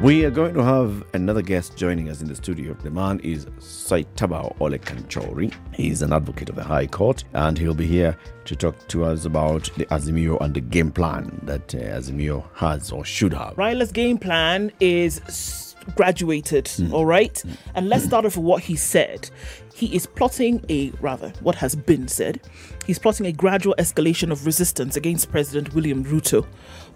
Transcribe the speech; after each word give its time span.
We 0.00 0.24
are 0.24 0.30
going 0.30 0.54
to 0.54 0.62
have 0.62 1.04
another 1.14 1.42
guest 1.42 1.76
joining 1.76 2.08
us 2.08 2.20
in 2.20 2.28
the 2.28 2.36
studio. 2.36 2.72
The 2.72 2.88
man 2.88 3.18
is 3.18 3.46
Saitabao 3.58 4.56
Ole 4.60 4.78
Kanchory. 4.78 5.52
He's 5.74 6.02
an 6.02 6.12
advocate 6.12 6.48
of 6.50 6.54
the 6.54 6.62
High 6.62 6.86
Court, 6.86 7.24
and 7.32 7.58
he'll 7.58 7.74
be 7.74 7.88
here 7.88 8.16
to 8.44 8.54
talk 8.54 8.86
to 8.88 9.04
us 9.04 9.24
about 9.24 9.68
the 9.76 9.86
Azimio 9.86 10.40
and 10.40 10.54
the 10.54 10.60
game 10.60 10.92
plan 10.92 11.40
that 11.42 11.74
uh, 11.74 11.78
Azimio 11.78 12.44
has 12.54 12.92
or 12.92 13.04
should 13.04 13.34
have. 13.34 13.58
Raila's 13.58 13.90
game 13.90 14.18
plan 14.18 14.70
is 14.78 15.74
graduated, 15.96 16.70
all 16.92 17.04
right? 17.06 17.42
And 17.74 17.88
let's 17.88 18.04
start 18.04 18.24
off 18.24 18.36
with 18.36 18.46
what 18.46 18.62
he 18.62 18.76
said. 18.76 19.28
He 19.74 19.96
is 19.96 20.06
plotting 20.06 20.64
a, 20.68 20.90
rather, 21.00 21.30
what 21.40 21.56
has 21.56 21.74
been 21.74 22.06
said, 22.06 22.40
he's 22.88 22.98
plotting 22.98 23.26
a 23.26 23.32
gradual 23.32 23.74
escalation 23.78 24.32
of 24.32 24.46
resistance 24.46 24.96
against 24.96 25.30
President 25.30 25.74
William 25.74 26.02
Ruto, 26.04 26.44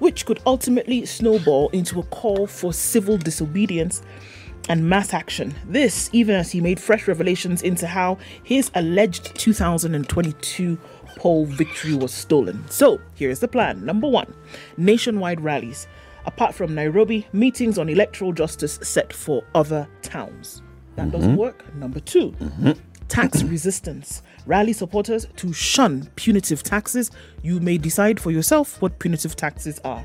which 0.00 0.24
could 0.26 0.40
ultimately 0.46 1.06
snowball 1.06 1.68
into 1.68 2.00
a 2.00 2.02
call 2.04 2.46
for 2.48 2.72
civil 2.72 3.18
disobedience 3.18 4.02
and 4.70 4.88
mass 4.88 5.12
action. 5.12 5.54
This, 5.66 6.08
even 6.12 6.34
as 6.34 6.50
he 6.50 6.60
made 6.62 6.80
fresh 6.80 7.06
revelations 7.06 7.62
into 7.62 7.86
how 7.86 8.16
his 8.42 8.70
alleged 8.74 9.34
2022 9.36 10.78
poll 11.16 11.44
victory 11.44 11.94
was 11.94 12.12
stolen. 12.12 12.64
So, 12.70 12.98
here's 13.14 13.40
the 13.40 13.48
plan. 13.48 13.84
Number 13.84 14.08
one, 14.08 14.32
nationwide 14.78 15.42
rallies. 15.42 15.86
Apart 16.24 16.54
from 16.54 16.74
Nairobi, 16.74 17.26
meetings 17.34 17.78
on 17.78 17.90
electoral 17.90 18.32
justice 18.32 18.78
set 18.82 19.12
for 19.12 19.44
other 19.54 19.86
towns. 20.00 20.62
That 20.96 21.10
doesn't 21.10 21.32
mm-hmm. 21.32 21.38
work. 21.38 21.74
Number 21.74 22.00
2 22.00 22.30
mm-hmm. 22.30 22.72
tax 23.08 23.42
resistance. 23.42 24.22
Rally 24.46 24.72
supporters 24.72 25.26
to 25.36 25.52
shun 25.52 26.08
punitive 26.16 26.62
taxes. 26.62 27.10
You 27.42 27.60
may 27.60 27.78
decide 27.78 28.18
for 28.20 28.30
yourself 28.30 28.80
what 28.82 28.98
punitive 28.98 29.36
taxes 29.36 29.80
are. 29.84 30.04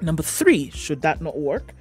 Number 0.00 0.22
three, 0.22 0.70
should 0.70 1.02
that 1.02 1.20
not 1.20 1.38
work, 1.38 1.74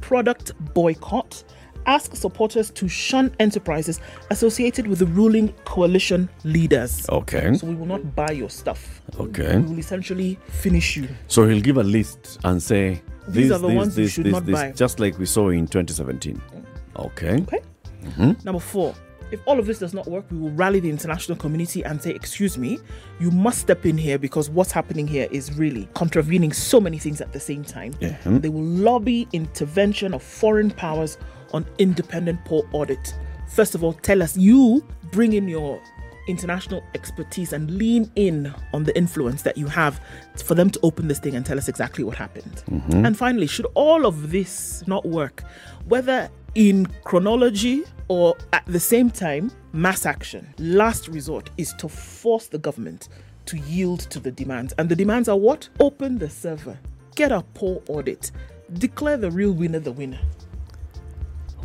product 0.00 0.52
boycott. 0.74 1.44
Ask 1.86 2.16
supporters 2.16 2.70
to 2.72 2.88
shun 2.88 3.32
enterprises 3.38 4.00
associated 4.30 4.88
with 4.88 4.98
the 4.98 5.06
ruling 5.06 5.52
coalition 5.64 6.28
leaders. 6.42 7.08
Okay. 7.08 7.54
So 7.54 7.68
we 7.68 7.76
will 7.76 7.86
not 7.86 8.16
buy 8.16 8.32
your 8.32 8.50
stuff. 8.50 9.00
Okay. 9.20 9.58
We 9.58 9.62
will 9.70 9.78
essentially 9.78 10.36
finish 10.48 10.96
you. 10.96 11.06
So 11.28 11.46
he'll 11.46 11.60
give 11.60 11.76
a 11.76 11.84
list 11.84 12.40
and 12.42 12.60
say, 12.60 13.00
These 13.28 13.50
this, 13.50 13.56
are 13.56 13.60
the 13.60 13.68
this, 13.68 13.76
ones 13.76 13.96
you 13.98 14.04
this, 14.04 14.12
should 14.14 14.24
this, 14.26 14.32
not 14.32 14.46
buy. 14.46 14.72
just 14.72 14.98
like 14.98 15.16
we 15.16 15.26
saw 15.26 15.50
in 15.50 15.68
2017. 15.68 16.34
Mm. 16.36 16.64
Okay. 17.06 17.34
Okay. 17.42 17.60
Mm-hmm. 18.02 18.32
Number 18.44 18.60
four, 18.60 18.92
if 19.30 19.40
all 19.46 19.58
of 19.58 19.66
this 19.66 19.78
does 19.78 19.92
not 19.92 20.06
work, 20.06 20.24
we 20.30 20.38
will 20.38 20.50
rally 20.50 20.80
the 20.80 20.90
international 20.90 21.36
community 21.36 21.84
and 21.84 22.00
say, 22.00 22.10
Excuse 22.10 22.56
me, 22.56 22.78
you 23.18 23.30
must 23.30 23.60
step 23.60 23.84
in 23.84 23.98
here 23.98 24.18
because 24.18 24.48
what's 24.48 24.72
happening 24.72 25.06
here 25.06 25.28
is 25.30 25.56
really 25.56 25.88
contravening 25.94 26.52
so 26.52 26.80
many 26.80 26.98
things 26.98 27.20
at 27.20 27.32
the 27.32 27.40
same 27.40 27.64
time. 27.64 27.92
Yeah. 28.00 28.16
They 28.24 28.48
will 28.48 28.62
lobby 28.62 29.28
intervention 29.32 30.14
of 30.14 30.22
foreign 30.22 30.70
powers 30.70 31.18
on 31.52 31.66
independent 31.78 32.44
poll 32.44 32.66
audit. 32.72 33.14
First 33.48 33.74
of 33.74 33.82
all, 33.82 33.92
tell 33.92 34.22
us 34.22 34.36
you 34.36 34.84
bring 35.12 35.32
in 35.32 35.48
your 35.48 35.80
international 36.26 36.82
expertise 36.94 37.52
and 37.52 37.70
lean 37.70 38.10
in 38.16 38.52
on 38.72 38.84
the 38.84 38.96
influence 38.96 39.42
that 39.42 39.56
you 39.56 39.66
have 39.66 40.00
for 40.44 40.54
them 40.54 40.70
to 40.70 40.80
open 40.82 41.08
this 41.08 41.18
thing 41.18 41.36
and 41.36 41.46
tell 41.46 41.58
us 41.58 41.68
exactly 41.68 42.04
what 42.04 42.16
happened. 42.16 42.62
Mm-hmm. 42.68 43.06
And 43.06 43.16
finally, 43.16 43.46
should 43.46 43.66
all 43.74 44.06
of 44.06 44.30
this 44.30 44.82
not 44.86 45.06
work, 45.06 45.44
whether 45.86 46.28
in 46.56 46.86
chronology 47.04 47.84
or 48.08 48.34
at 48.52 48.64
the 48.66 48.80
same 48.80 49.10
time, 49.10 49.52
mass 49.72 50.06
action, 50.06 50.52
last 50.58 51.06
resort 51.08 51.50
is 51.58 51.72
to 51.74 51.88
force 51.88 52.46
the 52.46 52.58
government 52.58 53.08
to 53.44 53.58
yield 53.58 54.00
to 54.00 54.18
the 54.18 54.32
demands. 54.32 54.74
And 54.78 54.88
the 54.88 54.96
demands 54.96 55.28
are 55.28 55.36
what? 55.36 55.68
Open 55.78 56.18
the 56.18 56.30
server, 56.30 56.78
get 57.14 57.30
a 57.30 57.42
poll 57.54 57.82
audit, 57.88 58.32
declare 58.72 59.18
the 59.18 59.30
real 59.30 59.52
winner 59.52 59.78
the 59.78 59.92
winner. 59.92 60.20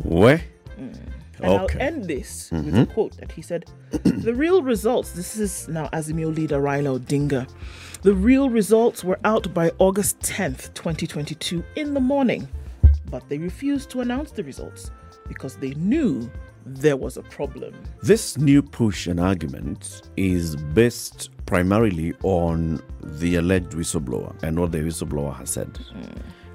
Where? 0.04 0.42
Mm. 0.78 0.96
And 1.38 1.44
Okay. 1.44 1.74
I'll 1.74 1.82
end 1.82 2.04
this 2.04 2.50
with 2.52 2.68
a 2.68 2.70
mm-hmm. 2.70 2.92
quote 2.92 3.16
that 3.16 3.32
he 3.32 3.42
said 3.42 3.64
The 4.04 4.34
real 4.34 4.62
results, 4.62 5.12
this 5.12 5.38
is 5.38 5.66
now 5.68 5.88
Azimio 5.88 6.34
leader 6.34 6.60
Raila 6.60 7.00
Odinga. 7.00 7.48
The 8.02 8.14
real 8.14 8.50
results 8.50 9.02
were 9.02 9.18
out 9.24 9.52
by 9.54 9.72
August 9.78 10.20
10th, 10.20 10.74
2022, 10.74 11.64
in 11.76 11.94
the 11.94 12.00
morning. 12.00 12.48
But 13.10 13.28
they 13.28 13.38
refused 13.38 13.90
to 13.90 14.00
announce 14.00 14.30
the 14.30 14.44
results 14.44 14.90
because 15.28 15.56
they 15.56 15.74
knew 15.74 16.30
there 16.64 16.96
was 16.96 17.16
a 17.16 17.22
problem. 17.22 17.74
This 18.02 18.38
new 18.38 18.62
push 18.62 19.06
and 19.06 19.18
argument 19.18 20.02
is 20.16 20.56
based 20.56 21.30
primarily 21.46 22.14
on 22.22 22.80
the 23.02 23.36
alleged 23.36 23.72
whistleblower 23.72 24.40
and 24.42 24.58
what 24.58 24.72
the 24.72 24.78
whistleblower 24.78 25.36
has 25.36 25.50
said. 25.50 25.78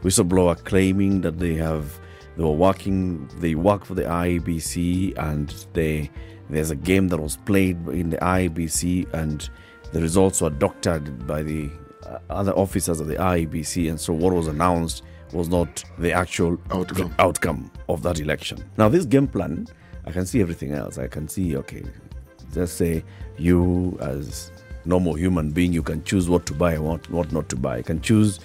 Whistleblower 0.01 0.63
claiming 0.63 1.21
that 1.21 1.39
they 1.39 1.55
have 1.55 1.99
they 2.37 2.43
were 2.43 2.51
working 2.51 3.27
they 3.39 3.55
work 3.55 3.83
for 3.83 3.95
the 3.95 4.03
IEBC 4.03 5.17
and 5.17 5.65
they 5.73 6.09
there's 6.49 6.71
a 6.71 6.75
game 6.75 7.09
that 7.09 7.19
was 7.19 7.37
played 7.45 7.87
in 7.89 8.09
the 8.09 8.17
IEBC 8.17 9.11
and 9.13 9.49
the 9.91 10.01
results 10.01 10.41
were 10.41 10.49
doctored 10.49 11.27
by 11.27 11.41
the 11.41 11.69
uh, 12.05 12.19
other 12.29 12.53
officers 12.53 12.99
of 12.99 13.07
the 13.07 13.15
IEBC 13.15 13.89
and 13.89 13.99
so 13.99 14.13
what 14.13 14.33
was 14.33 14.47
announced 14.47 15.03
was 15.33 15.49
not 15.49 15.83
the 15.97 16.11
actual 16.11 16.59
Outcome. 16.71 17.13
outcome 17.19 17.71
of 17.89 18.01
that 18.03 18.19
election. 18.19 18.63
Now, 18.77 18.89
this 18.89 19.05
game 19.05 19.27
plan, 19.27 19.67
I 20.05 20.11
can 20.11 20.25
see 20.25 20.41
everything 20.41 20.73
else. 20.73 20.97
I 20.97 21.07
can 21.07 21.27
see, 21.27 21.57
okay, 21.57 21.83
just 22.53 22.77
say 22.77 23.03
you 23.37 23.97
as 24.01 24.51
normal 24.85 25.13
human 25.15 25.51
being, 25.51 25.73
you 25.73 25.83
can 25.83 26.03
choose 26.03 26.29
what 26.29 26.45
to 26.47 26.53
buy 26.53 26.73
and 26.73 26.83
what, 26.83 27.09
what 27.09 27.31
not 27.31 27.49
to 27.49 27.55
buy. 27.55 27.77
You 27.77 27.83
can 27.83 28.01
choose 28.01 28.39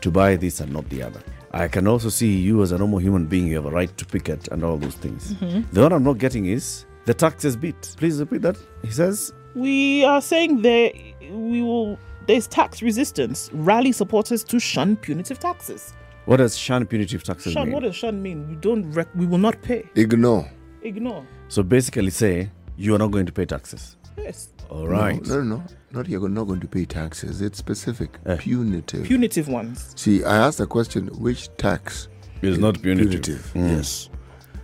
to 0.00 0.10
buy 0.10 0.36
this 0.36 0.60
and 0.60 0.72
not 0.72 0.88
the 0.90 1.02
other. 1.02 1.20
I 1.52 1.66
can 1.66 1.86
also 1.86 2.08
see 2.08 2.36
you 2.38 2.62
as 2.62 2.72
a 2.72 2.78
normal 2.78 2.98
human 2.98 3.26
being, 3.26 3.46
you 3.46 3.56
have 3.56 3.66
a 3.66 3.70
right 3.70 3.94
to 3.96 4.04
picket 4.04 4.48
and 4.48 4.62
all 4.62 4.76
those 4.76 4.94
things. 4.94 5.32
Mm-hmm. 5.34 5.72
The 5.72 5.82
one 5.82 5.92
I'm 5.92 6.04
not 6.04 6.18
getting 6.18 6.46
is 6.46 6.84
the 7.06 7.14
taxes 7.14 7.56
bit. 7.56 7.94
Please 7.96 8.20
repeat 8.20 8.42
that. 8.42 8.56
He 8.82 8.90
says, 8.90 9.32
We 9.54 10.04
are 10.04 10.20
saying 10.20 10.62
there 10.62 10.92
we 11.30 11.62
will 11.62 11.98
there's 12.26 12.46
tax 12.46 12.82
resistance. 12.82 13.48
Rally 13.54 13.90
supporters 13.90 14.44
to 14.44 14.60
shun 14.60 14.96
punitive 14.96 15.38
taxes. 15.38 15.94
What 16.28 16.36
does 16.38 16.56
shun 16.56 16.86
punitive 16.86 17.22
taxes 17.24 17.52
Shun, 17.54 17.64
mean? 17.66 17.72
what 17.74 17.82
does 17.82 17.96
shun 17.96 18.20
mean? 18.22 18.48
We 18.50 18.56
don't 18.56 18.90
rec- 18.92 19.14
we 19.14 19.26
will 19.26 19.38
not 19.48 19.60
pay. 19.62 19.80
Ignore. 19.94 20.44
Ignore. 20.82 21.24
so 21.48 21.62
basically 21.62 22.10
say 22.10 22.50
you 22.76 22.94
are 22.94 22.98
not 22.98 23.10
going 23.10 23.26
to 23.26 23.32
pay 23.32 23.44
taxes. 23.46 23.96
Yes. 24.16 24.48
All 24.70 24.86
right. 24.86 25.24
No, 25.26 25.36
no, 25.42 25.56
no. 25.56 25.62
Not 25.92 26.08
you're 26.08 26.28
not 26.28 26.44
going 26.44 26.60
to 26.60 26.68
pay 26.68 26.84
taxes. 26.84 27.40
It's 27.40 27.58
specific. 27.58 28.10
Eh. 28.26 28.36
Punitive. 28.36 29.04
Punitive 29.04 29.48
ones. 29.48 29.92
See, 29.96 30.22
I 30.24 30.36
asked 30.36 30.58
the 30.58 30.66
question 30.66 31.06
which 31.26 31.48
tax 31.56 32.08
It's 32.42 32.56
is 32.56 32.58
not 32.58 32.80
punitive. 32.82 33.50
Mm. 33.54 33.76
Yes. 33.76 34.10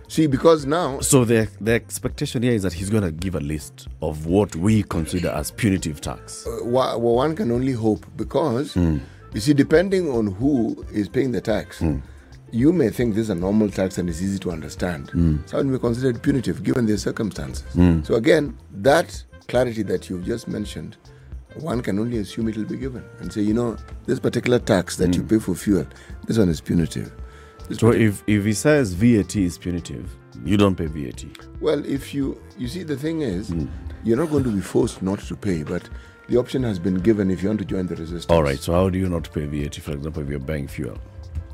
See, 0.07 0.27
because 0.27 0.65
now 0.67 0.99
So 0.99 1.25
the 1.25 1.47
the 1.59 1.73
expectation 1.73 2.43
here 2.43 2.53
is 2.53 2.61
that 2.63 2.73
he's 2.73 2.89
going 2.91 3.03
to 3.03 3.11
give 3.11 3.33
a 3.35 3.39
list 3.39 3.87
of 4.01 4.27
what 4.27 4.55
we 4.55 4.83
consider 4.83 5.29
as 5.29 5.49
punitive 5.51 5.99
tax. 5.99 6.45
uh, 6.45 6.59
wa- 6.63 6.95
well, 6.97 7.15
one 7.15 7.35
can 7.35 7.49
only 7.51 7.71
hope 7.73 8.05
because 8.15 8.75
you 9.35 9.41
see, 9.41 9.53
depending 9.53 10.09
on 10.09 10.27
who 10.27 10.85
is 10.93 11.09
paying 11.09 11.33
the 11.33 11.41
tax, 11.41 11.79
hmm. 11.79 11.97
you 12.51 12.71
may 12.71 12.89
think 12.89 13.15
this 13.15 13.23
is 13.23 13.29
a 13.29 13.35
normal 13.35 13.69
tax 13.69 13.97
and 13.97 14.09
it's 14.09 14.21
easy 14.21 14.39
to 14.39 14.49
understand. 14.49 15.09
Hmm. 15.09 15.37
Some 15.45 15.73
may 15.73 15.77
consider 15.77 16.11
it 16.11 16.21
punitive 16.21 16.63
given 16.63 16.85
the 16.85 16.97
circumstances. 16.97 17.65
Hmm. 17.73 18.01
So 18.03 18.15
again, 18.15 18.57
that 18.71 19.21
clarity 19.49 19.83
that 19.83 20.09
you've 20.09 20.23
just 20.23 20.47
mentioned, 20.47 20.95
one 21.59 21.81
can 21.81 21.99
only 21.99 22.19
assume 22.19 22.47
it 22.47 22.55
will 22.55 22.63
be 22.63 22.77
given 22.77 23.03
and 23.19 23.31
say, 23.31 23.41
you 23.41 23.53
know, 23.53 23.75
this 24.05 24.21
particular 24.21 24.57
tax 24.57 24.95
that 24.97 25.13
you 25.13 25.21
pay 25.21 25.39
for 25.39 25.53
fuel, 25.53 25.85
this 26.25 26.37
one 26.37 26.47
is 26.47 26.61
punitive. 26.61 27.11
This 27.67 27.79
So 27.79 27.91
if 27.91 28.23
if 28.27 28.45
he 28.45 28.53
says 28.53 28.93
VAT 28.93 29.35
is 29.35 29.57
punitive, 29.57 30.15
you 30.45 30.55
don't 30.55 30.75
pay 30.75 30.85
VAT. 30.85 31.25
Well, 31.59 31.85
if 31.85 32.13
you 32.13 32.41
you 32.57 32.69
see 32.69 32.83
the 32.83 32.95
thing 32.95 33.21
is, 33.21 33.53
you're 34.05 34.17
not 34.17 34.29
going 34.29 34.45
to 34.45 34.51
be 34.51 34.61
forced 34.61 35.01
not 35.01 35.19
to 35.27 35.35
pay, 35.35 35.63
but 35.63 35.89
the 36.27 36.37
option 36.37 36.63
has 36.63 36.79
been 36.79 36.95
given 36.95 37.29
if 37.31 37.41
you 37.43 37.49
want 37.49 37.59
to 37.59 37.65
join 37.65 37.87
the 37.87 37.95
resistance. 37.95 38.25
All 38.29 38.43
right. 38.43 38.59
So 38.59 38.73
how 38.73 38.89
do 38.89 38.97
you 38.97 39.09
not 39.09 39.31
pay 39.33 39.45
VAT, 39.45 39.75
for 39.75 39.91
example, 39.93 40.23
if 40.23 40.29
you're 40.29 40.39
buying 40.39 40.67
fuel? 40.67 40.97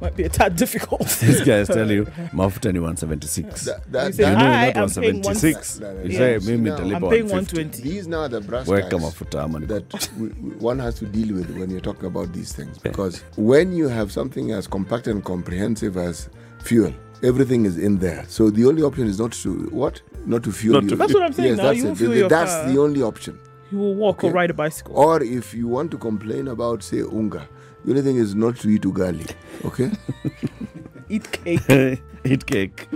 might 0.02 0.16
be 0.16 0.24
a 0.24 0.30
tad 0.30 0.56
difficult. 0.56 1.08
These 1.22 1.42
guys 1.42 1.68
tell 1.68 1.92
you 1.92 2.06
Mafuta 2.34 2.74
ni 2.74 2.80
176. 2.80 3.66
That, 3.92 4.08
You 4.08 4.14
say, 4.14 4.24
that- 4.24 4.36
"Hi, 4.38 4.66
you're 4.66 4.74
not 4.74 4.78
I'm 4.98 5.04
paying 5.04 5.22
one- 5.22 5.36
176. 5.36 5.80
No, 5.80 5.94
no, 5.94 6.02
You 6.02 6.10
no. 6.10 6.18
say 6.18 6.52
mimi 6.52 6.72
I'm 6.72 6.78
nitalipa 6.78 6.96
I'm 6.96 7.10
paying 7.12 7.28
120. 7.30 7.82
these 7.84 8.08
now 8.08 8.28
the 8.28 8.42
brass 8.42 8.66
Weka 8.68 8.90
tacks 8.90 9.04
mafuta 9.04 9.44
ama 9.44 9.60
that 9.68 10.10
we, 10.18 10.30
we- 10.30 10.56
one 10.56 10.80
has 10.80 10.96
to 10.96 11.06
deal 11.06 11.36
with 11.36 11.52
when 11.56 11.70
you're 11.70 11.82
talking 11.82 12.06
about 12.08 12.34
these 12.34 12.52
things. 12.52 12.80
Because 12.80 13.22
when 13.38 13.74
you 13.74 13.90
have 13.90 14.12
something 14.12 14.52
as 14.52 14.66
compact 14.66 15.06
and 15.06 15.24
comprehensive 15.24 15.98
as 15.98 16.30
fuel, 16.64 16.92
everything 17.22 17.66
is 17.68 17.78
in 17.78 18.00
there. 18.00 18.26
So 18.28 18.50
the 18.50 18.66
only 18.66 18.82
option 18.82 19.06
is 19.06 19.20
not 19.20 19.34
to 19.44 19.54
what? 19.70 20.02
Not 20.26 20.42
to 20.46 20.52
fuel 20.52 20.74
Not 20.82 20.84
you. 20.86 20.90
to- 20.90 20.96
That's 20.96 21.14
what 21.14 21.22
I'm 21.22 21.34
saying 21.34 21.50
Yes, 21.50 21.58
now. 21.58 21.64
that's 21.66 21.78
You 21.78 21.90
it. 21.92 21.98
fuel 21.98 22.10
Th- 22.14 22.20
your 22.22 22.30
That's 22.30 22.52
car. 22.52 22.72
the 22.74 22.80
only 22.80 23.04
option. 23.04 23.38
You 23.72 23.78
will 23.78 23.96
walk 23.96 24.24
or 24.24 24.32
ride 24.32 24.50
a 24.50 24.54
bicycle. 24.54 24.96
Or 24.98 25.24
if 25.24 25.54
you 25.54 25.68
want 25.68 25.92
to 25.92 25.98
complain 25.98 26.50
about, 26.50 26.84
say, 26.84 27.00
unga, 27.02 27.48
the 27.86 27.92
only 27.92 28.02
thing 28.02 28.18
is 28.18 28.36
not 28.36 28.58
to 28.58 28.70
eat 28.70 28.82
ugali. 28.82 29.34
Okay? 29.66 29.92
Eat 31.10 31.30
cake. 31.32 32.00
Eat 32.24 32.46
cake. 32.46 32.88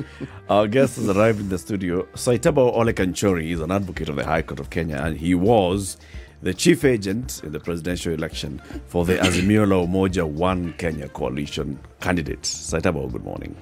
Our 0.49 0.67
guest 0.69 0.95
has 0.95 1.09
arrived 1.09 1.41
in 1.41 1.49
the 1.49 1.57
studio. 1.57 2.03
Saitabao 2.13 2.71
Ole 2.73 2.93
Kanchory 2.93 3.51
is 3.51 3.59
an 3.59 3.71
advocate 3.71 4.07
of 4.07 4.15
the 4.15 4.23
High 4.23 4.41
Court 4.41 4.61
of 4.61 4.69
Kenya, 4.69 4.95
and 4.97 5.17
he 5.17 5.35
was 5.35 5.97
the 6.41 6.53
chief 6.53 6.85
agent 6.85 7.41
in 7.43 7.51
the 7.51 7.59
presidential 7.59 8.13
election 8.13 8.61
for 8.87 9.03
the 9.03 9.15
Azimio 9.27 9.67
la 9.67 9.85
Umoja 9.85 10.25
One 10.25 10.71
Kenya 10.77 11.09
coalition 11.09 11.77
candidate. 11.99 12.43
Saitabao, 12.43 13.11
good 13.11 13.25
morning. 13.25 13.53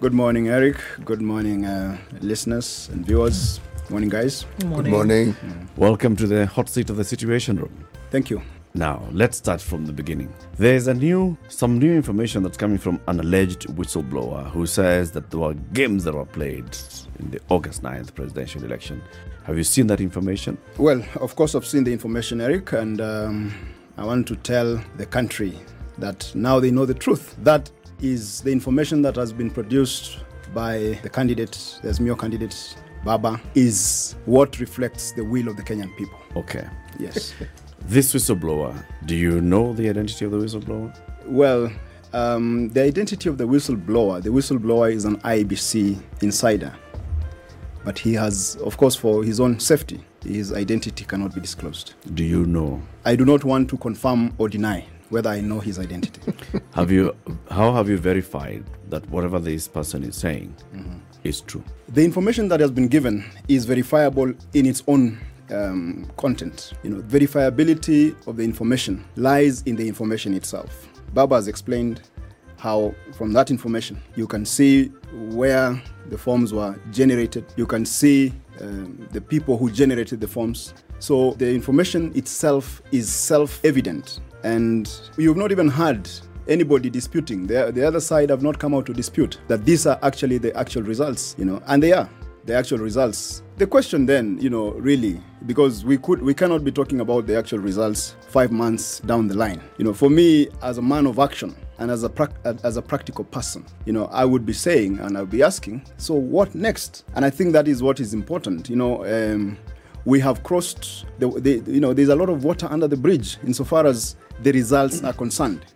Good 0.00 0.14
morning, 0.14 0.48
Eric. 0.48 0.78
Good 1.04 1.20
morning, 1.20 1.66
uh, 1.66 1.98
listeners 2.22 2.88
and 2.90 3.04
viewers. 3.04 3.60
Morning, 3.90 4.08
guys. 4.08 4.46
Good 4.60 4.86
morning. 4.86 5.34
Welcome 5.76 6.14
to 6.14 6.28
the 6.28 6.46
hot 6.46 6.68
seat 6.68 6.90
of 6.90 6.96
the 6.96 7.02
Situation 7.02 7.56
Room. 7.56 7.84
Thank 8.12 8.30
you. 8.30 8.40
Now, 8.72 9.02
let's 9.10 9.36
start 9.38 9.60
from 9.60 9.84
the 9.84 9.92
beginning. 9.92 10.32
There's 10.58 10.86
a 10.86 10.94
new, 10.94 11.36
some 11.48 11.76
new 11.80 11.92
information 11.92 12.44
that's 12.44 12.56
coming 12.56 12.78
from 12.78 13.00
an 13.08 13.18
alleged 13.18 13.66
whistleblower 13.66 14.48
who 14.52 14.64
says 14.66 15.10
that 15.10 15.32
there 15.32 15.40
were 15.40 15.54
games 15.72 16.04
that 16.04 16.14
were 16.14 16.24
played 16.24 16.76
in 17.18 17.32
the 17.32 17.40
August 17.48 17.82
9th 17.82 18.14
presidential 18.14 18.62
election. 18.62 19.02
Have 19.42 19.56
you 19.56 19.64
seen 19.64 19.88
that 19.88 20.00
information? 20.00 20.56
Well, 20.78 21.04
of 21.16 21.34
course, 21.34 21.56
I've 21.56 21.66
seen 21.66 21.82
the 21.82 21.92
information, 21.92 22.40
Eric, 22.40 22.70
and 22.74 23.00
um, 23.00 23.52
I 23.96 24.04
want 24.04 24.28
to 24.28 24.36
tell 24.36 24.80
the 24.98 25.06
country 25.06 25.58
that 25.98 26.30
now 26.36 26.60
they 26.60 26.70
know 26.70 26.86
the 26.86 26.94
truth. 26.94 27.34
That 27.42 27.68
is 28.00 28.40
the 28.42 28.52
information 28.52 29.02
that 29.02 29.16
has 29.16 29.32
been 29.32 29.50
produced 29.50 30.20
by 30.54 30.96
the 31.02 31.10
candidate, 31.10 31.80
the 31.82 31.88
Azimio 31.88 32.16
candidate, 32.16 32.76
Baba, 33.04 33.40
is 33.54 34.16
what 34.26 34.60
reflects 34.60 35.12
the 35.12 35.24
will 35.24 35.48
of 35.48 35.56
the 35.56 35.62
Kenyan 35.62 35.96
people. 35.96 36.18
Okay. 36.36 36.66
Yes. 36.98 37.34
This 37.86 38.12
whistleblower, 38.12 38.84
do 39.06 39.16
you 39.16 39.40
know 39.40 39.72
the 39.72 39.88
identity 39.88 40.26
of 40.26 40.32
the 40.32 40.36
whistleblower? 40.36 40.94
Well, 41.26 41.72
um, 42.12 42.68
the 42.68 42.82
identity 42.82 43.28
of 43.28 43.38
the 43.38 43.44
whistleblower, 43.44 44.22
the 44.22 44.28
whistleblower 44.28 44.92
is 44.92 45.06
an 45.06 45.16
IBC 45.20 46.00
insider. 46.22 46.72
But 47.84 47.98
he 47.98 48.12
has, 48.14 48.56
of 48.56 48.76
course, 48.76 48.94
for 48.94 49.24
his 49.24 49.40
own 49.40 49.58
safety, 49.58 50.04
his 50.22 50.52
identity 50.52 51.04
cannot 51.04 51.34
be 51.34 51.40
disclosed. 51.40 51.94
Do 52.14 52.22
you 52.22 52.44
know? 52.44 52.82
I 53.06 53.16
do 53.16 53.24
not 53.24 53.44
want 53.44 53.70
to 53.70 53.78
confirm 53.78 54.34
or 54.36 54.48
deny 54.48 54.86
whether 55.08 55.30
I 55.30 55.40
know 55.40 55.58
his 55.58 55.78
identity. 55.78 56.20
Have 56.74 56.90
you 56.90 57.16
how 57.50 57.72
have 57.74 57.88
you 57.88 57.98
verified 57.98 58.64
that 58.90 59.08
whatever 59.10 59.40
this 59.40 59.66
person 59.66 60.04
is 60.04 60.14
saying 60.14 60.54
is 61.24 61.40
true? 61.40 61.64
the 61.92 62.04
information 62.04 62.48
that 62.48 62.60
has 62.60 62.70
been 62.70 62.86
given 62.86 63.24
is 63.48 63.64
verifiable 63.64 64.32
in 64.54 64.66
its 64.66 64.82
own 64.86 65.18
um, 65.50 66.08
content. 66.16 66.72
You 66.84 66.90
know, 66.90 67.02
verifiability 67.02 68.14
of 68.28 68.36
the 68.36 68.44
information 68.44 69.04
lies 69.16 69.62
in 69.62 69.74
the 69.74 69.86
information 69.88 70.34
itself. 70.34 70.88
Baba 71.12 71.34
has 71.34 71.48
explained 71.48 72.02
how 72.58 72.94
from 73.14 73.32
that 73.32 73.50
information 73.50 74.00
you 74.14 74.26
can 74.26 74.44
see 74.44 74.86
where 75.32 75.82
the 76.10 76.18
forms 76.18 76.52
were 76.52 76.78
generated. 76.92 77.44
You 77.56 77.66
can 77.66 77.84
see 77.84 78.32
um, 78.60 79.08
the 79.10 79.20
people 79.20 79.58
who 79.58 79.70
generated 79.70 80.20
the 80.20 80.28
forms. 80.28 80.74
So 81.00 81.32
the 81.32 81.52
information 81.52 82.12
itself 82.14 82.82
is 82.92 83.08
self-evident, 83.08 84.20
and 84.44 84.88
you've 85.16 85.38
not 85.38 85.50
even 85.50 85.68
heard 85.68 86.08
anybody 86.48 86.90
disputing. 86.90 87.46
The, 87.46 87.70
the 87.72 87.86
other 87.86 88.00
side 88.00 88.30
have 88.30 88.42
not 88.42 88.58
come 88.58 88.74
out 88.74 88.86
to 88.86 88.92
dispute 88.92 89.38
that 89.48 89.64
these 89.64 89.86
are 89.86 89.98
actually 90.02 90.38
the 90.38 90.56
actual 90.56 90.82
results, 90.82 91.34
you 91.38 91.44
know, 91.44 91.62
and 91.66 91.82
they 91.82 91.92
are 91.92 92.08
the 92.44 92.54
actual 92.54 92.78
results. 92.78 93.42
The 93.58 93.66
question 93.66 94.06
then, 94.06 94.38
you 94.40 94.48
know, 94.48 94.70
really, 94.72 95.20
because 95.46 95.84
we 95.84 95.98
could, 95.98 96.22
we 96.22 96.32
cannot 96.32 96.64
be 96.64 96.72
talking 96.72 97.00
about 97.00 97.26
the 97.26 97.36
actual 97.36 97.58
results 97.58 98.16
five 98.28 98.50
months 98.50 99.00
down 99.00 99.28
the 99.28 99.34
line. 99.34 99.60
You 99.76 99.84
know, 99.84 99.92
for 99.92 100.08
me 100.08 100.48
as 100.62 100.78
a 100.78 100.82
man 100.82 101.06
of 101.06 101.18
action 101.18 101.54
and 101.78 101.90
as 101.90 102.02
a 102.02 102.08
prac- 102.08 102.34
as 102.44 102.76
a 102.76 102.82
practical 102.82 103.24
person, 103.24 103.64
you 103.84 103.92
know, 103.92 104.06
I 104.06 104.24
would 104.24 104.46
be 104.46 104.54
saying 104.54 104.98
and 105.00 105.16
I'll 105.16 105.26
be 105.26 105.42
asking, 105.42 105.82
so 105.98 106.14
what 106.14 106.54
next? 106.54 107.04
And 107.14 107.24
I 107.24 107.30
think 107.30 107.52
that 107.52 107.68
is 107.68 107.82
what 107.82 108.00
is 108.00 108.14
important. 108.14 108.70
You 108.70 108.76
know, 108.76 109.04
um, 109.04 109.58
we 110.06 110.18
have 110.20 110.42
crossed 110.42 111.04
the, 111.18 111.28
the, 111.28 111.62
you 111.70 111.80
know, 111.80 111.92
there's 111.92 112.08
a 112.08 112.16
lot 112.16 112.30
of 112.30 112.42
water 112.42 112.66
under 112.70 112.88
the 112.88 112.96
bridge 112.96 113.36
insofar 113.46 113.86
as 113.86 114.16
the 114.42 114.52
results 114.52 115.04
are 115.04 115.12
concerned. 115.12 115.66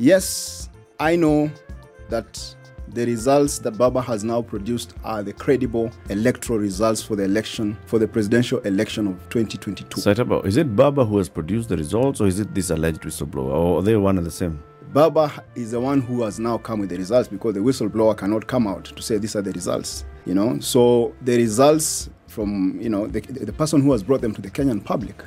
Yes, 0.00 0.70
I 0.98 1.14
know 1.14 1.50
that 2.08 2.56
the 2.88 3.04
results 3.04 3.58
that 3.58 3.76
Baba 3.76 4.00
has 4.00 4.24
now 4.24 4.40
produced 4.40 4.94
are 5.04 5.22
the 5.22 5.34
credible 5.34 5.90
electoral 6.08 6.58
results 6.58 7.02
for 7.02 7.16
the 7.16 7.24
election, 7.24 7.76
for 7.84 7.98
the 7.98 8.08
presidential 8.08 8.60
election 8.60 9.06
of 9.06 9.16
2022. 9.28 10.00
Saitabao, 10.00 10.46
is 10.46 10.56
it 10.56 10.74
Baba 10.74 11.04
who 11.04 11.18
has 11.18 11.28
produced 11.28 11.68
the 11.68 11.76
results 11.76 12.18
or 12.22 12.28
is 12.28 12.40
it 12.40 12.54
this 12.54 12.70
alleged 12.70 13.02
whistleblower? 13.02 13.52
Or 13.52 13.80
are 13.80 13.82
they 13.82 13.94
one 13.94 14.16
and 14.16 14.26
the 14.26 14.30
same? 14.30 14.62
Baba 14.94 15.44
is 15.54 15.72
the 15.72 15.80
one 15.80 16.00
who 16.00 16.22
has 16.22 16.40
now 16.40 16.56
come 16.56 16.80
with 16.80 16.88
the 16.88 16.96
results 16.96 17.28
because 17.28 17.52
the 17.52 17.60
whistleblower 17.60 18.16
cannot 18.16 18.46
come 18.46 18.66
out 18.66 18.86
to 18.86 19.02
say 19.02 19.18
these 19.18 19.36
are 19.36 19.42
the 19.42 19.52
results. 19.52 20.06
You 20.24 20.32
know, 20.32 20.58
so 20.60 21.14
the 21.20 21.36
results 21.36 22.08
from 22.26 22.80
you 22.80 22.88
know 22.88 23.06
the, 23.06 23.20
the 23.20 23.52
person 23.52 23.82
who 23.82 23.92
has 23.92 24.02
brought 24.02 24.22
them 24.22 24.32
to 24.32 24.40
the 24.40 24.50
Kenyan 24.50 24.82
public 24.82 25.22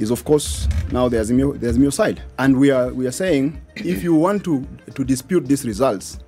is 0.00 0.10
of 0.10 0.24
course 0.24 0.66
now 0.90 1.08
there's 1.08 1.30
Azimio, 1.30 1.58
the 1.60 1.66
Azimio 1.68 1.92
side, 1.92 2.22
and 2.38 2.58
we 2.58 2.70
are 2.70 2.92
we 2.92 3.06
are 3.06 3.12
saying 3.12 3.60
if 3.76 4.02
you 4.02 4.14
want 4.14 4.42
to 4.44 4.66
to 4.94 5.04
dispute 5.04 5.46
these 5.46 5.64
results, 5.64 6.18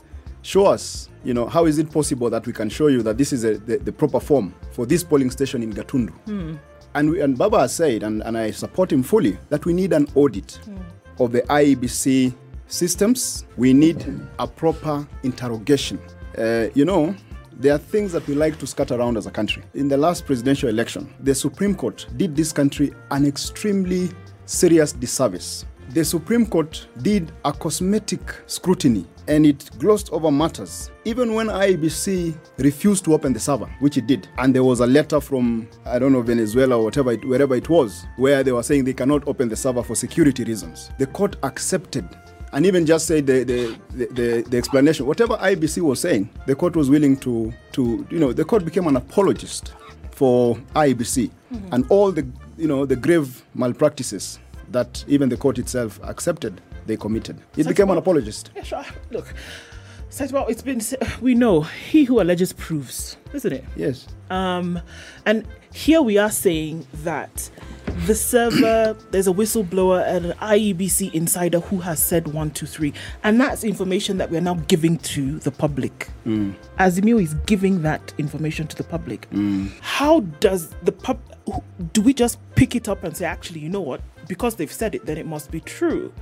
show 0.42 0.66
us. 0.66 1.08
You 1.24 1.34
know, 1.34 1.46
how 1.46 1.66
is 1.66 1.78
it 1.78 1.88
possible 1.90 2.28
that 2.30 2.46
we 2.48 2.52
can 2.52 2.68
show 2.68 2.88
you 2.88 3.00
that 3.04 3.16
this 3.16 3.32
is 3.32 3.44
a, 3.44 3.56
the, 3.58 3.76
the 3.78 3.92
proper 3.92 4.18
form 4.18 4.52
for 4.72 4.86
this 4.86 5.04
polling 5.04 5.30
station 5.30 5.62
in 5.62 5.72
Gatundu? 5.72 6.12
And, 6.94 7.10
we, 7.10 7.20
and 7.20 7.38
Baba 7.38 7.60
has 7.60 7.74
said, 7.76 8.02
and, 8.02 8.22
and 8.24 8.36
I 8.36 8.50
support 8.50 8.92
him 8.92 9.04
fully, 9.04 9.38
that 9.48 9.64
we 9.64 9.72
need 9.72 9.92
an 9.92 10.08
audit 10.16 10.58
of 11.20 11.30
the 11.30 11.42
IEBC 11.42 12.34
systems. 12.66 13.46
We 13.56 13.72
need 13.72 14.04
a 14.40 14.48
proper 14.48 15.06
interrogation. 15.22 16.00
Uh, 16.36 16.68
you 16.74 16.84
know, 16.84 17.14
there 17.58 17.74
are 17.74 17.78
things 17.78 18.12
that 18.12 18.26
we 18.26 18.34
like 18.34 18.58
to 18.58 18.66
scatter 18.66 18.94
around 18.94 19.16
as 19.16 19.26
a 19.26 19.30
country. 19.30 19.62
In 19.74 19.88
the 19.88 19.96
last 19.96 20.26
presidential 20.26 20.68
election, 20.68 21.12
the 21.20 21.34
Supreme 21.34 21.74
Court 21.74 22.06
did 22.16 22.34
this 22.36 22.52
country 22.52 22.92
an 23.10 23.26
extremely 23.26 24.10
serious 24.46 24.92
disservice. 24.92 25.64
The 25.90 26.04
Supreme 26.04 26.46
Court 26.46 26.86
did 27.02 27.32
a 27.44 27.52
cosmetic 27.52 28.20
scrutiny 28.46 29.06
and 29.28 29.44
it 29.44 29.68
glossed 29.78 30.10
over 30.12 30.30
matters. 30.30 30.90
Even 31.04 31.34
when 31.34 31.48
IBC 31.48 32.34
refused 32.58 33.04
to 33.04 33.14
open 33.14 33.32
the 33.32 33.40
server, 33.40 33.66
which 33.80 33.96
it 33.96 34.06
did, 34.06 34.28
and 34.38 34.54
there 34.54 34.64
was 34.64 34.80
a 34.80 34.86
letter 34.86 35.20
from, 35.20 35.68
I 35.84 35.98
don't 35.98 36.12
know, 36.12 36.22
Venezuela 36.22 36.78
or 36.78 36.84
whatever, 36.84 37.12
it, 37.12 37.24
wherever 37.24 37.54
it 37.54 37.68
was, 37.68 38.06
where 38.16 38.42
they 38.42 38.52
were 38.52 38.62
saying 38.62 38.84
they 38.84 38.94
cannot 38.94 39.26
open 39.28 39.48
the 39.48 39.56
server 39.56 39.82
for 39.82 39.94
security 39.94 40.44
reasons. 40.44 40.90
The 40.98 41.06
court 41.06 41.36
accepted 41.42 42.08
and 42.52 42.66
even 42.66 42.84
just 42.84 43.06
say 43.06 43.20
the, 43.20 43.44
the, 43.44 43.78
the, 43.94 44.42
the, 44.42 44.58
explanation. 44.58 45.06
Whatever 45.06 45.36
IBC 45.36 45.80
was 45.82 46.00
saying, 46.00 46.28
the 46.46 46.54
court 46.54 46.76
was 46.76 46.90
willing 46.90 47.16
to, 47.18 47.52
to, 47.72 48.06
you 48.10 48.18
know, 48.18 48.32
the 48.32 48.44
court 48.44 48.64
became 48.64 48.86
an 48.86 48.96
apologist 48.96 49.72
for 50.10 50.56
IBC 50.76 51.30
and 51.72 51.86
all 51.88 52.12
the, 52.12 52.26
you 52.56 52.68
know, 52.68 52.84
the 52.84 52.96
grave 52.96 53.42
malpractices 53.54 54.38
that 54.70 55.04
even 55.08 55.28
the 55.28 55.36
court 55.36 55.58
itself 55.58 56.00
accepted 56.02 56.60
they 56.86 56.96
committed. 56.96 57.40
It 57.56 57.68
became 57.68 57.90
an 57.90 57.98
apologist. 57.98 58.50
Yeah, 58.54 58.62
sure. 58.62 58.84
Look, 59.10 59.32
says 60.08 60.32
well, 60.32 60.46
it's 60.48 60.62
been. 60.62 60.80
We 61.20 61.34
know 61.34 61.62
he 61.62 62.04
who 62.04 62.20
alleges 62.20 62.52
proves, 62.52 63.16
isn't 63.32 63.52
it? 63.52 63.64
Yes. 63.76 64.08
Um, 64.30 64.80
and 65.26 65.46
here 65.72 66.02
we 66.02 66.18
are 66.18 66.30
saying 66.30 66.86
that 67.04 67.50
the 68.06 68.14
server, 68.14 68.96
there's 69.10 69.26
a 69.26 69.32
whistleblower 69.32 70.06
and 70.06 70.26
an 70.26 70.32
IEBC 70.38 71.12
insider 71.14 71.60
who 71.60 71.78
has 71.78 72.02
said 72.02 72.28
one, 72.28 72.50
two, 72.50 72.66
three, 72.66 72.92
and 73.22 73.40
that's 73.40 73.64
information 73.64 74.18
that 74.18 74.30
we 74.30 74.36
are 74.36 74.42
now 74.42 74.54
giving 74.68 74.98
to 74.98 75.38
the 75.40 75.50
public. 75.50 76.08
Mm. 76.26 76.54
Azimio 76.78 77.22
is 77.22 77.34
giving 77.46 77.82
that 77.82 78.12
information 78.18 78.66
to 78.68 78.76
the 78.76 78.84
public. 78.84 79.28
Mm. 79.30 79.70
How 79.80 80.20
does 80.40 80.74
the 80.82 80.92
pub? 80.92 81.18
Do 81.92 82.02
we 82.02 82.14
just 82.14 82.38
pick 82.54 82.76
it 82.76 82.88
up 82.88 83.04
and 83.04 83.16
say, 83.16 83.24
actually, 83.24 83.60
you 83.60 83.68
know 83.68 83.80
what? 83.80 84.00
Because 84.28 84.56
they've 84.56 84.72
said 84.72 84.94
it, 84.94 85.06
then 85.06 85.18
it 85.18 85.26
must 85.26 85.50
be 85.50 85.60
true. 85.60 86.12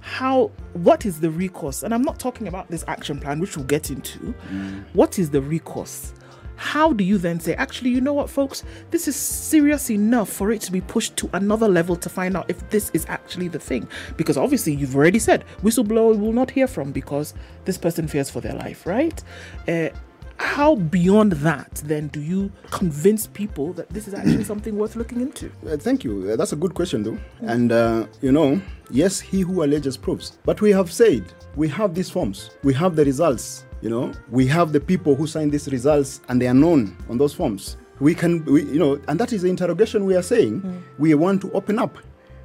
How? 0.00 0.50
What 0.74 1.06
is 1.06 1.20
the 1.20 1.30
recourse? 1.30 1.82
And 1.82 1.94
I'm 1.94 2.02
not 2.02 2.18
talking 2.18 2.48
about 2.48 2.68
this 2.68 2.84
action 2.86 3.18
plan, 3.18 3.40
which 3.40 3.56
we'll 3.56 3.66
get 3.66 3.90
into. 3.90 4.34
Mm. 4.50 4.84
What 4.92 5.18
is 5.18 5.30
the 5.30 5.40
recourse? 5.40 6.12
How 6.56 6.92
do 6.92 7.04
you 7.04 7.18
then 7.18 7.40
say, 7.40 7.54
actually, 7.54 7.90
you 7.90 8.00
know 8.00 8.12
what, 8.12 8.30
folks, 8.30 8.64
this 8.90 9.08
is 9.08 9.16
serious 9.16 9.90
enough 9.90 10.28
for 10.28 10.50
it 10.50 10.60
to 10.62 10.72
be 10.72 10.80
pushed 10.80 11.16
to 11.18 11.30
another 11.32 11.68
level 11.68 11.96
to 11.96 12.08
find 12.08 12.36
out 12.36 12.46
if 12.48 12.68
this 12.70 12.90
is 12.94 13.04
actually 13.08 13.48
the 13.48 13.58
thing? 13.58 13.88
Because 14.16 14.36
obviously, 14.36 14.74
you've 14.74 14.96
already 14.96 15.18
said 15.18 15.44
whistleblower 15.62 16.18
will 16.18 16.32
not 16.32 16.50
hear 16.50 16.66
from 16.66 16.92
because 16.92 17.34
this 17.64 17.78
person 17.78 18.06
fears 18.06 18.30
for 18.30 18.40
their 18.40 18.54
life, 18.54 18.86
right? 18.86 19.22
Uh, 19.68 19.88
how 20.36 20.74
beyond 20.74 21.32
that 21.32 21.74
then 21.84 22.08
do 22.08 22.20
you 22.20 22.50
convince 22.70 23.26
people 23.26 23.72
that 23.74 23.88
this 23.90 24.08
is 24.08 24.14
actually 24.14 24.44
something 24.52 24.76
worth 24.76 24.96
looking 24.96 25.20
into? 25.20 25.50
Uh, 25.66 25.76
thank 25.76 26.04
you. 26.04 26.30
Uh, 26.30 26.36
that's 26.36 26.52
a 26.52 26.56
good 26.56 26.74
question, 26.74 27.02
though. 27.02 27.18
And, 27.40 27.72
uh, 27.72 28.06
you 28.20 28.32
know, 28.32 28.60
yes, 28.90 29.20
he 29.20 29.40
who 29.42 29.64
alleges 29.64 29.96
proves. 29.96 30.38
But 30.44 30.60
we 30.60 30.70
have 30.72 30.92
said 30.92 31.32
we 31.56 31.68
have 31.68 31.94
these 31.94 32.10
forms, 32.10 32.50
we 32.62 32.74
have 32.74 32.96
the 32.96 33.04
results, 33.04 33.64
you 33.84 33.90
know, 33.90 34.10
we 34.30 34.46
have 34.46 34.72
the 34.72 34.80
people 34.80 35.14
who 35.14 35.26
sign 35.26 35.50
these 35.50 35.68
results 35.68 36.22
and 36.28 36.40
they 36.40 36.48
are 36.48 36.54
known 36.54 36.96
on 37.10 37.18
those 37.18 37.34
forms. 37.34 37.76
We 38.00 38.14
can, 38.14 38.42
we, 38.46 38.62
you 38.64 38.78
know, 38.78 38.98
and 39.08 39.20
that 39.20 39.34
is 39.34 39.42
the 39.42 39.50
interrogation 39.50 40.06
we 40.06 40.16
are 40.16 40.22
saying 40.22 40.82
we 40.98 41.14
want 41.14 41.42
to 41.42 41.52
open 41.52 41.78
up. 41.78 41.98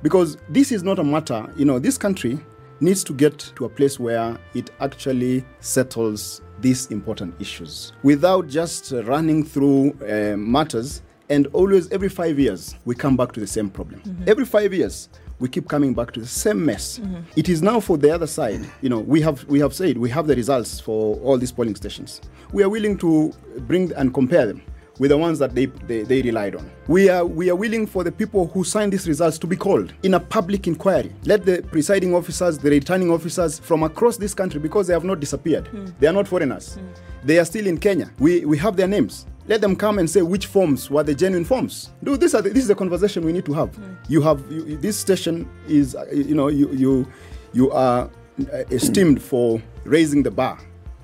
Because 0.04 0.38
this 0.50 0.72
is 0.74 0.84
not 0.84 1.00
a 1.00 1.04
matter, 1.04 1.52
you 1.56 1.64
know, 1.64 1.80
this 1.80 1.98
country 1.98 2.40
needs 2.82 3.06
to 3.06 3.14
get 3.14 3.40
to 3.56 3.66
a 3.66 3.70
place 3.70 4.00
where 4.00 4.38
it 4.54 4.70
actually 4.82 5.46
settles 5.62 6.42
these 6.60 6.88
important 6.88 7.34
issues 7.40 7.94
without 8.04 8.48
just 8.48 8.92
running 9.06 9.46
through 9.46 9.92
uh, 10.02 10.36
matters 10.36 11.02
and 11.30 11.48
always 11.48 11.90
every 11.92 12.10
five 12.10 12.38
years 12.38 12.76
we 12.84 12.94
come 12.94 13.16
back 13.16 13.32
to 13.32 13.40
the 13.40 13.48
same 13.48 13.70
problem 13.70 14.02
every 14.28 14.46
five 14.46 14.74
years 14.74 15.08
we 15.40 15.48
keep 15.48 15.68
coming 15.68 15.94
back 15.94 16.12
to 16.12 16.20
the 16.20 16.28
same 16.28 16.66
mess 16.66 17.00
It 17.36 17.50
is 17.50 17.62
now 17.62 17.80
for 17.80 17.98
the 17.98 18.12
other 18.12 18.28
side 18.28 18.62
you 18.82 18.90
know 18.90 19.00
we 19.00 19.22
have 19.22 19.44
we 19.46 19.60
have 19.60 19.74
said 19.74 19.98
we 19.98 20.10
have 20.10 20.28
the 20.28 20.36
results 20.36 20.80
for 20.80 21.16
all 21.24 21.38
these 21.38 21.52
polling 21.52 21.76
stations 21.76 22.22
we 22.54 22.64
are 22.64 22.70
willing 22.70 22.98
to 22.98 23.32
bring 23.68 23.92
and 23.94 24.14
compare 24.14 24.46
them 24.46 24.62
with 25.00 25.12
the 25.12 25.18
ones 25.18 25.40
that 25.40 25.56
they, 25.56 25.66
they, 25.88 26.02
they 26.02 26.22
relied 26.22 26.56
on. 26.58 26.70
We 26.90 27.08
are, 27.08 27.26
we 27.26 27.50
are 27.50 27.56
willing 27.56 27.88
for 27.88 28.04
the 28.04 28.12
people 28.12 28.48
who 28.48 28.66
signed 28.66 28.92
these 28.92 29.08
results 29.08 29.38
to 29.40 29.48
be 29.48 29.56
called 29.56 29.94
in 30.04 30.14
a 30.16 30.20
public 30.20 30.68
inquiry. 30.68 31.16
Let 31.24 31.46
the 31.46 31.62
presiding 31.72 32.14
officers, 32.14 32.58
the 32.58 32.70
returning 32.70 33.10
officers 33.10 33.60
from 33.60 33.84
across 33.84 34.18
this 34.18 34.34
country, 34.34 34.60
because 34.60 34.88
they 34.88 34.94
have 34.94 35.06
not 35.06 35.22
disappeared, 35.22 35.70
they 36.02 36.08
are 36.08 36.12
not 36.12 36.28
foreigners, 36.28 36.78
they 37.24 37.40
are 37.40 37.46
still 37.46 37.66
in 37.66 37.78
Kenya. 37.78 38.12
We, 38.20 38.44
we 38.44 38.58
have 38.58 38.76
their 38.76 38.90
names. 38.90 39.26
Let 39.50 39.62
them 39.62 39.76
come 39.76 39.98
and 39.98 40.08
say 40.08 40.22
which 40.22 40.46
forms 40.46 40.92
were 40.92 41.02
the 41.02 41.16
genuine 41.16 41.44
forms. 41.44 41.90
Do 42.04 42.18
this, 42.18 42.36
are 42.36 42.42
the, 42.44 42.50
this 42.52 42.62
is 42.62 42.68
the 42.68 42.76
conversation 42.76 43.26
we 43.26 43.34
need 43.34 43.46
to 43.46 43.54
have. 43.54 43.76
You 44.08 44.22
have 44.22 44.40
you, 44.52 44.78
this 44.78 44.96
station 44.96 45.50
is, 45.68 45.96
uh, 45.96 46.06
you 46.14 46.36
know, 46.36 46.50
you, 46.50 46.72
you, 46.72 47.12
you 47.54 47.72
are 47.72 48.12
uh, 48.54 48.58
esteemed 48.70 49.20
for 49.20 49.60
raising 49.86 50.22
the 50.22 50.30
bar 50.30 50.60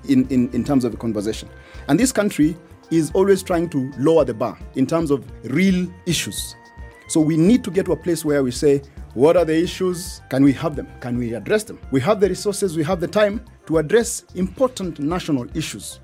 in, 0.08 0.28
in, 0.28 0.48
in 0.52 0.62
terms 0.62 0.84
of 0.84 0.92
the 0.92 0.96
conversation. 0.96 1.48
And 1.88 1.98
this 1.98 2.12
country 2.12 2.56
is 2.92 3.10
always 3.14 3.42
trying 3.42 3.68
to 3.70 3.92
lower 3.98 4.24
the 4.24 4.34
bar 4.34 4.56
in 4.76 4.86
terms 4.86 5.10
of 5.10 5.24
real 5.52 5.92
issues. 6.06 6.54
So 7.08 7.20
we 7.20 7.36
need 7.36 7.64
to 7.64 7.70
get 7.72 7.86
to 7.86 7.92
a 7.92 7.96
place 7.96 8.24
where 8.24 8.44
we 8.44 8.52
say, 8.52 8.80
what 9.14 9.36
are 9.36 9.44
the 9.44 9.60
issues? 9.60 10.20
Can 10.30 10.44
we 10.44 10.52
have 10.52 10.76
them? 10.76 10.86
Can 11.00 11.18
we 11.18 11.34
address 11.34 11.64
them? 11.64 11.80
We 11.90 12.00
have 12.02 12.20
the 12.20 12.28
resources, 12.28 12.76
we 12.76 12.84
have 12.84 13.00
the 13.00 13.08
time 13.08 13.44
to 13.66 13.78
address 13.78 14.24
important 14.36 15.00
national 15.00 15.48
issues. 15.56 15.98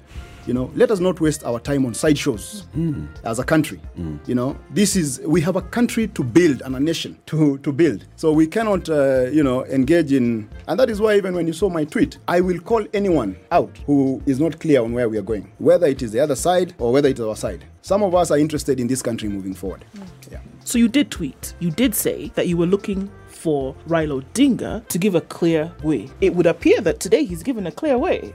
You 0.46 0.54
know, 0.54 0.70
let 0.74 0.90
us 0.90 0.98
not 0.98 1.20
waste 1.20 1.44
our 1.44 1.60
time 1.60 1.86
on 1.86 1.94
sideshows 1.94 2.66
hmm. 2.72 3.06
as 3.24 3.38
a 3.38 3.44
country. 3.44 3.78
Hmm. 3.96 4.16
You 4.26 4.34
know, 4.34 4.56
this 4.70 4.96
is 4.96 5.20
we 5.24 5.40
have 5.40 5.56
a 5.56 5.62
country 5.62 6.08
to 6.08 6.24
build 6.24 6.62
and 6.62 6.74
a 6.74 6.80
nation 6.80 7.16
to 7.26 7.58
to 7.58 7.72
build. 7.72 8.06
So 8.16 8.32
we 8.32 8.46
cannot, 8.46 8.88
uh, 8.88 9.26
you 9.30 9.42
know, 9.42 9.64
engage 9.66 10.12
in, 10.12 10.48
and 10.66 10.78
that 10.80 10.90
is 10.90 11.00
why 11.00 11.16
even 11.16 11.34
when 11.34 11.46
you 11.46 11.52
saw 11.52 11.68
my 11.68 11.84
tweet, 11.84 12.18
I 12.26 12.40
will 12.40 12.58
call 12.58 12.84
anyone 12.92 13.36
out 13.50 13.76
who 13.86 14.20
is 14.26 14.40
not 14.40 14.58
clear 14.58 14.82
on 14.82 14.92
where 14.92 15.08
we 15.08 15.18
are 15.18 15.22
going, 15.22 15.50
whether 15.58 15.86
it 15.86 16.02
is 16.02 16.12
the 16.12 16.20
other 16.20 16.36
side 16.36 16.74
or 16.78 16.92
whether 16.92 17.08
it 17.08 17.18
is 17.18 17.24
our 17.24 17.36
side. 17.36 17.64
Some 17.82 18.02
of 18.02 18.14
us 18.14 18.30
are 18.30 18.38
interested 18.38 18.78
in 18.80 18.86
this 18.86 19.02
country 19.02 19.28
moving 19.28 19.54
forward. 19.54 19.84
Hmm. 19.94 20.02
Yeah. 20.32 20.40
So 20.64 20.78
you 20.78 20.88
did 20.88 21.10
tweet, 21.10 21.54
you 21.60 21.70
did 21.70 21.94
say 21.94 22.30
that 22.34 22.48
you 22.48 22.56
were 22.56 22.66
looking 22.66 23.10
for 23.42 23.74
Raila 23.88 24.22
Odinga 24.22 24.86
to 24.88 24.98
give 24.98 25.16
a 25.16 25.20
clear 25.20 25.72
way. 25.82 26.08
It 26.20 26.34
would 26.34 26.46
appear 26.46 26.80
that 26.82 27.00
today 27.00 27.24
he's 27.24 27.42
given 27.42 27.66
a 27.66 27.72
clear 27.72 27.98
way. 27.98 28.32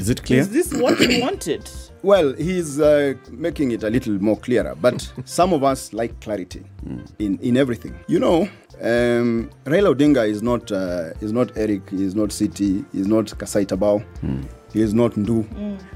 Is 0.00 0.08
it 0.08 0.24
clear? 0.24 0.40
Is 0.40 0.48
this 0.48 0.72
what 0.72 0.98
you 0.98 1.20
wanted? 1.20 1.70
Well, 2.02 2.32
he's 2.32 2.80
uh, 2.80 3.12
making 3.30 3.72
it 3.72 3.82
a 3.82 3.90
little 3.90 4.14
more 4.14 4.36
clearer, 4.38 4.74
but 4.74 5.12
some 5.26 5.52
of 5.52 5.62
us 5.62 5.92
like 5.92 6.18
clarity 6.20 6.64
in, 7.18 7.38
in 7.40 7.58
everything. 7.58 7.94
You 8.06 8.18
know, 8.20 8.42
um, 8.80 9.50
Raila 9.66 9.94
Odinga 9.94 10.26
is 10.26 10.40
not 10.42 10.72
uh, 10.72 11.10
is 11.20 11.32
not 11.32 11.54
Eric, 11.56 11.92
is 11.92 12.14
not 12.14 12.32
City, 12.32 12.82
is 12.94 13.06
not 13.06 13.38
Kasai 13.38 13.66
Tabao, 13.66 14.02
he 14.72 14.80
is 14.80 14.94
not 14.94 15.12
Ndu. 15.12 15.44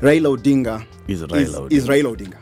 Raila 0.01 0.37
Odinga 0.37 0.87
Is 1.09 1.23
Raila 1.23 1.73
is, 1.73 1.85
is 1.85 1.89
Raila 1.89 2.15
Odinga. 2.15 2.37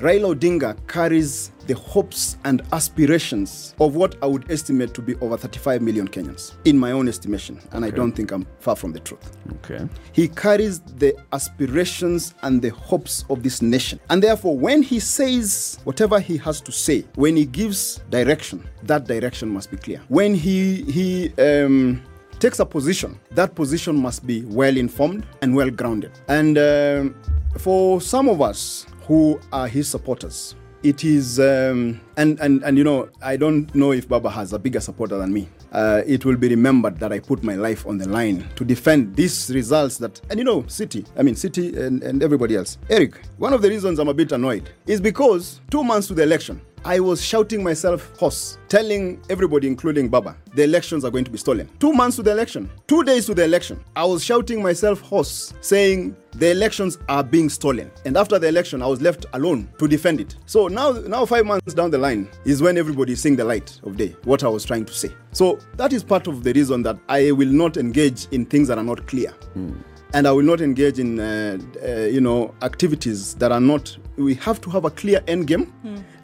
Raila 0.00 0.34
Odinga 0.34 0.76
carries 0.88 1.50
the 1.66 1.74
hopes 1.74 2.38
and 2.44 2.62
aspirations 2.72 3.74
of 3.80 3.96
what 3.96 4.16
I 4.22 4.26
would 4.26 4.50
estimate 4.50 4.94
to 4.94 5.02
be 5.02 5.14
over 5.16 5.36
35 5.36 5.82
million 5.82 6.08
Kenyans, 6.08 6.54
in 6.64 6.78
my 6.78 6.92
own 6.92 7.06
estimation, 7.06 7.60
and 7.72 7.84
I 7.84 7.90
don't 7.90 8.12
think 8.12 8.32
I'm 8.32 8.46
far 8.60 8.76
from 8.76 8.92
the 8.92 9.00
truth. 9.00 9.36
Okay. 9.56 9.86
He 10.12 10.26
carries 10.26 10.80
the 10.80 11.14
aspirations 11.34 12.32
and 12.42 12.62
the 12.62 12.70
hopes 12.70 13.26
of 13.28 13.42
this 13.42 13.60
nation. 13.60 14.00
And 14.08 14.22
therefore, 14.22 14.56
when 14.56 14.82
he 14.82 15.00
says 15.00 15.78
whatever 15.84 16.18
he 16.18 16.38
has 16.38 16.62
to 16.62 16.72
say, 16.72 17.04
when 17.16 17.36
he 17.36 17.44
gives 17.44 18.00
direction, 18.08 18.66
that 18.84 19.04
direction 19.04 19.50
must 19.50 19.70
be 19.70 19.76
clear. 19.76 20.00
When 20.08 20.34
he 20.34 20.82
he 20.84 21.30
um, 21.38 22.02
takes 22.38 22.58
a 22.58 22.64
position, 22.64 23.20
that 23.32 23.54
position 23.54 23.96
must 24.00 24.26
be 24.26 24.46
well 24.46 24.78
informed 24.78 25.26
and 25.42 25.54
well 25.54 25.68
grounded. 25.70 26.12
And 26.26 26.56
um, 26.56 27.14
for 27.58 28.00
some 28.00 28.28
of 28.28 28.40
us 28.40 28.86
who 29.10 29.40
are 29.52 29.66
his 29.66 29.88
supporters, 29.88 30.54
it 30.84 31.02
is 31.02 31.40
um, 31.40 32.00
and, 32.16 32.38
and 32.38 32.62
and 32.62 32.78
you 32.78 32.84
know 32.84 33.08
i 33.22 33.36
don't 33.36 33.74
know 33.74 33.90
if 33.90 34.08
baba 34.08 34.30
has 34.30 34.52
a 34.52 34.58
bigger 34.58 34.78
supporter 34.78 35.18
than 35.18 35.32
me. 35.32 35.48
Uh, 35.72 36.02
it 36.06 36.24
will 36.24 36.36
be 36.36 36.48
remembered 36.48 36.96
that 37.00 37.12
i 37.12 37.18
put 37.18 37.42
my 37.42 37.56
life 37.56 37.86
on 37.88 37.98
the 37.98 38.08
line 38.08 38.46
to 38.54 38.64
defend 38.64 39.14
these 39.16 39.50
results 39.52 39.98
that 39.98 40.20
and 40.30 40.38
you 40.38 40.44
know 40.44 40.64
city 40.68 41.04
i 41.18 41.22
mean 41.24 41.34
city 41.34 41.76
and, 41.76 42.04
and 42.04 42.22
everybody 42.22 42.54
else. 42.54 42.78
Eric 42.88 43.20
one 43.38 43.52
of 43.52 43.62
the 43.62 43.68
reasons 43.68 43.98
i'm 43.98 44.06
a 44.08 44.14
bit 44.14 44.30
annoyed 44.30 44.70
is 44.86 45.00
because 45.00 45.60
two 45.72 45.82
months 45.82 46.06
to 46.06 46.14
the 46.14 46.22
election 46.22 46.60
I 46.84 46.98
was 46.98 47.22
shouting 47.22 47.62
myself 47.62 48.10
hoarse, 48.18 48.56
telling 48.68 49.20
everybody, 49.28 49.66
including 49.68 50.08
Baba, 50.08 50.34
the 50.54 50.62
elections 50.62 51.04
are 51.04 51.10
going 51.10 51.24
to 51.24 51.30
be 51.30 51.36
stolen. 51.36 51.68
Two 51.78 51.92
months 51.92 52.16
to 52.16 52.22
the 52.22 52.30
election, 52.30 52.70
two 52.86 53.04
days 53.04 53.26
to 53.26 53.34
the 53.34 53.44
election, 53.44 53.84
I 53.94 54.04
was 54.04 54.24
shouting 54.24 54.62
myself 54.62 55.00
hoarse, 55.00 55.52
saying 55.60 56.16
the 56.32 56.50
elections 56.50 56.96
are 57.08 57.22
being 57.22 57.50
stolen. 57.50 57.90
And 58.06 58.16
after 58.16 58.38
the 58.38 58.48
election, 58.48 58.80
I 58.82 58.86
was 58.86 59.02
left 59.02 59.26
alone 59.34 59.68
to 59.78 59.86
defend 59.88 60.20
it. 60.20 60.36
So 60.46 60.68
now, 60.68 60.92
now 60.92 61.26
five 61.26 61.44
months 61.44 61.74
down 61.74 61.90
the 61.90 61.98
line 61.98 62.28
is 62.46 62.62
when 62.62 62.78
everybody 62.78 63.12
is 63.12 63.20
seeing 63.20 63.36
the 63.36 63.44
light 63.44 63.78
of 63.82 63.98
day, 63.98 64.16
what 64.24 64.42
I 64.42 64.48
was 64.48 64.64
trying 64.64 64.86
to 64.86 64.94
say. 64.94 65.10
So 65.32 65.58
that 65.76 65.92
is 65.92 66.02
part 66.02 66.28
of 66.28 66.44
the 66.44 66.52
reason 66.54 66.82
that 66.84 66.98
I 67.08 67.32
will 67.32 67.48
not 67.50 67.76
engage 67.76 68.26
in 68.30 68.46
things 68.46 68.68
that 68.68 68.78
are 68.78 68.84
not 68.84 69.06
clear. 69.06 69.30
Hmm. 69.52 69.72
And 70.12 70.26
I 70.26 70.32
will 70.32 70.42
not 70.42 70.60
engage 70.60 70.98
in, 70.98 71.20
uh, 71.20 71.56
uh, 71.84 71.88
you 72.06 72.20
know, 72.20 72.52
activities 72.62 73.34
that 73.36 73.52
are 73.52 73.60
not. 73.60 73.96
We 74.16 74.34
have 74.34 74.60
to 74.62 74.70
have 74.70 74.84
a 74.84 74.90
clear 74.90 75.22
end 75.28 75.46
game, 75.46 75.72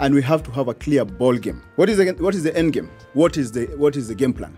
and 0.01 0.13
we 0.15 0.23
have 0.23 0.43
to 0.43 0.51
have 0.51 0.67
a 0.69 0.75
clear 0.75 1.05
ball 1.05 1.37
game. 1.39 1.63
What 1.77 1.89
is 1.89 1.99
the 1.99 2.13
what 2.19 2.35
is 2.35 2.43
the 2.43 2.55
end 2.57 2.73
game? 2.73 2.91
What 3.15 3.37
is 3.37 3.53
the 3.53 3.67
what 3.77 3.95
is 3.97 4.09
the 4.09 4.15
game 4.15 4.33
plan? 4.33 4.57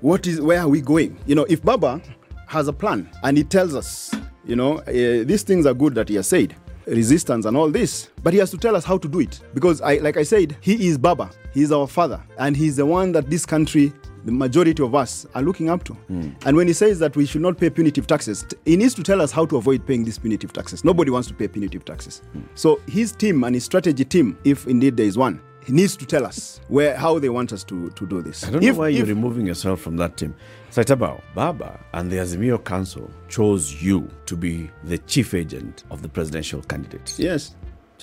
What 0.00 0.26
is 0.28 0.40
where 0.40 0.60
are 0.60 0.68
we 0.68 0.80
going? 0.80 1.18
You 1.26 1.34
know, 1.34 1.46
if 1.48 1.62
Baba 1.64 2.00
has 2.46 2.68
a 2.68 2.72
plan 2.72 3.10
and 3.24 3.36
he 3.36 3.42
tells 3.42 3.74
us, 3.74 4.14
you 4.46 4.54
know, 4.54 4.78
uh, 4.78 5.24
these 5.24 5.42
things 5.42 5.66
are 5.66 5.74
good 5.74 5.94
that 5.96 6.08
he 6.08 6.14
has 6.14 6.28
said, 6.28 6.54
resistance 6.86 7.46
and 7.46 7.56
all 7.56 7.70
this, 7.70 8.10
but 8.22 8.32
he 8.32 8.38
has 8.38 8.50
to 8.52 8.56
tell 8.58 8.76
us 8.76 8.84
how 8.84 8.98
to 8.98 9.08
do 9.08 9.18
it 9.20 9.40
because 9.52 9.80
I, 9.80 9.96
like 9.96 10.16
I 10.16 10.22
said, 10.22 10.56
he 10.60 10.86
is 10.86 10.96
Baba, 10.96 11.28
he 11.52 11.62
is 11.62 11.72
our 11.72 11.88
father, 11.88 12.22
and 12.38 12.56
he's 12.56 12.76
the 12.76 12.86
one 12.86 13.10
that 13.12 13.28
this 13.30 13.44
country 13.44 13.92
the 14.24 14.32
majority 14.32 14.82
of 14.82 14.94
us 14.94 15.26
are 15.34 15.42
looking 15.42 15.68
up 15.68 15.84
to. 15.84 15.92
Hmm. 15.92 16.30
And 16.46 16.56
when 16.56 16.66
he 16.66 16.72
says 16.72 16.98
that 16.98 17.16
we 17.16 17.26
should 17.26 17.42
not 17.42 17.58
pay 17.58 17.70
punitive 17.70 18.06
taxes, 18.06 18.46
he 18.64 18.76
needs 18.76 18.94
to 18.94 19.02
tell 19.02 19.20
us 19.20 19.30
how 19.30 19.46
to 19.46 19.56
avoid 19.56 19.86
paying 19.86 20.04
these 20.04 20.18
punitive 20.18 20.52
taxes. 20.52 20.84
Nobody 20.84 21.10
wants 21.10 21.28
to 21.28 21.34
pay 21.34 21.48
punitive 21.48 21.84
taxes. 21.84 22.22
Hmm. 22.32 22.40
So 22.54 22.80
his 22.86 23.12
team 23.12 23.44
and 23.44 23.54
his 23.54 23.64
strategy 23.64 24.04
team, 24.04 24.38
if 24.44 24.66
indeed 24.66 24.96
there 24.96 25.06
is 25.06 25.18
one, 25.18 25.40
he 25.64 25.72
needs 25.72 25.96
to 25.96 26.06
tell 26.06 26.26
us 26.26 26.60
where 26.68 26.94
how 26.96 27.18
they 27.18 27.30
want 27.30 27.52
us 27.52 27.64
to, 27.64 27.90
to 27.90 28.06
do 28.06 28.20
this. 28.20 28.44
I 28.44 28.50
don't 28.50 28.62
know 28.62 28.74
why 28.74 28.88
you're 28.88 29.06
removing 29.06 29.46
yourself 29.46 29.80
from 29.80 29.96
that 29.96 30.16
team. 30.16 30.34
Saitabao, 30.70 31.22
Baba, 31.34 31.80
and 31.92 32.10
the 32.10 32.16
Azimio 32.16 32.62
Council 32.62 33.10
chose 33.28 33.82
you 33.82 34.10
to 34.26 34.36
be 34.36 34.70
the 34.82 34.98
chief 34.98 35.32
agent 35.32 35.84
of 35.90 36.02
the 36.02 36.08
presidential 36.08 36.60
candidate. 36.62 37.14
yes, 37.18 37.54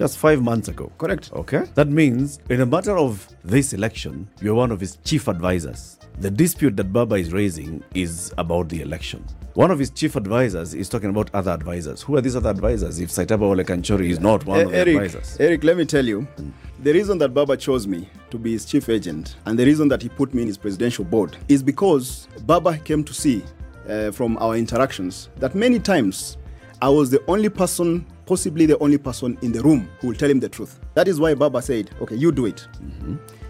Just 0.02 0.18
five 0.18 0.42
months 0.42 0.68
ago. 0.68 0.92
correct. 0.98 1.32
Okay? 1.34 1.64
That 1.76 1.88
means, 1.90 2.40
in 2.50 2.62
a 2.62 2.66
matter 2.66 2.98
of 2.98 3.28
this 3.44 3.74
election, 3.74 4.28
you're 4.42 4.56
one 4.56 4.72
of 4.72 4.80
his 4.80 4.98
chief 5.04 5.28
advisors. 5.28 6.00
The 6.20 6.32
dispute 6.32 6.76
that 6.78 6.92
Baba 6.92 7.16
is 7.16 7.32
raising 7.32 7.84
is 7.94 8.34
about 8.38 8.70
the 8.70 8.82
election. 8.82 9.24
One 9.54 9.70
of 9.70 9.80
his 9.80 9.90
chief 9.90 10.16
advisors 10.16 10.74
is 10.74 10.88
talking 10.90 11.10
about 11.10 11.30
other 11.34 11.52
advisors. 11.52 12.02
Who 12.02 12.16
are 12.18 12.22
these 12.22 12.36
other 12.36 12.50
advisors 12.50 13.00
if 13.00 13.10
Saitabao 13.10 13.44
Ole 13.44 13.64
Kanchory 13.64 14.10
is 14.10 14.20
not 14.20 14.46
one 14.46 14.60
Eh, 14.60 14.64
of 14.64 14.72
the 14.72 14.78
Eric, 14.78 14.96
advisors? 14.96 15.38
Eric, 15.40 15.64
let 15.64 15.78
me 15.78 15.86
tell 15.86 16.06
you, 16.06 16.28
the 16.82 16.94
reason 16.94 17.18
that 17.20 17.34
Baba 17.34 17.56
chose 17.58 17.86
me 17.86 18.08
to 18.32 18.38
be 18.38 18.54
his 18.54 18.66
chief 18.66 18.90
agent 18.90 19.36
and 19.46 19.58
the 19.60 19.66
reason 19.66 19.88
that 19.90 20.02
he 20.02 20.10
put 20.10 20.34
me 20.34 20.42
in 20.42 20.48
his 20.48 20.58
presidential 20.58 21.04
board 21.06 21.38
is 21.48 21.62
because 21.62 22.28
Baba 22.46 22.78
came 22.78 23.04
to 23.04 23.14
see 23.14 23.44
uh, 23.90 24.12
from 24.12 24.38
our 24.38 24.56
interactions 24.56 25.30
that 25.38 25.54
many 25.54 25.80
times 25.80 26.38
I 26.82 26.90
was 26.90 27.10
the 27.12 27.22
only 27.28 27.50
person 27.50 28.06
possibly 28.26 28.66
the 28.66 28.78
only 28.80 28.98
person 28.98 29.38
in 29.42 29.52
the 29.52 29.62
room 29.62 29.90
who 30.00 30.08
will 30.10 30.16
tell 30.16 30.30
him 30.30 30.40
the 30.40 30.50
truth. 30.50 30.80
That 30.94 31.08
is 31.08 31.20
why 31.20 31.34
Baba 31.34 31.62
said, 31.62 31.92
okay, 32.02 32.16
you 32.16 32.32
do 32.32 32.46
it. 32.46 32.68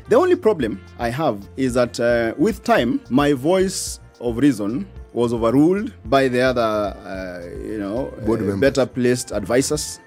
The 0.09 0.15
only 0.15 0.35
problem 0.35 0.81
I 0.99 1.09
have 1.09 1.47
is 1.57 1.73
that 1.75 1.99
uh, 1.99 2.33
with 2.37 2.63
time, 2.63 2.99
my 3.09 3.33
voice 3.33 3.99
of 4.19 4.37
reason 4.37 4.87
was 5.13 5.33
overruled 5.33 5.93
by 6.05 6.27
the 6.27 6.41
other, 6.41 6.61
uh, 6.61 7.41
you 7.65 7.77
know, 7.77 8.13
Board 8.25 8.41
uh, 8.47 8.55
better 8.57 8.85
placed 8.85 9.31
advisors. 9.31 9.99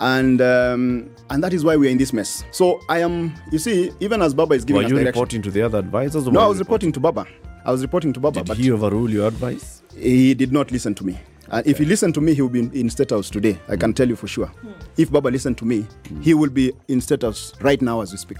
And 0.00 0.40
um, 0.42 1.10
and 1.30 1.44
that 1.44 1.52
is 1.52 1.64
why 1.64 1.76
we 1.76 1.86
are 1.86 1.90
in 1.90 1.98
this 1.98 2.12
mess. 2.12 2.42
So 2.50 2.80
I 2.88 2.98
am, 3.02 3.32
you 3.52 3.58
see, 3.60 3.92
even 4.00 4.20
as 4.20 4.34
Baba 4.34 4.54
is 4.54 4.64
giving 4.64 4.78
Were 4.82 4.84
us 4.86 4.90
you 4.90 4.96
direction. 4.96 5.06
reporting 5.20 5.42
to 5.42 5.50
the 5.52 5.62
other 5.62 5.78
advisors? 5.78 6.26
Or 6.26 6.32
No, 6.32 6.40
I 6.40 6.46
was 6.46 6.58
reporting 6.58 6.90
to 6.90 6.98
Baba. 6.98 7.24
I 7.64 7.70
was 7.70 7.82
reporting 7.82 8.12
to 8.14 8.18
Baba, 8.20 8.40
Did 8.40 8.48
but 8.48 8.56
he 8.56 8.72
overrule 8.72 9.08
your 9.08 9.28
advice? 9.28 9.82
he 9.96 10.34
did 10.34 10.50
not 10.52 10.72
listen 10.72 10.94
to 10.96 11.04
me. 11.04 11.20
And 11.52 11.66
if 11.66 11.78
he 11.78 11.84
listened 11.84 12.14
to 12.14 12.20
me, 12.20 12.32
he 12.34 12.42
would 12.42 12.52
be 12.52 12.60
in, 12.60 12.72
in 12.72 12.90
State 12.90 13.10
House 13.10 13.28
today. 13.28 13.58
I 13.68 13.76
can 13.76 13.92
tell 13.92 14.08
you 14.08 14.16
for 14.16 14.28
sure. 14.28 14.50
If 14.96 15.10
Baba 15.10 15.28
listened 15.28 15.58
to 15.58 15.64
me, 15.64 15.86
he 16.22 16.32
will 16.34 16.50
be 16.50 16.72
in 16.88 17.00
State 17.00 17.22
House 17.22 17.52
right 17.60 17.80
now 17.82 18.00
as 18.02 18.12
we 18.12 18.18
speak. 18.18 18.38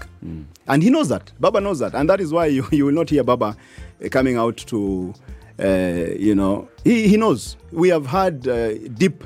And 0.67 0.83
he 0.83 0.89
knows 0.89 1.09
that. 1.09 1.31
Baba 1.39 1.59
knows 1.59 1.79
that. 1.79 1.93
And 1.93 2.09
that 2.09 2.21
is 2.21 2.31
why 2.31 2.45
you, 2.47 2.65
you 2.71 2.85
will 2.85 2.93
not 2.93 3.09
hear 3.09 3.23
Baba 3.23 3.55
uh, 4.03 4.09
coming 4.09 4.37
out 4.37 4.57
to, 4.57 5.13
uh, 5.61 5.65
you 6.17 6.35
know, 6.35 6.69
he, 6.83 7.07
he 7.07 7.17
knows. 7.17 7.57
We 7.71 7.89
have 7.89 8.05
had 8.05 8.47
uh, 8.47 8.73
deep 8.89 9.23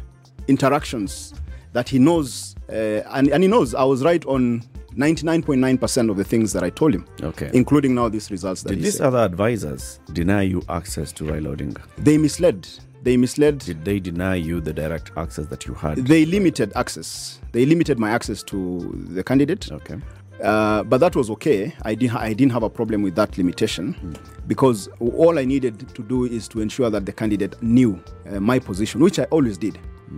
interactions 0.47 1.33
that 1.73 1.87
he 1.89 1.99
knows. 1.99 2.55
Uh, 2.69 2.73
and, 3.13 3.27
and 3.29 3.43
he 3.43 3.47
knows 3.47 3.75
I 3.75 3.83
was 3.83 4.03
right 4.03 4.25
on 4.25 4.63
99.9% 4.95 6.09
of 6.09 6.17
the 6.17 6.23
things 6.23 6.53
that 6.53 6.63
I 6.63 6.69
told 6.69 6.93
him. 6.95 7.05
Okay. 7.21 7.51
Including 7.53 7.93
now 7.93 8.09
these 8.09 8.31
results 8.31 8.63
that 8.63 8.69
Did 8.69 8.77
he 8.79 8.83
these 8.85 8.97
said. 8.97 9.07
other 9.07 9.19
advisors 9.19 9.99
deny 10.13 10.41
you 10.43 10.63
access 10.69 11.11
to 11.13 11.25
Raila 11.25 11.55
Odinga? 11.55 11.81
They 11.97 12.17
misled. 12.17 12.67
They 13.05 13.17
misled. 13.17 13.59
Did 13.59 13.85
they 13.85 13.99
deny 13.99 14.33
you 14.33 14.59
the 14.59 14.73
direct 14.73 15.11
access 15.15 15.45
that 15.47 15.67
you 15.67 15.75
had? 15.75 15.97
they 16.07 16.25
limited 16.25 16.73
access. 16.75 17.39
They 17.51 17.63
limited 17.63 17.99
my 17.99 18.09
access 18.09 18.41
to 18.43 18.91
the 19.09 19.23
candidate. 19.23 19.71
okay. 19.71 19.97
Uh, 20.41 20.83
but 20.83 20.97
that 20.97 21.15
was 21.15 21.29
okay. 21.29 21.71
I 21.83 21.93
didn't, 21.93 22.17
I 22.17 22.33
didn't 22.33 22.51
have 22.51 22.63
a 22.63 22.69
problem 22.69 23.03
with 23.03 23.13
that 23.15 23.37
limitation 23.37 24.17
because 24.47 24.89
all 24.99 25.37
I 25.37 25.45
needed 25.45 25.87
to 25.93 26.01
do 26.01 26.25
is 26.25 26.47
to 26.49 26.61
ensure 26.61 26.89
that 26.89 27.05
the 27.05 27.13
candidate 27.13 27.61
knew 27.61 28.03
uh, 28.27 28.39
my 28.39 28.57
position, 28.57 29.01
which 29.01 29.19
I 29.19 29.25
always 29.25 29.57
did. 29.59 29.77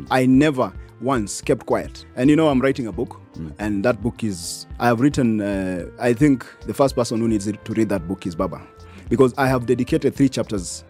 I 0.09 0.25
never 0.25 0.71
once 1.01 1.41
kept 1.41 1.65
quiet. 1.65 2.05
And 2.15 2.29
you 2.29 2.37
know, 2.37 2.47
I'm 2.47 2.61
writing 2.61 2.87
a 2.87 2.91
book, 2.93 3.19
and 3.59 3.83
that 3.83 4.01
book 4.01 4.23
is, 4.23 4.65
I 4.79 4.87
have 4.87 5.01
written, 5.01 5.41
uh, 5.41 5.89
I 5.99 6.13
think 6.13 6.45
the 6.61 6.73
first 6.73 6.95
person 6.95 7.19
who 7.19 7.27
needs 7.27 7.45
to 7.45 7.73
read 7.73 7.89
that 7.89 8.07
book 8.07 8.25
is 8.25 8.33
Baba 8.33 8.65
because 9.09 9.33
I 9.37 9.47
have 9.47 9.65
dedicated 9.65 10.15
three 10.15 10.29
chapters 10.29 10.83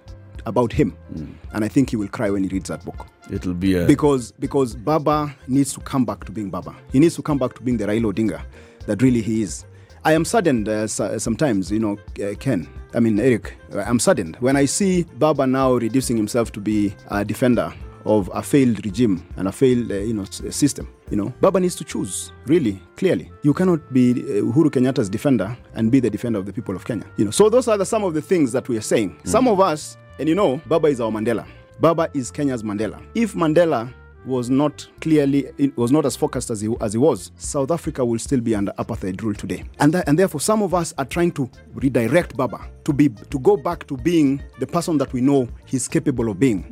about 0.48 0.72
him. 0.74 0.89
And 1.54 1.63
I 1.66 1.68
think 1.68 1.89
he 1.92 1.96
will 1.98 2.08
cry 2.08 2.30
when 2.30 2.44
he 2.44 2.50
reads 2.50 2.70
that 2.70 2.84
book 2.86 3.06
It'll 3.32 3.54
be 3.54 3.75
a. 3.75 3.86
because 3.86 4.32
because 4.39 4.75
Baba 4.75 5.36
needs 5.48 5.74
to 5.74 5.82
come 5.82 6.06
back 6.06 6.25
to 6.25 6.32
being 6.32 6.50
Baba. 6.50 6.74
He 6.92 7.00
needs 7.00 7.16
to 7.16 7.22
come 7.22 7.38
back 7.38 7.54
to 7.56 7.62
being 7.62 7.77
the 7.77 7.86
Raila 7.86 8.13
Odinga 8.13 8.42
that 8.88 9.01
really 9.01 9.22
he 9.22 9.42
is. 9.42 9.66
I 10.06 10.13
am 10.13 10.24
saddened 10.24 10.70
uh, 10.70 10.88
sometimes, 10.88 11.70
you 11.70 11.80
know, 11.80 11.98
uh, 12.24 12.34
Ken. 12.39 12.68
I 12.94 13.00
mean, 13.01 13.20
Eric. 13.20 13.54
uh, 13.74 13.80
I'm 13.80 14.00
saddened 14.00 14.38
when 14.39 14.56
I 14.56 14.66
see 14.66 15.04
Baba 15.04 15.46
now 15.46 15.74
reducing 15.74 16.16
himself 16.16 16.51
to 16.54 16.62
be 16.62 16.96
a 17.10 17.25
defender 17.25 17.74
of 18.06 18.30
a 18.34 18.42
failed 18.42 18.86
regime 18.86 19.27
and 19.36 19.50
a 19.50 19.51
failed, 19.51 19.92
uh, 19.92 19.96
you 19.96 20.13
know, 20.13 20.24
system. 20.24 20.88
You 21.12 21.18
know, 21.18 21.34
Baba 21.42 21.60
needs 21.60 21.75
to 21.75 21.84
choose 21.84 22.32
really 22.46 22.82
clearly. 22.96 23.30
You 23.44 23.54
cannot 23.54 23.82
be 23.92 24.12
uh, 24.12 24.44
Uhuru 24.48 24.70
Kenyatta's 24.72 25.10
defender 25.10 25.58
and 25.75 25.92
be 25.92 26.00
the 26.00 26.10
defender 26.10 26.39
of 26.39 26.46
the 26.46 26.54
people 26.54 26.75
of 26.75 26.86
Kenya. 26.86 27.06
You 27.18 27.25
know, 27.25 27.32
so 27.32 27.50
those 27.50 27.68
are 27.68 27.77
the, 27.77 27.86
some 27.86 28.06
of 28.06 28.13
the 28.13 28.22
things 28.22 28.54
that 28.54 28.70
we 28.70 28.77
are 28.77 28.82
saying. 28.94 29.20
Some 29.25 29.50
of 29.50 29.60
us, 29.60 29.98
and 30.19 30.27
you 30.27 30.36
know, 30.36 30.62
Baba 30.65 30.88
is 30.88 31.00
our 31.01 31.12
Mandela. 31.12 31.45
Baba 31.79 32.09
is 32.13 32.31
Kenya's 32.31 32.63
Mandela. 32.63 33.01
If 33.13 33.33
Mandela 33.33 33.93
was 34.25 34.50
not 34.50 34.86
clearly 35.00 35.45
it 35.57 35.75
was 35.77 35.91
not 35.91 36.05
as 36.05 36.15
focused 36.15 36.50
as 36.50 36.59
he, 36.59 36.75
as 36.81 36.93
he 36.93 37.00
was, 37.00 37.31
South 37.38 37.71
Africa 37.71 38.03
will 38.03 38.19
still 38.19 38.41
be 38.41 38.53
under 38.55 38.74
apartheid 38.74 39.21
rule 39.21 39.33
today. 39.33 39.63
And 39.79 39.93
that, 39.93 40.07
and 40.07 40.19
therefore 40.19 40.41
some 40.41 40.62
of 40.62 40.74
us 40.74 40.93
are 40.97 41.05
trying 41.05 41.31
to 41.33 41.50
redirect 41.75 42.36
Baba 42.36 42.67
to 42.83 42.93
be 42.93 43.09
to 43.09 43.39
go 43.39 43.55
back 43.55 43.88
to 43.88 43.95
being 43.95 44.41
the 44.59 44.67
person 44.67 44.97
that 44.97 45.13
we 45.13 45.21
know 45.21 45.47
he's 45.65 45.88
capable 45.88 46.29
of 46.29 46.39
being. 46.39 46.65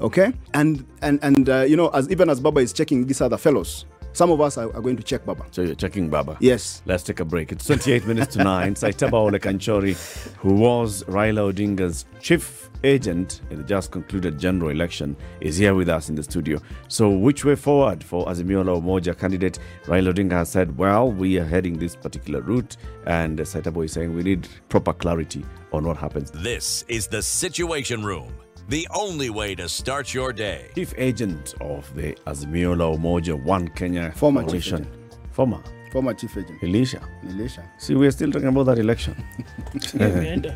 Okay? 0.00 0.32
And 0.52 0.86
and 1.02 1.18
and 1.22 1.48
uh, 1.48 1.62
you 1.62 1.76
know 1.76 1.88
as 1.88 2.08
even 2.10 2.30
as 2.30 2.38
Baba 2.38 2.60
is 2.60 2.72
checking 2.72 3.06
these 3.06 3.20
other 3.20 3.38
fellows, 3.38 3.86
some 4.14 4.30
of 4.30 4.40
us 4.40 4.56
are, 4.56 4.74
are 4.74 4.80
going 4.80 4.96
to 4.96 5.02
check 5.02 5.26
Baba. 5.26 5.44
so 5.50 5.62
you're 5.62 5.74
checking 5.74 6.08
Baba? 6.08 6.36
Yes. 6.40 6.82
Let's 6.86 7.02
take 7.02 7.20
a 7.20 7.24
break. 7.24 7.52
It's 7.52 7.66
28 7.66 8.06
minutes 8.06 8.34
to 8.34 8.44
9. 8.44 8.74
Saitabao 8.74 9.12
Ole 9.12 9.38
Kanchory, 9.38 9.94
who 10.36 10.54
was 10.54 11.02
Raila 11.04 11.52
Odinga's 11.52 12.06
chief 12.20 12.70
agent 12.84 13.40
in 13.50 13.58
the 13.58 13.64
just 13.64 13.90
concluded 13.90 14.38
general 14.38 14.70
election, 14.70 15.16
is 15.40 15.56
here 15.56 15.74
with 15.74 15.88
us 15.88 16.08
in 16.08 16.14
the 16.14 16.22
studio. 16.22 16.60
So, 16.88 17.10
which 17.10 17.44
way 17.44 17.56
forward 17.56 18.02
for 18.04 18.24
Azimio 18.26 18.64
La 18.64 18.74
Umoja 18.80 19.18
candidate? 19.18 19.58
Raila 19.86 20.14
Odinga 20.14 20.32
has 20.32 20.50
said, 20.50 20.78
well, 20.78 21.10
we 21.10 21.38
are 21.38 21.44
heading 21.44 21.78
this 21.78 21.96
particular 21.96 22.40
route. 22.40 22.76
And 23.06 23.38
Saitabao 23.38 23.84
is 23.84 23.92
saying 23.92 24.14
we 24.14 24.22
need 24.22 24.48
proper 24.68 24.92
clarity 24.92 25.44
on 25.72 25.84
what 25.84 25.96
happens. 25.96 26.30
This 26.30 26.84
is 26.88 27.06
the 27.08 27.22
Situation 27.22 28.04
Room, 28.04 28.32
the 28.68 28.86
only 28.94 29.30
way 29.30 29.54
to 29.54 29.68
start 29.68 30.12
your 30.14 30.32
day. 30.32 30.70
Chief 30.74 30.94
agent 30.96 31.54
of 31.60 31.94
the 31.94 32.14
Azimio 32.26 32.76
La 32.76 32.86
Umoja 32.96 33.34
One 33.42 33.68
Kenya 33.68 34.12
Former 34.12 34.42
chief 34.42 34.48
coalition. 34.70 34.86
Former. 35.32 35.62
Former 35.92 36.14
chief 36.14 36.36
agent. 36.36 36.62
Elisha. 36.62 37.00
Elisha. 37.28 37.62
See, 37.78 37.94
we're 37.94 38.10
still 38.10 38.32
talking 38.32 38.48
about 38.48 38.64
that 38.66 38.78
election. 38.78 39.14
Amen. 40.00 40.52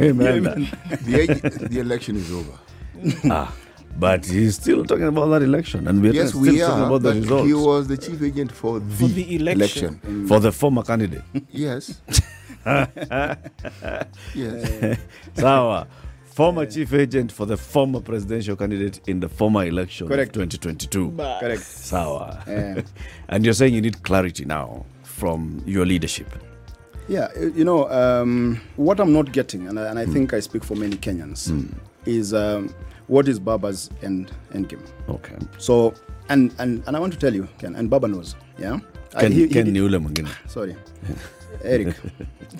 Amen. 0.00 0.68
The, 1.02 1.20
age, 1.20 1.40
the 1.70 1.80
election 1.80 2.16
is 2.16 2.30
over. 2.32 2.58
ah, 3.30 3.52
but 3.98 4.24
he's 4.26 4.56
still 4.56 4.84
talking 4.84 5.04
about 5.06 5.26
that 5.28 5.42
election, 5.42 5.88
and 5.88 6.00
we're 6.02 6.12
Yes, 6.12 6.28
still 6.30 6.40
we 6.42 6.58
talking 6.58 6.84
about 6.84 7.02
the 7.02 7.10
But 7.10 7.16
results 7.16 7.46
he 7.46 7.54
was 7.54 7.88
the 7.88 7.96
chief 7.96 8.22
agent 8.22 8.52
for 8.52 8.78
the, 8.80 8.94
For 8.96 9.08
the 9.08 9.36
election. 9.36 10.26
for 10.28 10.38
the 10.40 10.52
former 10.52 10.82
candidate. 10.82 11.22
Yes. 11.50 12.00
yes. 14.34 14.98
Sawa. 15.34 15.86
Former 16.38 16.66
chief 16.66 16.92
agent 16.94 17.32
for 17.32 17.46
the 17.46 17.56
former 17.56 17.98
presidential 18.00 18.54
candidate 18.54 19.00
in 19.08 19.18
the 19.18 19.28
former 19.28 19.64
election 19.66 20.06
Correct. 20.06 20.36
of 20.36 20.48
2022. 20.48 21.08
But 21.10 21.40
Correct. 21.40 21.62
Sawa. 21.62 22.44
Yeah. 22.46 22.82
and 23.28 23.44
you're 23.44 23.54
saying 23.54 23.74
you 23.74 23.80
need 23.80 24.04
clarity 24.04 24.44
now 24.44 24.86
from 25.02 25.60
your 25.66 25.84
leadership. 25.84 26.28
Yeah, 27.08 27.26
uh, 27.36 27.46
you 27.56 27.64
know, 27.64 27.90
um, 27.90 28.60
what 28.76 29.00
I'm 29.00 29.12
not 29.12 29.32
getting, 29.32 29.66
and 29.66 29.80
I, 29.80 29.88
and 29.90 29.98
I 29.98 30.06
think 30.06 30.32
I 30.32 30.38
speak 30.38 30.62
for 30.62 30.76
many 30.76 30.94
Kenyans, 30.94 31.50
is 32.06 32.32
um, 32.32 32.72
what 33.08 33.26
is 33.26 33.40
Baba's 33.40 33.90
end, 34.02 34.30
end 34.54 34.68
game? 34.68 34.84
Okay. 35.08 35.34
So, 35.58 35.92
and, 36.28 36.54
and, 36.60 36.84
and 36.86 36.96
I 36.96 37.00
want 37.00 37.14
to 37.14 37.18
tell 37.18 37.34
you, 37.34 37.48
Ken, 37.58 37.74
and 37.74 37.90
Baba 37.90 38.06
knows, 38.06 38.36
yeah? 38.60 38.78
I- 39.16 39.22
Ken, 39.22 39.32
he- 39.32 39.40
he 39.40 39.48
Ken 39.48 39.64
did- 39.64 39.74
ni 39.74 39.80
ule 39.80 39.98
mwingine. 39.98 40.28
Sorry. 40.46 40.76
Eric, 41.64 41.96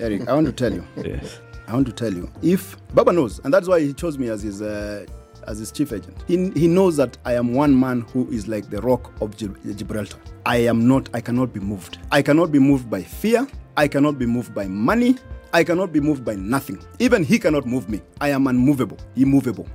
Eric, 0.00 0.28
I 0.28 0.32
want 0.34 0.46
to 0.46 0.52
tell 0.52 0.72
you, 0.74 0.82
Yeah. 0.96 1.20
I 1.68 1.74
want 1.74 1.86
to 1.86 1.92
tell 1.92 2.12
you, 2.12 2.30
if 2.42 2.76
Baba 2.94 3.12
knows, 3.12 3.40
and 3.44 3.52
that's 3.52 3.68
why 3.68 3.78
he 3.80 3.92
chose 3.92 4.16
me 4.16 4.28
as 4.30 4.42
his, 4.42 4.62
uh, 4.62 5.04
as 5.46 5.58
his 5.58 5.70
chief 5.70 5.92
agent, 5.92 6.16
he, 6.26 6.48
he 6.52 6.66
knows 6.66 6.96
that 6.96 7.18
I 7.26 7.34
am 7.34 7.52
one 7.52 7.78
man 7.78 8.00
who 8.12 8.26
is 8.30 8.48
like 8.48 8.70
the 8.70 8.80
rock 8.80 9.12
of 9.20 9.36
Gibraltar. 9.36 10.16
I 10.46 10.56
am 10.58 10.88
not, 10.88 11.10
I 11.12 11.20
cannot 11.20 11.52
be 11.52 11.60
moved. 11.60 11.98
I 12.10 12.22
cannot 12.22 12.50
be 12.52 12.58
moved 12.58 12.88
by 12.88 13.02
fear. 13.02 13.46
I 13.76 13.86
cannot 13.86 14.18
be 14.18 14.24
moved 14.24 14.54
by 14.54 14.66
money. 14.66 15.16
I 15.52 15.62
cannot 15.62 15.92
be 15.92 16.00
moved 16.00 16.24
by 16.24 16.36
nothing. 16.36 16.82
Even 17.00 17.22
he 17.22 17.38
cannot 17.38 17.66
move 17.66 17.88
me. 17.90 18.00
I 18.18 18.30
am 18.30 18.46
unmovable, 18.46 18.96
immovable. 19.16 19.68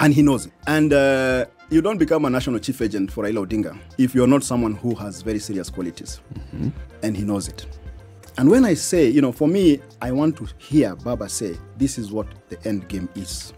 And 0.00 0.12
he 0.12 0.22
knows 0.22 0.46
it. 0.46 0.52
And 0.66 0.92
uh, 0.92 1.44
you 1.70 1.80
don't 1.80 1.98
become 1.98 2.24
a 2.24 2.30
national 2.30 2.58
chief 2.58 2.82
agent 2.82 3.12
for 3.12 3.22
Raila 3.22 3.46
Odinga 3.46 3.78
if 3.98 4.16
you're 4.16 4.26
not 4.26 4.42
someone 4.42 4.74
who 4.74 4.96
has 4.96 5.22
very 5.22 5.38
serious 5.38 5.70
qualities. 5.70 6.20
And 7.04 7.16
he 7.16 7.22
knows 7.22 7.46
it. 7.46 7.66
And 8.36 8.50
when 8.50 8.64
I 8.64 8.74
say, 8.74 9.08
you 9.08 9.20
know, 9.20 9.32
for 9.32 9.46
me, 9.46 9.80
I 10.02 10.10
want 10.10 10.36
to 10.38 10.48
hear 10.58 10.96
Baba 10.96 11.28
say, 11.28 11.56
this 11.76 11.98
is 11.98 12.10
what 12.10 12.26
the 12.48 12.60
end 12.66 12.88
game 12.88 13.08
is. 13.14 13.52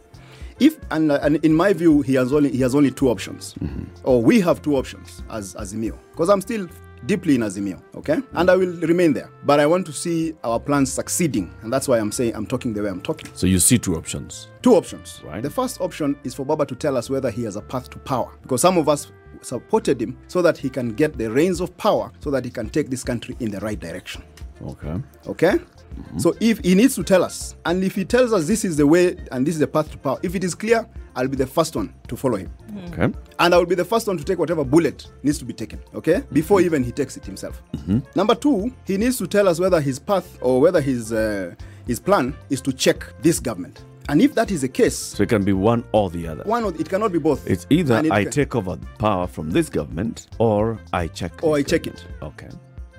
If 0.58 0.78
and, 0.90 1.12
and 1.12 1.36
in 1.44 1.54
my 1.54 1.72
view, 1.72 2.02
he 2.02 2.14
has 2.14 2.32
only 2.32 2.50
he 2.50 2.60
has 2.60 2.74
only 2.74 2.90
two 2.90 3.10
options, 3.10 3.54
mm-hmm. 3.54 3.84
or 4.04 4.22
we 4.22 4.40
have 4.40 4.62
two 4.62 4.76
options 4.76 5.22
as 5.28 5.54
Azimio, 5.54 5.98
because 6.12 6.30
I'm 6.30 6.40
still 6.40 6.66
deeply 7.04 7.34
in 7.34 7.42
Azimio, 7.42 7.82
okay, 7.94 8.14
mm-hmm. 8.14 8.36
and 8.38 8.50
I 8.50 8.56
will 8.56 8.74
remain 8.80 9.12
there. 9.12 9.30
But 9.44 9.60
I 9.60 9.66
want 9.66 9.84
to 9.84 9.92
see 9.92 10.34
our 10.44 10.58
plans 10.58 10.90
succeeding, 10.90 11.54
and 11.60 11.70
that's 11.70 11.88
why 11.88 11.98
I'm 11.98 12.10
saying 12.10 12.34
I'm 12.34 12.46
talking 12.46 12.72
the 12.72 12.82
way 12.82 12.88
I'm 12.88 13.02
talking. 13.02 13.30
So 13.34 13.46
you 13.46 13.58
see 13.58 13.76
two 13.78 13.96
options. 13.96 14.48
Two 14.62 14.74
options. 14.76 15.20
Right. 15.24 15.42
The 15.42 15.50
first 15.50 15.78
option 15.82 16.16
is 16.24 16.34
for 16.34 16.46
Baba 16.46 16.64
to 16.64 16.74
tell 16.74 16.96
us 16.96 17.10
whether 17.10 17.30
he 17.30 17.44
has 17.44 17.56
a 17.56 17.62
path 17.62 17.90
to 17.90 17.98
power. 17.98 18.32
Because 18.40 18.62
some 18.62 18.78
of 18.78 18.88
us 18.88 19.12
supported 19.42 20.00
him 20.00 20.16
so 20.26 20.40
that 20.40 20.56
he 20.56 20.70
can 20.70 20.94
get 20.94 21.18
the 21.18 21.30
reins 21.30 21.60
of 21.60 21.76
power 21.76 22.10
so 22.20 22.30
that 22.30 22.44
he 22.44 22.50
can 22.50 22.68
take 22.70 22.88
this 22.88 23.04
country 23.04 23.36
in 23.40 23.50
the 23.50 23.60
right 23.60 23.78
direction. 23.78 24.22
Okay. 24.62 24.94
Okay? 25.26 25.52
Mm-hmm. 25.52 26.18
So 26.18 26.34
if 26.40 26.58
he 26.58 26.74
needs 26.74 26.94
to 26.96 27.02
tell 27.02 27.24
us, 27.24 27.56
and 27.64 27.82
if 27.82 27.94
he 27.94 28.04
tells 28.04 28.32
us 28.32 28.46
this 28.46 28.64
is 28.64 28.76
the 28.76 28.86
way 28.86 29.16
and 29.32 29.46
this 29.46 29.54
is 29.54 29.60
the 29.60 29.66
path 29.66 29.90
to 29.92 29.98
power, 29.98 30.18
if 30.22 30.34
it 30.34 30.44
is 30.44 30.54
clear, 30.54 30.86
I'll 31.14 31.28
be 31.28 31.36
the 31.36 31.46
first 31.46 31.74
one 31.74 31.94
to 32.08 32.16
follow 32.16 32.36
him. 32.36 32.48
Hmm. 32.70 32.78
Okay. 32.92 33.18
And 33.38 33.54
I 33.54 33.58
will 33.58 33.64
be 33.66 33.74
the 33.74 33.84
first 33.84 34.06
one 34.06 34.18
to 34.18 34.24
take 34.24 34.38
whatever 34.38 34.64
bullet 34.64 35.06
needs 35.22 35.38
to 35.38 35.44
be 35.46 35.54
taken, 35.54 35.80
okay? 35.94 36.16
Mm-hmm. 36.16 36.34
Before 36.34 36.60
even 36.60 36.82
he 36.84 36.92
takes 36.92 37.16
it 37.16 37.24
himself. 37.24 37.62
Mm-hmm. 37.72 38.00
Number 38.14 38.34
two, 38.34 38.72
he 38.84 38.98
needs 38.98 39.16
to 39.18 39.26
tell 39.26 39.48
us 39.48 39.58
whether 39.58 39.80
his 39.80 39.98
path 39.98 40.36
or 40.42 40.60
whether 40.60 40.80
his 40.82 41.12
uh, 41.12 41.54
his 41.86 41.98
plan 42.00 42.34
is 42.50 42.60
to 42.62 42.72
check 42.72 43.04
this 43.22 43.38
government 43.40 43.80
And 44.08 44.20
if 44.22 44.34
that 44.34 44.50
is 44.50 44.60
the 44.60 44.68
case, 44.68 44.96
So 44.96 45.22
it 45.22 45.28
can 45.28 45.42
be 45.44 45.52
one 45.52 45.82
or 45.92 46.10
the 46.10 46.28
other. 46.28 46.42
one 46.44 46.64
of, 46.64 46.78
it 46.80 46.88
cannot 46.88 47.12
be 47.12 47.18
both. 47.18 47.46
It's 47.48 47.66
either 47.70 47.98
it 48.04 48.12
I 48.12 48.24
ca- 48.24 48.30
take 48.30 48.54
over 48.54 48.76
power 48.98 49.26
from 49.26 49.50
this 49.50 49.68
government 49.68 50.26
or 50.38 50.78
I 50.92 51.08
check. 51.08 51.32
or 51.42 51.56
I 51.56 51.62
this 51.62 51.70
check 51.70 51.86
it. 51.86 52.04
Okay. 52.22 52.48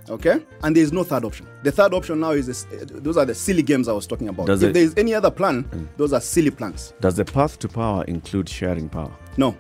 Okay, 0.10 0.40
and 0.64 0.76
there 0.76 0.84
is 0.84 0.94
no 0.94 1.04
third 1.04 1.26
option. 1.26 1.46
The 1.64 1.72
third 1.72 1.94
option 1.94 2.20
now 2.22 2.32
is 2.32 2.48
this, 2.48 2.66
uh, 2.72 2.86
those 2.90 3.18
are 3.18 3.26
the 3.26 3.36
silly 3.36 3.62
games 3.62 3.88
I 3.90 3.92
was 3.94 4.08
talking 4.08 4.30
about. 4.30 4.48
Does 4.48 4.64
if 4.64 4.70
it- 4.70 4.72
Mm. 4.72 4.74
there 4.76 4.84
is 4.84 4.94
any 4.98 5.14
other 5.14 5.30
plan, 5.32 5.66
those 5.98 6.14
are 6.14 6.22
silly 6.22 6.50
plans. 6.52 6.94
Does 7.02 7.16
the 7.16 7.26
path 7.26 7.60
to 7.60 7.68
power 7.68 8.04
include 8.06 8.48
sharing 8.48 8.88
power? 8.90 9.12
No, 9.36 9.56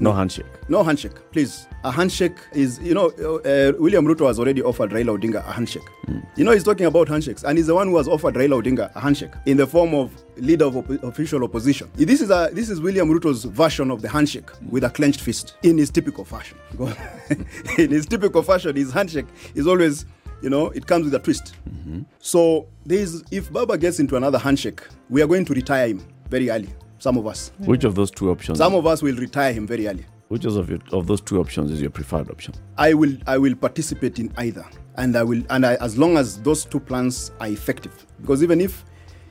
No 0.00 0.12
handshake. 0.12 0.46
no 0.68 0.82
handshake, 0.82 1.12
please. 1.30 1.66
A 1.84 1.90
handshake 1.90 2.36
is, 2.52 2.78
you 2.80 2.94
know, 2.94 3.12
uh, 3.20 3.34
uh 3.36 3.72
William 3.78 4.06
Ruto 4.06 4.26
has 4.26 4.38
already 4.38 4.62
offered 4.62 4.90
Raila 4.90 5.18
Odinga 5.18 5.46
a 5.46 5.52
handshake. 5.52 5.88
Hmm. 6.06 6.20
You 6.36 6.44
know, 6.44 6.52
he's 6.52 6.64
talking 6.64 6.86
about 6.86 7.08
handshakes, 7.08 7.44
and 7.44 7.58
he's 7.58 7.66
the 7.66 7.74
one 7.74 7.88
who 7.88 7.96
has 7.98 8.08
offered 8.08 8.34
Raila 8.34 8.62
Odinga 8.62 8.94
a 8.94 9.00
handshake 9.00 9.32
in 9.46 9.58
the 9.58 9.66
form 9.66 9.94
of 9.94 10.10
leader 10.36 10.64
of 10.64 10.74
oppo- 10.74 11.02
official 11.02 11.44
opposition. 11.44 11.90
This 11.94 12.20
is 12.22 12.30
a 12.30 12.50
this 12.52 12.70
is 12.70 12.80
William 12.80 13.10
Ruto's 13.10 13.44
version 13.44 13.90
of 13.90 14.00
the 14.00 14.08
handshake 14.08 14.50
with 14.70 14.84
a 14.84 14.90
clenched 14.90 15.20
fist 15.20 15.56
in 15.62 15.76
his 15.76 15.90
typical 15.90 16.24
fashion. 16.24 16.56
in 17.78 17.90
his 17.90 18.06
typical 18.06 18.42
fashion, 18.42 18.76
his 18.76 18.92
handshake 18.92 19.26
is 19.54 19.66
always, 19.66 20.06
you 20.42 20.48
know, 20.48 20.68
it 20.70 20.86
comes 20.86 21.04
with 21.04 21.14
a 21.14 21.18
twist. 21.18 21.54
Mm-hmm. 21.68 22.02
So 22.20 22.66
there 22.86 22.98
is, 22.98 23.22
if 23.30 23.52
Baba 23.52 23.76
gets 23.76 24.00
into 24.00 24.16
another 24.16 24.38
handshake, 24.38 24.80
we 25.10 25.20
are 25.22 25.26
going 25.26 25.44
to 25.44 25.52
retire 25.52 25.88
him 25.88 26.06
very 26.28 26.48
early. 26.48 26.70
Some 27.00 27.16
of 27.16 27.26
us, 27.26 27.50
Which 27.60 27.84
of 27.84 27.94
those 27.94 28.10
two 28.10 28.30
options? 28.30 28.58
some 28.58 28.74
of 28.74 28.86
us 28.86 29.02
will 29.02 29.16
retire 29.16 29.52
him 29.54 29.66
very 29.66 29.88
early. 29.88 30.04
which 30.28 30.44
of, 30.44 30.68
your, 30.68 30.78
of 30.92 31.06
those 31.06 31.20
two 31.22 31.40
options 31.40 31.70
is 31.70 31.80
your 31.80 31.90
preferred 31.90 32.30
option? 32.30 32.54
I 32.76 32.92
will 32.94 33.16
I 33.26 33.36
will 33.38 33.54
participate 33.56 34.18
in 34.18 34.30
either, 34.36 34.64
and 34.96 35.16
I 35.16 35.22
will 35.24 35.42
and 35.50 35.64
I, 35.66 35.74
as 35.76 35.96
long 35.96 36.18
as 36.18 36.40
those 36.42 36.64
two 36.66 36.78
plans 36.78 37.32
are 37.40 37.48
effective. 37.48 38.06
Because 38.20 38.42
even 38.42 38.60
if 38.60 38.84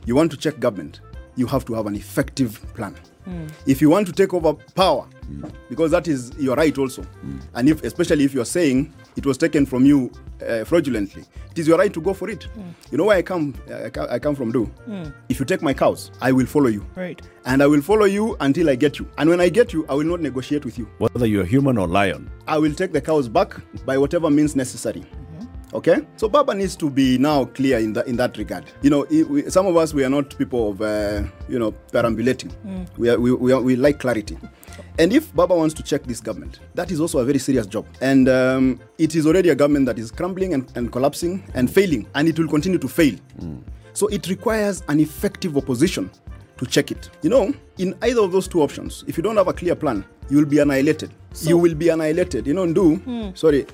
you 0.07 0.15
want 0.15 0.31
to 0.31 0.37
check 0.37 0.59
government, 0.59 1.01
you 1.35 1.45
have 1.45 1.63
to 1.65 1.73
have 1.75 1.85
an 1.85 1.95
effective 1.95 2.51
plan. 2.73 2.95
Hmm. 3.25 3.45
If 3.67 3.81
you 3.81 3.89
want 3.91 4.07
to 4.07 4.13
take 4.13 4.33
over 4.33 4.53
power, 4.73 5.07
because 5.69 5.91
that 5.91 6.07
is 6.07 6.31
your 6.39 6.55
right 6.55 6.75
also, 6.75 7.03
hmm. 7.03 7.37
and 7.53 7.69
if 7.69 7.83
especially 7.83 8.23
if 8.25 8.33
you 8.33 8.41
are 8.41 8.51
saying 8.57 8.91
it 9.19 9.25
was 9.25 9.37
taken 9.37 9.65
from 9.65 9.85
you 9.85 10.09
uh, 10.47 10.63
fraudulently, 10.63 11.23
it 11.51 11.59
is 11.59 11.67
your 11.67 11.77
right 11.77 11.93
to 11.93 12.01
go 12.01 12.13
for 12.13 12.29
it. 12.29 12.47
Mm. 12.57 12.73
You 12.91 12.97
know 12.97 13.05
where 13.05 13.17
I 13.17 13.21
come 13.21 13.53
I 13.69 14.15
I 14.15 14.19
come 14.25 14.35
from. 14.39 14.51
Do 14.57 14.61
mm. 14.87 15.13
if 15.27 15.39
you 15.39 15.45
take 15.45 15.61
my 15.61 15.73
cows, 15.73 16.11
I 16.21 16.31
will 16.31 16.45
follow 16.55 16.71
you, 16.77 16.85
Right. 16.95 17.21
and 17.45 17.61
I 17.61 17.67
will 17.67 17.81
follow 17.81 18.05
you 18.05 18.37
until 18.39 18.69
I 18.69 18.75
get 18.75 18.97
you. 18.99 19.05
And 19.17 19.29
when 19.29 19.41
I 19.41 19.49
get 19.49 19.73
you, 19.73 19.85
I 19.89 19.93
will 19.93 20.05
not 20.13 20.21
negotiate 20.21 20.63
with 20.65 20.77
you. 20.79 20.87
Whether 20.99 21.25
you're 21.33 21.43
human 21.55 21.77
or 21.77 21.87
lion. 21.87 22.31
I 22.47 22.57
will 22.57 22.73
take 22.73 22.93
the 22.93 23.01
cows 23.01 23.27
back 23.27 23.55
by 23.85 23.97
whatever 23.97 24.29
means 24.29 24.55
necessary. 24.55 25.01
Mm. 25.01 25.28
Okay, 25.73 25.97
so 26.17 26.27
Baba 26.27 26.55
needs 26.55 26.75
to 26.77 26.89
be 26.89 27.17
now 27.19 27.45
clear 27.45 27.77
in 27.77 27.93
that 27.93 28.07
in 28.07 28.15
that 28.17 28.35
regard. 28.37 28.63
You 28.81 28.89
know, 28.89 29.05
i- 29.11 29.23
we, 29.23 29.49
some 29.51 29.67
of 29.67 29.77
us 29.77 29.93
we 29.93 30.03
are 30.03 30.09
not 30.09 30.35
people 30.37 30.71
of 30.71 30.81
uh, 30.81 31.21
you 31.47 31.59
know 31.59 31.71
perambulating. 31.91 32.51
We, 32.97 33.09
are, 33.09 33.19
we, 33.19 33.31
we, 33.33 33.51
are, 33.53 33.61
we 33.61 33.75
like 33.75 33.99
clarity. 33.99 34.37
And 34.97 35.13
if 35.13 35.33
Baba 35.35 35.55
wants 35.55 35.73
to 35.75 35.83
check 35.83 36.03
this 36.03 36.19
government, 36.21 36.59
that 36.73 36.89
is 36.91 36.99
also 36.99 37.19
a 37.19 37.25
very 37.25 37.37
serious 37.39 37.67
job. 37.67 37.85
And 38.01 38.27
um, 38.27 38.79
it 38.97 39.13
is 39.15 39.25
already 39.27 39.49
a 39.49 39.55
government 39.55 39.85
that 39.85 39.99
is 39.99 40.11
crumbling 40.11 40.53
and, 40.55 40.69
and 40.75 40.91
collapsing 40.91 41.43
and 41.53 41.71
failing, 41.71 42.07
and 42.15 42.27
it 42.27 42.37
will 42.39 42.47
continue 42.49 42.79
to 42.79 42.87
fail. 42.87 43.15
So 43.93 44.07
it 44.07 44.27
requires 44.27 44.83
an 44.87 44.99
effective 44.99 45.55
opposition 45.55 46.09
to 46.57 46.65
check 46.65 46.91
it. 46.91 47.09
You 47.21 47.29
know, 47.29 47.53
in 47.77 47.93
either 48.01 48.21
of 48.21 48.31
those 48.31 48.47
two 48.47 48.61
options, 48.61 49.03
if 49.07 49.17
you 49.17 49.23
don't 49.23 49.37
have 49.37 49.47
a 49.47 49.53
clear 49.53 49.75
plan, 49.75 50.03
you 50.29 50.37
will 50.37 50.45
be 50.45 50.59
annihilated. 50.59 51.11
you 51.49 51.57
will 51.57 51.75
be 51.75 51.89
annihilated. 51.89 52.47
You 52.47 52.53
know, 52.55 52.65
Ndu, 52.65 53.37
sorry, 53.37 53.65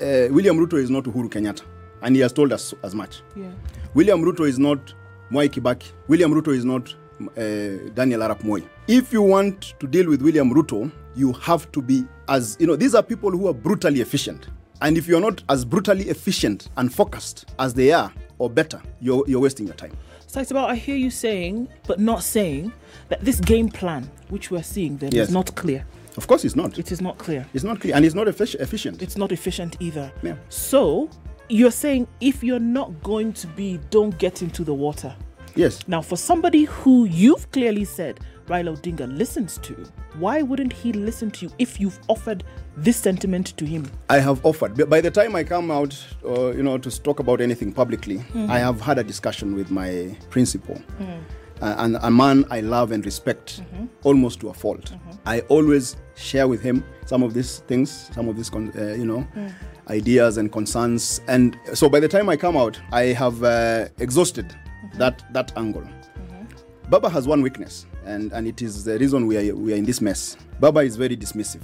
uh, 0.00 0.28
William 0.32 0.58
Ruto 0.58 0.74
is 0.78 0.90
not 0.90 1.04
Uhuru 1.04 1.28
Kenyatta, 1.28 1.62
and 2.02 2.14
he 2.16 2.22
has 2.22 2.32
told 2.32 2.52
us 2.52 2.74
as 2.82 2.94
much. 2.94 3.22
Yeah. 3.36 3.50
William 3.94 4.22
Ruto 4.22 4.46
is 4.48 4.58
not 4.58 4.94
Mwai 5.30 5.48
Kibaki. 5.48 5.92
William 6.08 6.32
Ruto 6.32 6.54
is 6.54 6.64
not 6.64 6.94
uh, 7.20 7.90
Daniel 7.94 8.20
Arap 8.20 8.42
Moi. 8.44 8.60
If 8.88 9.12
you 9.12 9.22
want 9.22 9.74
to 9.80 9.86
deal 9.86 10.08
with 10.08 10.22
William 10.22 10.52
Ruto, 10.52 10.90
you 11.14 11.32
have 11.34 11.70
to 11.72 11.82
be 11.82 12.04
as 12.28 12.56
you 12.60 12.66
know. 12.66 12.76
These 12.76 12.94
are 12.94 13.02
people 13.02 13.30
who 13.30 13.48
are 13.48 13.54
brutally 13.54 14.00
efficient, 14.00 14.48
and 14.80 14.96
if 14.96 15.06
you 15.08 15.16
are 15.16 15.20
not 15.20 15.42
as 15.48 15.64
brutally 15.64 16.08
efficient 16.08 16.68
and 16.76 16.92
focused 16.92 17.46
as 17.58 17.74
they 17.74 17.92
are, 17.92 18.12
or 18.38 18.48
better, 18.50 18.80
you're 19.00 19.24
you're 19.28 19.40
wasting 19.40 19.66
your 19.66 19.76
time. 19.76 19.92
So 20.26 20.40
it's 20.40 20.52
about 20.52 20.70
I 20.70 20.76
hear 20.76 20.94
you 20.96 21.10
saying, 21.10 21.68
but 21.88 21.98
not 21.98 22.22
saying 22.22 22.72
that 23.08 23.20
this 23.24 23.40
game 23.40 23.68
plan, 23.68 24.08
which 24.28 24.50
we're 24.52 24.62
seeing, 24.62 24.96
then 24.98 25.10
Yes. 25.12 25.28
is 25.28 25.34
not 25.34 25.54
clear. 25.56 25.84
Of 26.20 26.26
course, 26.26 26.44
it's 26.44 26.54
not. 26.54 26.78
It 26.78 26.92
is 26.92 27.00
not 27.00 27.16
clear. 27.16 27.46
It's 27.54 27.64
not 27.64 27.80
clear, 27.80 27.94
and 27.96 28.04
it's 28.04 28.14
not 28.14 28.26
effic- 28.26 28.56
efficient. 28.60 29.00
It's 29.00 29.16
not 29.16 29.32
efficient 29.32 29.78
either. 29.80 30.12
Yeah. 30.22 30.34
So 30.50 31.08
you're 31.48 31.70
saying 31.70 32.06
if 32.20 32.44
you're 32.44 32.60
not 32.78 33.02
going 33.02 33.32
to 33.32 33.46
be, 33.46 33.80
don't 33.88 34.16
get 34.18 34.42
into 34.42 34.62
the 34.62 34.74
water. 34.74 35.16
yes. 35.56 35.80
Now, 35.88 36.02
for 36.02 36.16
somebody 36.16 36.64
who 36.64 37.06
you've 37.06 37.50
clearly 37.52 37.86
said 37.86 38.20
Raila 38.48 38.76
Odinga 38.76 39.06
listens 39.16 39.56
to, 39.62 39.74
why 40.18 40.42
wouldn't 40.42 40.72
he 40.74 40.92
listen 40.92 41.30
to 41.30 41.46
you 41.46 41.52
if 41.58 41.80
you've 41.80 41.98
offered 42.08 42.44
this 42.76 42.98
sentiment 42.98 43.56
to 43.56 43.64
him? 43.64 43.90
I 44.10 44.18
have 44.18 44.44
offered. 44.44 44.76
But 44.76 44.90
by 44.90 45.00
the 45.00 45.10
time 45.10 45.34
I 45.34 45.42
come 45.44 45.70
out, 45.70 45.96
uh, 46.24 46.50
you 46.50 46.62
know, 46.62 46.76
to 46.78 47.02
talk 47.02 47.18
about 47.20 47.40
anything 47.40 47.72
publicly, 47.72 48.22
I 48.48 48.58
have 48.58 48.78
had 48.82 48.98
a 48.98 49.04
discussion 49.04 49.54
with 49.56 49.70
my 49.70 50.14
principal, 50.28 50.76
uh, 51.00 51.04
and 51.60 51.96
a 52.02 52.10
man 52.10 52.44
I 52.50 52.60
love 52.60 52.92
and 52.92 53.04
respect 53.04 53.62
almost 54.02 54.40
to 54.40 54.48
a 54.48 54.54
fault. 54.54 54.92
I 55.26 55.40
always 55.42 55.96
share 56.16 56.48
with 56.48 56.62
him 56.62 56.84
some 57.06 57.22
of 57.22 57.34
these 57.34 57.58
things, 57.66 58.10
some 58.14 58.28
of 58.28 58.36
these, 58.36 58.50
con- 58.50 58.72
uh, 58.76 58.94
you 58.94 59.04
know, 59.04 59.26
ideas 59.88 60.36
and 60.38 60.50
concerns. 60.52 61.20
And 61.28 61.58
so 61.74 61.88
by 61.88 62.00
the 62.00 62.08
time 62.08 62.28
I 62.28 62.36
come 62.36 62.56
out, 62.56 62.80
I 62.92 63.06
have 63.06 63.42
uh, 63.44 63.88
exhausted 63.98 64.54
that 64.96 65.22
that 65.32 65.52
angle. 65.56 65.86
Baba 66.88 67.08
has 67.08 67.28
one 67.28 67.40
weakness, 67.42 67.86
and, 68.04 68.32
and 68.32 68.48
it 68.48 68.62
is 68.62 68.82
the 68.84 68.98
reason 68.98 69.26
we 69.26 69.36
are, 69.36 69.54
we 69.54 69.72
are 69.72 69.76
in 69.76 69.84
this 69.84 70.00
mess. 70.00 70.36
Baba 70.58 70.80
is 70.80 70.96
very 70.96 71.16
dismissive. 71.16 71.62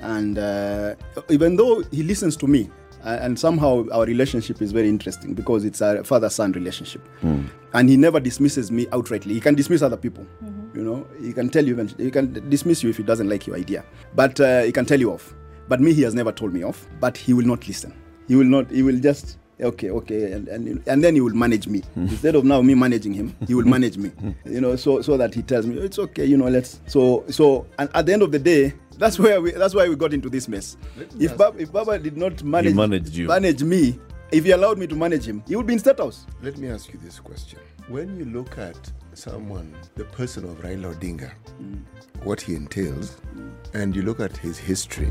And 0.00 0.38
uh, 0.38 0.94
even 1.30 1.56
though 1.56 1.82
he 1.90 2.02
listens 2.02 2.36
to 2.38 2.46
me, 2.46 2.68
uh, 2.68 2.81
and 3.04 3.38
somehow 3.38 3.84
our 3.92 4.04
relationship 4.04 4.62
is 4.62 4.72
very 4.72 4.88
interesting 4.88 5.34
because 5.34 5.64
it's 5.64 5.80
a 5.80 6.02
father 6.04 6.30
son 6.30 6.52
relationship. 6.52 7.06
Hmm. 7.20 7.44
And 7.74 7.88
he 7.88 7.96
never 7.96 8.20
dismisses 8.20 8.70
me 8.70 8.86
outrightly. 8.86 9.32
He 9.32 9.40
can 9.40 9.54
dismiss 9.54 9.82
other 9.82 9.96
people. 9.96 10.24
Mm-hmm. 10.44 10.78
You 10.78 10.84
know, 10.84 11.06
he 11.20 11.32
can 11.32 11.48
tell 11.48 11.64
you, 11.64 11.72
even, 11.74 11.88
he 11.98 12.10
can 12.10 12.48
dismiss 12.50 12.82
you 12.82 12.90
if 12.90 12.96
he 12.96 13.02
doesn't 13.02 13.28
like 13.28 13.46
your 13.46 13.56
idea, 13.56 13.84
but 14.14 14.38
uh, 14.40 14.62
he 14.62 14.72
can 14.72 14.84
tell 14.84 15.00
you 15.00 15.12
off. 15.12 15.34
But 15.68 15.80
me, 15.80 15.92
he 15.92 16.02
has 16.02 16.14
never 16.14 16.32
told 16.32 16.52
me 16.52 16.62
off, 16.64 16.86
but 17.00 17.16
he 17.16 17.32
will 17.32 17.46
not 17.46 17.66
listen. 17.66 17.94
He 18.28 18.36
will 18.36 18.44
not, 18.44 18.70
he 18.70 18.82
will 18.82 18.98
just 18.98 19.38
okay 19.60 19.90
okay 19.90 20.32
and, 20.32 20.48
and 20.48 20.82
and 20.88 21.04
then 21.04 21.14
he 21.14 21.20
will 21.20 21.34
manage 21.34 21.68
me 21.68 21.80
hmm. 21.94 22.02
instead 22.06 22.34
of 22.34 22.44
now 22.44 22.60
me 22.62 22.74
managing 22.74 23.12
him 23.12 23.34
he 23.46 23.54
will 23.54 23.64
manage 23.76 23.96
me 23.96 24.10
you 24.44 24.60
know 24.60 24.74
so 24.76 25.00
so 25.02 25.16
that 25.16 25.32
he 25.34 25.42
tells 25.42 25.66
me 25.66 25.76
it's 25.78 25.98
okay 25.98 26.24
you 26.24 26.36
know 26.36 26.48
let's 26.48 26.80
so 26.86 27.22
so 27.28 27.64
and 27.78 27.88
at 27.94 28.06
the 28.06 28.12
end 28.12 28.22
of 28.22 28.32
the 28.32 28.38
day 28.38 28.72
that's 29.02 29.18
where 29.18 29.40
we 29.40 29.50
that's 29.50 29.74
why 29.74 29.88
we 29.88 29.96
got 29.96 30.14
into 30.14 30.30
this 30.30 30.46
mess 30.48 30.76
if 31.18 31.36
Baba, 31.36 31.58
if 31.58 31.72
Baba 31.72 31.98
did 31.98 32.16
not 32.16 32.42
manage 32.44 32.74
managed 32.74 33.14
you. 33.14 33.26
manage 33.26 33.62
me 33.64 33.98
if 34.30 34.44
he 34.44 34.52
allowed 34.52 34.78
me 34.78 34.86
to 34.86 34.94
manage 34.94 35.26
him 35.26 35.42
he 35.48 35.56
would 35.56 35.66
be 35.66 35.72
in 35.72 35.78
state 35.80 35.98
house 35.98 36.24
Let 36.40 36.56
me 36.56 36.68
ask 36.68 36.92
you 36.92 36.98
this 37.02 37.18
question. 37.18 37.58
When 37.88 38.16
you 38.16 38.24
look 38.26 38.58
at 38.58 38.76
someone, 39.14 39.74
the 39.96 40.04
person 40.04 40.44
of 40.44 40.56
Raila 40.62 40.94
Odinga, 40.94 41.32
mm. 41.60 41.80
what 42.22 42.40
he 42.40 42.54
entails, 42.54 43.16
mm. 43.36 43.50
and 43.74 43.94
you 43.96 44.02
look 44.02 44.20
at 44.20 44.36
his 44.36 44.56
history, 44.56 45.10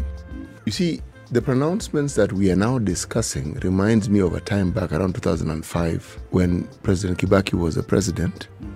you 0.65 0.71
see, 0.71 1.01
the 1.31 1.41
pronouncements 1.41 2.15
that 2.15 2.31
we 2.31 2.49
are 2.49 2.55
now 2.55 2.79
discussing 2.79 3.55
reminds 3.55 4.09
me 4.09 4.19
of 4.19 4.33
a 4.33 4.39
time 4.39 4.71
back 4.71 4.93
around 4.93 5.13
2005 5.15 6.19
when 6.31 6.63
President 6.81 7.19
Kibaki 7.19 7.53
was 7.59 7.75
the 7.75 7.83
president, 7.83 8.47
mm. 8.63 8.71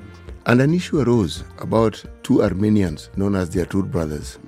and 0.48 0.62
an 0.62 0.74
issue 0.74 1.00
arose 1.00 1.46
about 1.60 2.04
two 2.24 2.44
Armenians 2.44 3.10
known 3.16 3.36
as 3.36 3.50
the 3.50 3.62
Artur 3.62 3.84
brothers. 3.84 4.40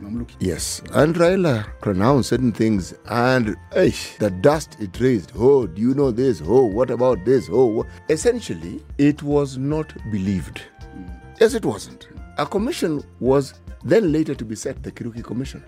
Mamluki. 0.00 0.34
Yes, 0.40 0.82
and 0.92 1.14
Raila 1.14 1.66
pronounced 1.80 2.30
certain 2.30 2.52
things, 2.52 2.94
and 3.06 3.56
eh, 3.72 3.90
the 4.18 4.30
dust 4.30 4.76
it 4.80 4.98
raised. 5.00 5.32
Oh, 5.36 5.66
do 5.66 5.80
you 5.80 5.94
know 5.94 6.10
this? 6.10 6.42
Oh, 6.44 6.64
what 6.64 6.90
about 6.90 7.24
this? 7.24 7.48
Oh, 7.50 7.66
wha-" 7.66 7.84
essentially, 8.08 8.82
it 8.98 9.22
was 9.22 9.58
not 9.58 9.92
believed. 10.10 10.62
Yes, 11.40 11.54
it 11.54 11.64
wasn't. 11.64 12.08
A 12.38 12.46
commission 12.46 13.02
was 13.20 13.54
then 13.84 14.12
later 14.12 14.34
to 14.34 14.44
be 14.44 14.54
set, 14.56 14.82
the 14.82 14.92
Kiruki 14.92 15.22
Commission. 15.22 15.62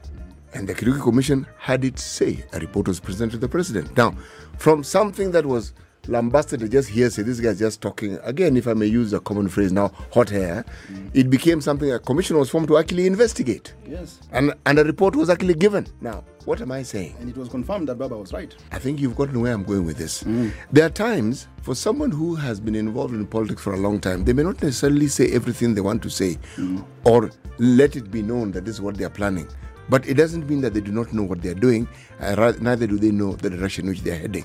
And 0.54 0.68
the 0.68 0.74
Kiruki 0.74 1.02
Commission 1.02 1.46
had 1.58 1.84
its 1.84 2.02
say. 2.02 2.44
A 2.52 2.58
report 2.58 2.88
was 2.88 3.00
presented 3.00 3.32
to 3.32 3.38
the 3.38 3.48
president. 3.48 3.96
Now, 3.96 4.14
from 4.58 4.84
something 4.84 5.30
that 5.32 5.46
was 5.46 5.72
lambasted 6.08 6.60
to 6.60 6.68
just 6.68 6.88
hearsay, 6.88 7.22
this 7.22 7.40
guy's 7.40 7.58
just 7.58 7.80
talking, 7.80 8.18
again, 8.22 8.56
if 8.56 8.66
I 8.66 8.74
may 8.74 8.86
use 8.86 9.12
a 9.12 9.20
common 9.20 9.48
phrase 9.48 9.72
now, 9.72 9.92
hot 10.12 10.32
air, 10.32 10.64
mm. 10.90 11.10
it 11.14 11.30
became 11.30 11.60
something 11.60 11.92
a 11.92 11.98
commission 11.98 12.36
was 12.38 12.50
formed 12.50 12.68
to 12.68 12.78
actually 12.78 13.06
investigate. 13.06 13.74
yes 13.86 14.20
And, 14.32 14.52
and 14.66 14.78
a 14.78 14.84
report 14.84 15.14
was 15.16 15.30
actually 15.30 15.54
given. 15.54 15.86
Now, 16.00 16.24
what 16.44 16.60
am 16.60 16.72
I 16.72 16.82
saying? 16.82 17.14
and 17.20 17.28
it 17.28 17.36
was 17.36 17.48
confirmed 17.48 17.88
that 17.88 17.96
Baba 17.96 18.16
was 18.16 18.32
right 18.32 18.52
I 18.72 18.78
think 18.80 18.98
you've 19.00 19.14
gotten 19.16 19.40
where 19.40 19.52
I'm 19.54 19.62
going 19.62 19.84
with 19.86 19.96
this. 19.96 20.24
Mm. 20.24 20.52
There 20.72 20.84
are 20.86 20.90
times 20.90 21.46
for 21.62 21.74
someone 21.74 22.10
who 22.10 22.34
has 22.34 22.58
been 22.60 22.74
involved 22.74 23.14
in 23.14 23.26
politics 23.26 23.62
for 23.62 23.74
a 23.74 23.78
long 23.78 24.00
time, 24.00 24.24
they 24.24 24.32
may 24.32 24.42
not 24.42 24.60
necessarily 24.62 25.06
say 25.08 25.30
everything 25.32 25.74
they 25.74 25.80
want 25.80 26.02
to 26.02 26.10
say 26.10 26.38
mm. 26.56 26.84
or 27.04 27.30
let 27.58 27.94
it 27.96 28.10
be 28.10 28.22
known 28.22 28.50
that 28.52 28.64
this 28.64 28.74
is 28.76 28.80
what 28.80 28.96
they 28.96 29.04
are 29.04 29.10
planning. 29.10 29.48
But 29.88 30.06
it 30.08 30.14
doesn't 30.14 30.48
mean 30.48 30.60
that 30.62 30.74
they 30.74 30.80
do 30.80 30.92
not 30.92 31.12
know 31.12 31.22
what 31.22 31.42
they 31.42 31.50
are 31.50 31.54
doing, 31.54 31.86
uh, 32.20 32.52
neither 32.60 32.86
do 32.86 32.98
they 32.98 33.10
know 33.10 33.34
the 33.34 33.50
direction 33.50 33.86
which 33.88 34.00
they 34.00 34.10
are 34.12 34.16
heading. 34.18 34.44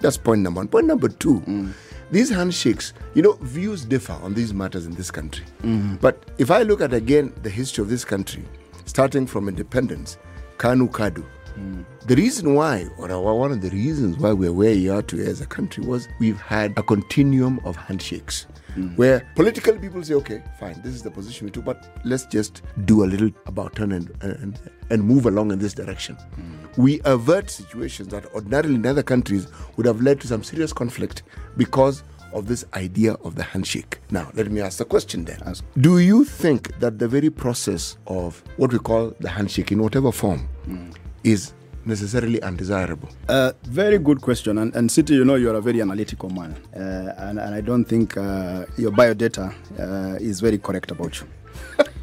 That's 0.00 0.16
point 0.16 0.42
number 0.42 0.60
one. 0.60 0.68
Point 0.68 0.86
number 0.86 1.08
two 1.08 1.40
mm. 1.40 1.72
these 2.10 2.30
handshakes, 2.30 2.92
you 3.14 3.22
know, 3.22 3.32
views 3.42 3.84
differ 3.84 4.14
on 4.14 4.34
these 4.34 4.54
matters 4.54 4.86
in 4.86 4.94
this 4.94 5.10
country. 5.10 5.44
Mm. 5.62 6.00
But 6.00 6.24
if 6.38 6.50
I 6.50 6.62
look 6.62 6.80
at 6.80 6.92
again 6.92 7.32
the 7.42 7.50
history 7.50 7.82
of 7.82 7.90
this 7.90 8.04
country, 8.04 8.44
starting 8.84 9.26
from 9.26 9.48
independence, 9.48 10.18
Kanu 10.58 10.90
Kadu, 10.90 11.24
mm. 11.58 11.84
the 12.06 12.16
reason 12.16 12.54
why, 12.54 12.86
or 12.96 13.38
one 13.38 13.52
of 13.52 13.60
the 13.60 13.70
reasons 13.70 14.16
why 14.18 14.32
we're 14.32 14.52
where 14.52 14.74
we 14.74 14.88
are 14.88 15.02
today 15.02 15.26
as 15.30 15.40
a 15.40 15.46
country, 15.46 15.84
was 15.84 16.08
we've 16.20 16.40
had 16.40 16.72
a 16.76 16.82
continuum 16.82 17.60
of 17.64 17.76
handshakes. 17.76 18.46
Hmm. 18.74 18.88
Where 18.96 19.26
political 19.34 19.76
people 19.76 20.02
say, 20.04 20.14
okay, 20.14 20.42
fine, 20.58 20.80
this 20.82 20.94
is 20.94 21.02
the 21.02 21.10
position 21.10 21.46
we 21.46 21.50
took, 21.50 21.64
but 21.64 21.96
let's 22.04 22.26
just 22.26 22.62
do 22.84 23.04
a 23.04 23.06
little 23.06 23.30
about 23.46 23.74
turn 23.76 23.92
and, 23.92 24.10
and, 24.20 24.58
and 24.90 25.02
move 25.02 25.26
along 25.26 25.52
in 25.52 25.58
this 25.58 25.74
direction. 25.74 26.14
Hmm. 26.16 26.82
We 26.82 27.00
avert 27.04 27.50
situations 27.50 28.08
that 28.08 28.26
ordinarily 28.34 28.74
in 28.76 28.86
other 28.86 29.02
countries 29.02 29.48
would 29.76 29.86
have 29.86 30.00
led 30.00 30.20
to 30.20 30.26
some 30.26 30.44
serious 30.44 30.72
conflict 30.72 31.22
because 31.56 32.02
of 32.32 32.46
this 32.46 32.64
idea 32.74 33.14
of 33.24 33.34
the 33.34 33.42
handshake. 33.42 33.98
Now, 34.10 34.30
let 34.34 34.50
me 34.50 34.60
ask 34.60 34.78
the 34.78 34.84
question 34.84 35.24
then. 35.24 35.40
Ask. 35.46 35.64
Do 35.80 35.98
you 35.98 36.24
think 36.24 36.78
that 36.78 36.98
the 36.98 37.08
very 37.08 37.30
process 37.30 37.96
of 38.06 38.42
what 38.56 38.72
we 38.72 38.78
call 38.78 39.14
the 39.20 39.28
handshake 39.28 39.72
in 39.72 39.82
whatever 39.82 40.12
form 40.12 40.40
hmm. 40.64 40.90
is 41.24 41.52
necessarily 41.88 42.40
undesirable? 42.42 43.08
Uh, 43.28 43.52
very 43.64 43.98
good 43.98 44.20
question. 44.20 44.58
And, 44.58 44.74
and 44.76 44.90
City, 44.90 45.14
you 45.14 45.24
know, 45.24 45.34
you're 45.34 45.56
a 45.56 45.60
very 45.60 45.80
analytical 45.80 46.30
man. 46.30 46.54
Uh, 46.74 47.14
and, 47.26 47.40
and 47.40 47.54
I 47.54 47.60
don't 47.60 47.84
think 47.84 48.16
uh, 48.16 48.66
your 48.76 48.92
biodata 48.92 49.52
uh, 49.78 50.16
is 50.20 50.40
very 50.40 50.58
correct 50.58 50.90
about 50.90 51.20
you. 51.20 51.26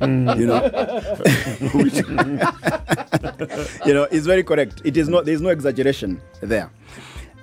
you 0.01 0.45
know, 0.45 0.63
you 3.85 3.93
know, 3.93 4.07
it's 4.11 4.25
very 4.25 4.43
correct. 4.43 4.81
It 4.83 4.97
is 4.97 5.07
not. 5.07 5.25
There 5.25 5.33
is 5.33 5.41
no 5.41 5.49
exaggeration 5.49 6.21
there. 6.41 6.69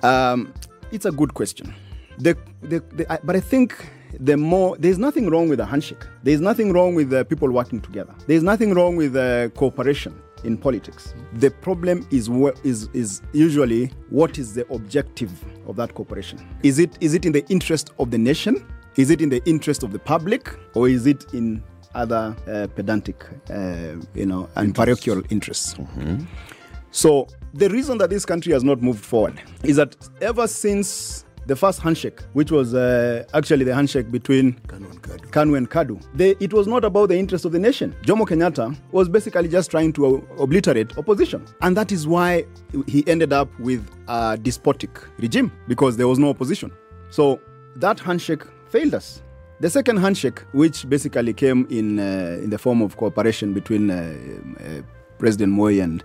Um, 0.03 0.53
it's 0.91 1.05
a 1.05 1.11
good 1.11 1.33
question. 1.33 1.73
The, 2.19 2.37
the, 2.61 2.83
the, 2.91 3.11
I, 3.11 3.17
but 3.23 3.35
I 3.35 3.39
think 3.39 3.75
the 4.19 4.37
more 4.37 4.77
there's 4.77 4.99
nothing 4.99 5.29
wrong 5.29 5.49
with 5.49 5.59
a 5.59 5.65
handshake. 5.65 6.05
There's 6.21 6.41
nothing 6.41 6.73
wrong 6.73 6.93
with 6.93 7.11
uh, 7.11 7.23
people 7.23 7.49
working 7.51 7.81
together. 7.81 8.13
There's 8.27 8.43
nothing 8.43 8.75
wrong 8.75 8.95
with 8.95 9.15
uh, 9.15 9.49
cooperation 9.49 10.13
in 10.43 10.57
politics. 10.57 11.13
The 11.33 11.49
problem 11.49 12.07
is 12.11 12.29
is 12.63 12.89
is 12.93 13.21
usually 13.33 13.91
what 14.09 14.37
is 14.37 14.53
the 14.53 14.65
objective 14.73 15.31
of 15.67 15.75
that 15.77 15.93
cooperation? 15.93 16.39
Is 16.63 16.79
it 16.79 16.97
is 17.01 17.13
it 17.13 17.25
in 17.25 17.31
the 17.31 17.45
interest 17.49 17.91
of 17.99 18.11
the 18.11 18.17
nation? 18.17 18.65
Is 18.95 19.09
it 19.09 19.21
in 19.21 19.29
the 19.29 19.41
interest 19.45 19.83
of 19.83 19.91
the 19.91 19.99
public, 19.99 20.55
or 20.75 20.87
is 20.87 21.07
it 21.07 21.33
in 21.33 21.63
other 21.95 22.35
uh, 22.47 22.67
pedantic, 22.75 23.23
uh, 23.49 23.95
you 24.13 24.25
know, 24.25 24.47
and 24.55 24.75
parochial 24.75 25.23
interests? 25.29 25.75
So 26.91 27.27
the 27.55 27.69
reason 27.69 27.97
that 27.97 28.11
this 28.11 28.23
country 28.23 28.53
has 28.53 28.63
not 28.63 28.81
moved 28.83 29.03
forward 29.03 29.41
is 29.63 29.77
that 29.77 29.95
ever 30.21 30.47
since 30.47 31.22
the 31.45 31.55
first 31.55 31.79
handshake, 31.81 32.21
which 32.33 32.51
was 32.51 32.73
uh, 32.73 33.25
actually 33.33 33.65
the 33.65 33.75
handshake 33.75 34.11
between 34.11 34.53
Kanu 34.67 34.89
and 34.89 35.01
Kadu. 35.01 35.31
Kanu 35.31 35.57
and 35.57 35.69
Kadu. 35.69 36.01
They, 36.13 36.35
it 36.39 36.53
was 36.53 36.67
not 36.67 36.85
about 36.85 37.09
the 37.09 37.17
interest 37.17 37.45
of 37.45 37.51
the 37.51 37.59
nation. 37.59 37.95
Jomo 38.03 38.25
Kenyatta 38.25 38.75
was 38.91 39.09
basically 39.09 39.49
just 39.49 39.69
trying 39.69 39.93
to 39.93 40.17
uh, 40.17 40.43
obliterate 40.43 40.97
opposition. 40.97 41.45
And 41.61 41.75
that 41.77 41.91
is 41.91 42.07
why 42.07 42.45
he 42.87 43.03
ended 43.07 43.33
up 43.33 43.49
with 43.59 43.85
a 44.07 44.37
despotic 44.37 44.89
regime 45.17 45.51
because 45.67 45.97
there 45.97 46.07
was 46.07 46.19
no 46.19 46.29
opposition. 46.29 46.71
So 47.09 47.39
that 47.75 47.99
handshake 47.99 48.43
failed 48.69 48.95
us. 48.95 49.21
The 49.59 49.69
second 49.69 49.97
handshake, 49.97 50.41
which 50.51 50.89
basically 50.89 51.33
came 51.33 51.67
in, 51.69 51.99
uh, 51.99 52.39
in 52.43 52.49
the 52.49 52.57
form 52.57 52.81
of 52.81 52.97
cooperation 52.97 53.53
between 53.53 53.89
uh, 53.89 54.13
uh, 54.59 54.81
President 55.19 55.53
Moi 55.53 55.79
and, 55.79 56.03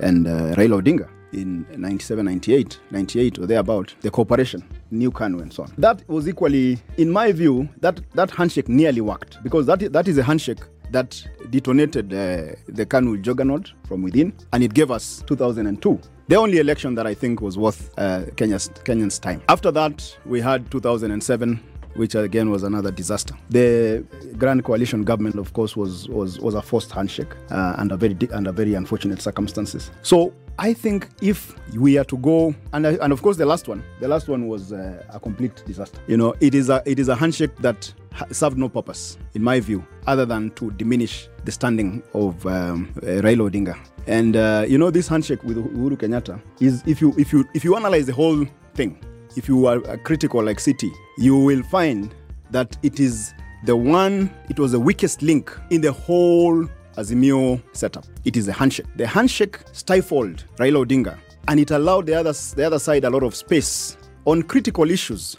and 0.00 0.26
uh, 0.26 0.54
Raila 0.54 0.82
Odinga 0.82 1.08
in 1.32 1.66
97, 1.76 2.24
98, 2.24 2.80
98 2.90 3.38
or 3.38 3.46
thereabout, 3.46 3.94
the 4.00 4.10
cooperation, 4.10 4.62
New 4.90 5.10
Kanu 5.10 5.40
and 5.42 5.52
so 5.52 5.64
on. 5.64 5.72
That 5.78 6.08
was 6.08 6.28
equally, 6.28 6.78
in 6.96 7.10
my 7.10 7.32
view, 7.32 7.68
that, 7.80 8.00
that 8.14 8.30
handshake 8.30 8.68
nearly 8.68 9.00
worked 9.00 9.42
because 9.42 9.66
that, 9.66 9.92
that 9.92 10.08
is 10.08 10.18
a 10.18 10.22
handshake 10.22 10.60
that 10.90 11.24
detonated 11.50 12.12
uh, 12.12 12.54
the 12.68 12.84
Kanu 12.86 13.20
juggernaut 13.20 13.72
from 13.86 14.02
within 14.02 14.32
and 14.52 14.62
it 14.62 14.74
gave 14.74 14.90
us 14.90 15.22
2002. 15.26 16.00
The 16.28 16.36
only 16.36 16.58
election 16.58 16.94
that 16.94 17.06
I 17.06 17.14
think 17.14 17.40
was 17.40 17.58
worth 17.58 17.90
uh, 17.98 18.26
Kenya's, 18.36 18.68
Kenyan's 18.84 19.18
time. 19.18 19.42
After 19.48 19.70
that, 19.72 20.16
we 20.26 20.40
had 20.40 20.70
2007 20.70 21.60
which 22.00 22.14
again 22.14 22.48
was 22.50 22.62
another 22.62 22.90
disaster. 22.90 23.34
The 23.50 24.02
Grand 24.38 24.64
Coalition 24.64 25.04
government, 25.04 25.36
of 25.36 25.52
course, 25.52 25.76
was 25.76 26.08
was, 26.08 26.40
was 26.40 26.54
a 26.54 26.62
forced 26.62 26.90
handshake 26.90 27.32
uh, 27.50 27.74
under 27.76 27.94
very 27.96 28.16
under 28.32 28.52
very 28.52 28.72
unfortunate 28.74 29.20
circumstances. 29.20 29.90
So 30.02 30.32
I 30.58 30.72
think 30.72 31.08
if 31.20 31.54
we 31.76 31.98
are 31.98 32.04
to 32.04 32.16
go, 32.16 32.54
and 32.72 32.86
and 32.86 33.12
of 33.12 33.20
course 33.20 33.36
the 33.36 33.44
last 33.44 33.68
one, 33.68 33.84
the 34.00 34.08
last 34.08 34.28
one 34.28 34.48
was 34.48 34.72
uh, 34.72 35.04
a 35.10 35.20
complete 35.20 35.62
disaster. 35.66 36.00
You 36.08 36.16
know, 36.16 36.34
it 36.40 36.54
is 36.54 36.70
a 36.70 36.82
it 36.86 36.98
is 36.98 37.08
a 37.08 37.14
handshake 37.14 37.54
that 37.58 37.92
served 38.30 38.56
no 38.56 38.70
purpose, 38.70 39.18
in 39.34 39.42
my 39.44 39.60
view, 39.60 39.84
other 40.06 40.24
than 40.24 40.50
to 40.52 40.70
diminish 40.72 41.28
the 41.44 41.52
standing 41.52 42.02
of 42.14 42.46
um, 42.46 42.88
uh, 42.96 43.20
Raila 43.24 43.50
Odinga. 43.50 43.76
And 44.06 44.36
uh, 44.36 44.64
you 44.66 44.78
know, 44.78 44.90
this 44.90 45.06
handshake 45.06 45.44
with 45.44 45.58
Uhuru 45.58 45.98
Kenyatta 45.98 46.40
is 46.60 46.82
if 46.86 47.02
you 47.02 47.14
if 47.18 47.30
you 47.30 47.46
if 47.52 47.62
you 47.62 47.76
analyze 47.76 48.06
the 48.06 48.14
whole 48.14 48.46
thing, 48.74 48.98
if 49.36 49.48
you 49.48 49.66
are 49.66 49.80
critical 49.98 50.42
like 50.42 50.60
City, 50.60 50.90
you 51.18 51.36
will 51.36 51.62
find 51.64 52.14
that 52.50 52.76
it 52.82 53.00
is 53.00 53.34
the 53.64 53.76
one, 53.76 54.30
it 54.48 54.58
was 54.58 54.72
the 54.72 54.80
weakest 54.80 55.22
link 55.22 55.52
in 55.70 55.80
the 55.80 55.92
whole 55.92 56.66
Azimio 56.96 57.62
setup. 57.72 58.04
It 58.24 58.36
is 58.36 58.46
the 58.46 58.52
handshake. 58.52 58.86
The 58.96 59.06
handshake 59.06 59.58
stifled 59.72 60.44
Raila 60.56 60.84
Odinga 60.84 61.18
and 61.48 61.60
it 61.60 61.70
allowed 61.70 62.06
the 62.06 62.14
other, 62.14 62.32
the 62.32 62.64
other 62.64 62.78
side 62.78 63.04
a 63.04 63.10
lot 63.10 63.22
of 63.22 63.34
space 63.34 63.96
on 64.24 64.42
critical 64.42 64.90
issues. 64.90 65.36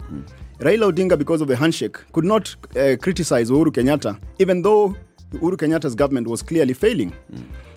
Raila 0.59 0.91
Odinga, 0.91 1.17
because 1.17 1.41
of 1.41 1.47
the 1.47 1.55
handshake, 1.55 1.97
could 2.13 2.23
not 2.23 2.55
uh, 2.77 2.95
criticize 3.01 3.49
Uhuru 3.49 3.67
Kenyatta, 3.67 4.19
even 4.39 4.61
though 4.61 4.95
Uhuru 5.33 5.55
Kenyatta's 5.57 5.95
government 5.95 6.27
was 6.27 6.41
clearly 6.41 6.73
failing. 6.73 7.13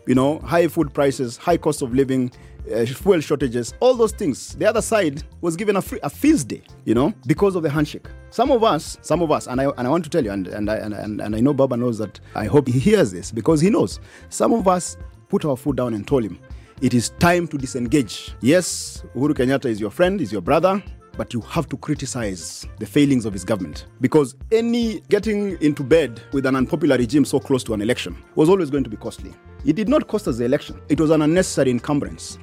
You 0.06 0.14
know, 0.14 0.38
high 0.40 0.68
food 0.68 0.92
prices, 0.92 1.38
high 1.38 1.56
cost 1.56 1.80
of 1.80 1.94
living, 1.94 2.30
uh, 2.72 2.84
fuel 2.86 3.20
shortages, 3.20 3.74
all 3.80 3.94
those 3.94 4.12
things. 4.12 4.54
The 4.54 4.68
other 4.68 4.82
side 4.82 5.22
was 5.40 5.56
given 5.56 5.76
a, 5.76 5.82
free, 5.82 6.00
a 6.02 6.10
feast 6.10 6.48
day, 6.48 6.62
you 6.84 6.94
know, 6.94 7.12
because 7.26 7.56
of 7.56 7.62
the 7.62 7.70
handshake. 7.70 8.06
Some 8.30 8.50
of 8.50 8.64
us, 8.64 8.98
some 9.02 9.22
of 9.22 9.30
us, 9.30 9.46
and 9.46 9.60
I, 9.60 9.64
and 9.76 9.86
I 9.86 9.90
want 9.90 10.04
to 10.04 10.10
tell 10.10 10.24
you, 10.24 10.30
and, 10.32 10.46
and, 10.48 10.70
I, 10.70 10.76
and, 10.76 11.20
and 11.20 11.36
I 11.36 11.40
know 11.40 11.54
Baba 11.54 11.76
knows 11.76 11.98
that, 11.98 12.20
I 12.34 12.46
hope 12.46 12.68
he 12.68 12.78
hears 12.78 13.12
this 13.12 13.30
because 13.30 13.60
he 13.60 13.70
knows. 13.70 14.00
Some 14.28 14.52
of 14.52 14.66
us 14.66 14.96
put 15.28 15.44
our 15.44 15.56
foot 15.56 15.76
down 15.76 15.94
and 15.94 16.06
told 16.06 16.24
him, 16.24 16.38
it 16.80 16.94
is 16.94 17.10
time 17.20 17.46
to 17.48 17.58
disengage. 17.58 18.34
Yes, 18.40 19.04
Uhuru 19.14 19.34
Kenyatta 19.34 19.66
is 19.66 19.80
your 19.80 19.90
friend, 19.90 20.20
is 20.20 20.32
your 20.32 20.42
brother, 20.42 20.82
but 21.16 21.32
you 21.32 21.40
have 21.42 21.68
to 21.68 21.76
criticize 21.76 22.66
the 22.78 22.86
failings 22.86 23.24
of 23.24 23.32
his 23.32 23.44
government 23.44 23.86
because 24.00 24.34
any 24.50 25.00
getting 25.08 25.60
into 25.62 25.84
bed 25.84 26.20
with 26.32 26.46
an 26.46 26.56
unpopular 26.56 26.96
regime 26.96 27.24
so 27.24 27.38
close 27.38 27.62
to 27.64 27.74
an 27.74 27.80
election 27.80 28.16
was 28.34 28.48
always 28.48 28.70
going 28.70 28.84
to 28.84 28.90
be 28.90 28.96
costly. 28.96 29.32
It 29.64 29.76
did 29.76 29.88
not 29.88 30.06
cost 30.08 30.28
us 30.28 30.38
the 30.38 30.44
election, 30.44 30.80
it 30.88 31.00
was 31.00 31.10
an 31.10 31.22
unnecessary 31.22 31.70
encumbrance. 31.70 32.38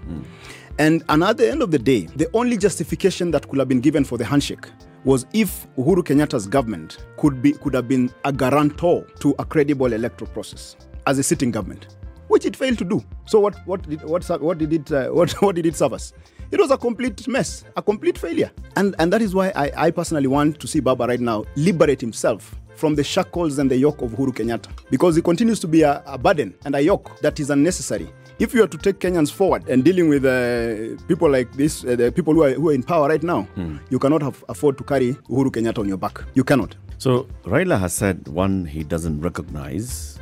And, 0.80 1.04
and 1.10 1.24
at 1.24 1.38
the 1.38 1.50
end 1.50 1.62
of 1.62 1.70
the 1.72 1.80
day, 1.80 2.08
the 2.16 2.30
only 2.34 2.58
justification 2.58 3.32
that 3.32 3.48
could 3.48 3.60
have 3.60 3.68
been 3.68 3.82
given 3.82 4.04
for 4.04 4.18
the 4.18 4.26
handshake 4.26 4.66
was 5.04 5.26
if 5.34 5.68
Uhuru 5.78 6.04
Kenyatta's 6.04 6.48
government 6.48 7.06
could, 7.18 7.42
be, 7.42 7.54
could 7.54 7.74
have 7.74 7.88
been 7.88 8.12
a 8.26 8.32
guarantor 8.32 9.06
to 9.20 9.36
a 9.40 9.46
credible 9.46 9.94
electoral 9.94 10.32
process 10.32 10.76
as 11.08 11.20
a 11.20 11.24
sitting 11.24 11.52
government 11.52 11.88
which 12.32 12.46
it 12.46 12.56
failed 12.56 12.78
to 12.78 12.86
do. 12.86 13.04
So 13.26 13.42
what 13.42 13.56
what 13.68 13.88
did 13.88 14.02
what 14.06 14.24
what 14.42 14.58
did 14.58 14.72
it 14.72 14.90
uh, 14.90 15.10
what 15.18 15.32
what 15.42 15.56
did 15.56 15.66
it 15.66 15.76
serve 15.76 15.92
us? 15.94 16.14
It 16.50 16.60
was 16.60 16.72
a 16.72 16.78
complete 16.78 17.28
mess, 17.28 17.66
a 17.76 17.82
complete 17.82 18.18
failure. 18.18 18.52
And 18.78 18.96
and 19.00 19.12
that 19.12 19.22
is 19.22 19.36
why 19.36 19.52
I, 19.54 19.72
I 19.88 19.92
personally 19.92 20.28
want 20.28 20.60
to 20.62 20.68
see 20.68 20.80
Baba 20.80 21.06
right 21.08 21.20
now 21.20 21.44
liberate 21.58 22.00
himself 22.00 22.56
from 22.76 22.96
the 22.96 23.04
shackles 23.04 23.60
and 23.60 23.70
the 23.70 23.78
yoke 23.78 24.02
of 24.02 24.12
Uhuru 24.12 24.34
Kenyatta 24.34 24.70
because 24.90 25.16
he 25.16 25.22
continues 25.22 25.60
to 25.60 25.68
be 25.68 25.82
a, 25.84 26.02
a 26.06 26.18
burden 26.18 26.54
and 26.66 26.76
a 26.76 26.82
yoke 26.82 27.20
that 27.22 27.40
is 27.40 27.50
unnecessary. 27.50 28.10
If 28.40 28.54
you 28.56 28.64
are 28.64 28.68
to 28.68 28.78
take 28.78 29.00
Kenyans 29.00 29.32
forward 29.32 29.70
and 29.70 29.84
dealing 29.84 30.10
with 30.10 30.26
uh, 30.26 31.00
people 31.08 31.30
like 31.30 31.52
this, 31.54 31.84
uh, 31.86 31.96
the 31.96 32.12
people 32.12 32.34
who 32.34 32.44
are, 32.44 32.52
who 32.54 32.70
are 32.70 32.74
in 32.74 32.82
power 32.82 33.08
right 33.08 33.22
now, 33.22 33.48
you 33.90 34.00
cannot 34.00 34.24
have, 34.24 34.44
afford 34.50 34.78
to 34.80 34.84
carry 34.84 35.14
Uhuru 35.30 35.52
Kenyatta 35.52 35.78
on 35.80 35.88
your 35.88 35.98
back. 35.98 36.24
You 36.34 36.44
cannot. 36.44 36.76
So 36.98 37.28
Raila 37.46 37.80
has 37.80 37.94
said 37.94 38.28
one, 38.28 38.66
he 38.66 38.84
doesn't 38.84 39.22
recognize 39.22 40.18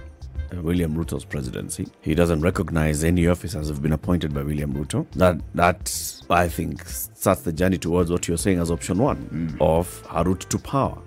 uh, 0.51 0.61
William 0.61 0.95
Ruto's 0.95 1.23
presidency. 1.23 1.87
He 2.01 2.13
doesn't 2.15 2.41
recognize 2.41 3.03
any 3.03 3.27
officers 3.27 3.69
who've 3.69 3.81
been 3.81 3.93
appointed 3.93 4.33
by 4.33 4.41
William 4.43 4.73
Ruto. 4.73 5.05
That 5.11 5.39
that 5.55 5.93
I 6.29 6.47
think 6.49 6.85
starts 6.87 7.41
the 7.41 7.53
journey 7.53 7.77
towards 7.77 8.11
what 8.11 8.27
you're 8.27 8.37
saying 8.37 8.59
as 8.59 8.69
option 8.71 8.97
one 8.97 9.57
of 9.61 10.05
a 10.11 10.23
route 10.23 10.45
to 10.49 10.57
power. 10.57 10.97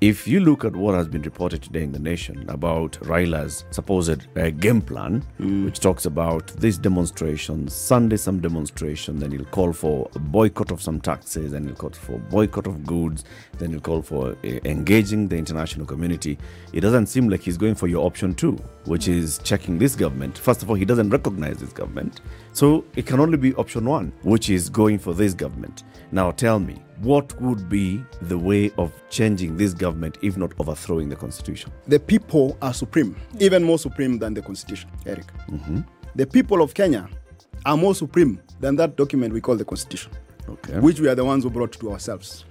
If 0.00 0.28
you 0.28 0.38
look 0.38 0.64
at 0.64 0.76
what 0.76 0.94
has 0.94 1.08
been 1.08 1.22
reported 1.22 1.60
today 1.60 1.82
in 1.82 1.90
the 1.90 1.98
nation 1.98 2.48
about 2.48 3.04
Raila's 3.04 3.64
supposed 3.72 4.28
uh, 4.38 4.50
game 4.50 4.80
plan, 4.80 5.24
which 5.40 5.80
talks 5.80 6.06
about 6.06 6.46
this 6.46 6.78
demonstration, 6.78 7.66
Sunday 7.66 8.16
some 8.16 8.38
demonstration, 8.40 9.18
then 9.18 9.32
he'll 9.32 9.44
call 9.46 9.72
for 9.72 10.08
a 10.14 10.20
boycott 10.20 10.70
of 10.70 10.80
some 10.80 11.00
taxes, 11.00 11.50
then 11.50 11.66
he'll 11.66 11.74
call 11.74 11.90
for 11.90 12.16
boycott 12.16 12.68
of 12.68 12.86
goods, 12.86 13.24
then 13.58 13.70
he'll 13.70 13.80
call 13.80 14.00
for 14.00 14.36
uh, 14.44 14.48
engaging 14.66 15.26
the 15.26 15.36
international 15.36 15.84
community. 15.84 16.38
It 16.72 16.82
doesn't 16.82 17.06
seem 17.06 17.28
like 17.28 17.40
he's 17.40 17.56
going 17.56 17.74
for 17.74 17.88
your 17.88 18.06
option 18.06 18.36
two, 18.36 18.52
which 18.84 19.08
is 19.08 19.38
checking 19.38 19.78
this 19.78 19.96
government. 19.96 20.38
First 20.38 20.62
of 20.62 20.70
all, 20.70 20.76
he 20.76 20.84
doesn't 20.84 21.10
recognize 21.10 21.56
this 21.58 21.72
government. 21.72 22.20
So 22.52 22.84
it 22.94 23.04
can 23.04 23.18
only 23.18 23.36
be 23.36 23.52
option 23.54 23.84
one, 23.84 24.12
which 24.22 24.48
is 24.48 24.70
going 24.70 25.00
for 25.00 25.12
this 25.12 25.34
government. 25.34 25.82
Now 26.12 26.30
tell 26.30 26.60
me, 26.60 26.76
what 27.00 27.40
would 27.40 27.68
be 27.68 28.04
the 28.22 28.36
way 28.38 28.70
of 28.76 28.92
changing 29.10 29.56
this 29.56 29.72
government 29.72 30.18
if 30.22 30.36
not 30.36 30.52
overthrowing 30.58 31.08
the 31.08 31.16
constitution? 31.16 31.70
The 31.86 32.00
people 32.00 32.56
are 32.62 32.74
supreme, 32.74 33.16
even 33.38 33.62
more 33.64 33.78
supreme 33.78 34.18
than 34.18 34.34
the 34.34 34.42
constitution, 34.42 34.90
Eric. 35.06 35.26
The 36.16 36.26
people 36.26 36.62
of 36.62 36.74
Kenya 36.74 37.08
are 37.64 37.76
more 37.76 37.94
supreme 37.94 38.40
than 38.60 38.76
that 38.76 38.96
document 38.96 39.32
we 39.32 39.40
call 39.40 39.56
the 39.56 39.64
constitution, 39.64 40.10
Okay. 40.48 40.78
which 40.80 40.98
we 41.00 41.08
are 41.08 41.14
the 41.14 41.24
ones 41.24 41.44
who 41.44 41.50
brought 41.50 41.72
to 41.72 41.92
ourselves. 41.92 42.44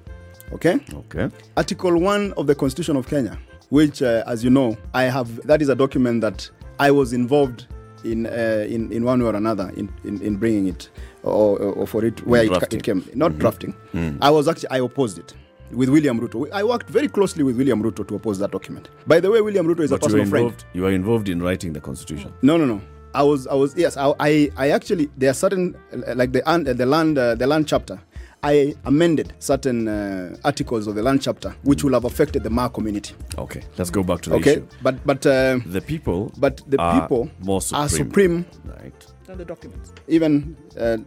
Okay? 0.53 0.79
okay. 0.93 1.29
Article 1.57 1.97
1 1.99 2.33
of 2.37 2.47
the 2.47 2.55
Constitution 2.55 2.95
of 2.95 3.07
Kenya, 3.07 3.37
which, 3.69 4.01
uh, 4.01 4.23
as 4.27 4.43
you 4.43 4.49
know, 4.49 4.77
I 4.93 5.03
have, 5.03 5.45
that 5.45 5.61
is 5.61 5.67
a 5.67 5.75
document 5.75 6.21
that 6.21 6.49
I 6.79 6.91
was 6.91 7.11
involved 7.11 7.67
in, 8.05 8.27
uh, 8.27 8.65
in, 8.69 8.89
in 8.93 9.03
one 9.03 9.21
way 9.21 9.27
or 9.29 9.35
another 9.35 9.69
in, 9.75 9.91
in, 10.05 10.21
in 10.21 10.37
bringing 10.37 10.67
it 10.67 10.89
or, 11.27 11.59
or 11.59 11.87
for 11.87 12.03
it, 12.05 12.25
where 12.25 12.43
it, 12.45 12.73
it 12.73 12.83
came. 12.83 13.03
Not 13.13 13.37
drafting. 13.37 13.75
I 14.21 14.29
was 14.29 14.47
actually, 14.47 14.69
I 14.69 14.77
opposed 14.79 15.17
it 15.19 15.33
with 15.71 15.89
William 15.89 16.19
Ruto. 16.19 16.49
I 16.51 16.63
worked 16.63 16.89
very 16.89 17.07
closely 17.09 17.43
with 17.43 17.57
William 17.57 17.81
Ruto 17.83 18.07
to 18.07 18.15
oppose 18.15 18.39
that 18.39 18.51
document. 18.51 18.89
By 19.05 19.19
the 19.19 19.29
way, 19.29 19.41
William 19.41 19.67
Ruto 19.67 19.81
is 19.81 19.89
But 19.91 20.01
a 20.03 20.05
you 20.09 20.23
personal 20.23 20.29
friend. 20.29 20.65
You 20.73 20.83
were 20.83 20.91
involved 20.91 21.27
in 21.29 21.41
writing 21.43 21.73
the 21.73 21.81
constitution. 21.81 22.33
No, 22.41 22.55
no, 22.57 22.65
no. 22.65 22.81
I 23.13 23.23
was, 23.23 23.47
I 23.47 23.53
was, 23.55 23.75
yes, 23.75 23.97
I, 23.97 24.13
I, 24.19 24.51
I 24.57 24.69
actually, 24.69 25.09
there 25.17 25.29
are 25.31 25.33
certain, 25.33 25.75
like 26.15 26.31
the, 26.31 26.41
the 26.77 26.85
land, 26.85 27.17
uh, 27.17 27.35
the 27.35 27.47
land 27.47 27.67
chapter. 27.67 27.99
I 28.43 28.75
amended 28.85 29.33
certain 29.39 29.87
uh, 29.87 30.37
articles 30.45 30.85
of 30.85 30.93
the 30.93 31.01
land 31.01 31.23
chapter, 31.23 31.55
which 31.63 31.83
will 31.83 31.93
have 31.93 32.05
affected 32.05 32.43
the 32.43 32.51
Maa 32.51 32.67
community. 32.69 33.15
Okay. 33.37 33.63
Let's 33.77 33.89
go 33.89 34.03
back 34.03 34.21
to 34.21 34.29
the 34.29 34.35
Okay, 34.35 34.51
issue. 34.51 34.67
but 34.83 35.03
but 35.05 35.25
uh, 35.25 35.59
The 35.65 35.81
people. 35.81 36.31
but 36.37 36.61
the 36.67 36.79
are 36.79 37.01
people 37.01 37.29
more 37.39 37.61
supreme. 37.61 37.83
are 37.83 37.89
supreme, 37.89 38.45
Right. 38.65 39.07
And 39.29 39.37
the 39.39 39.45
documents. 39.45 39.91
even 40.07 40.55
uh, 40.79 40.97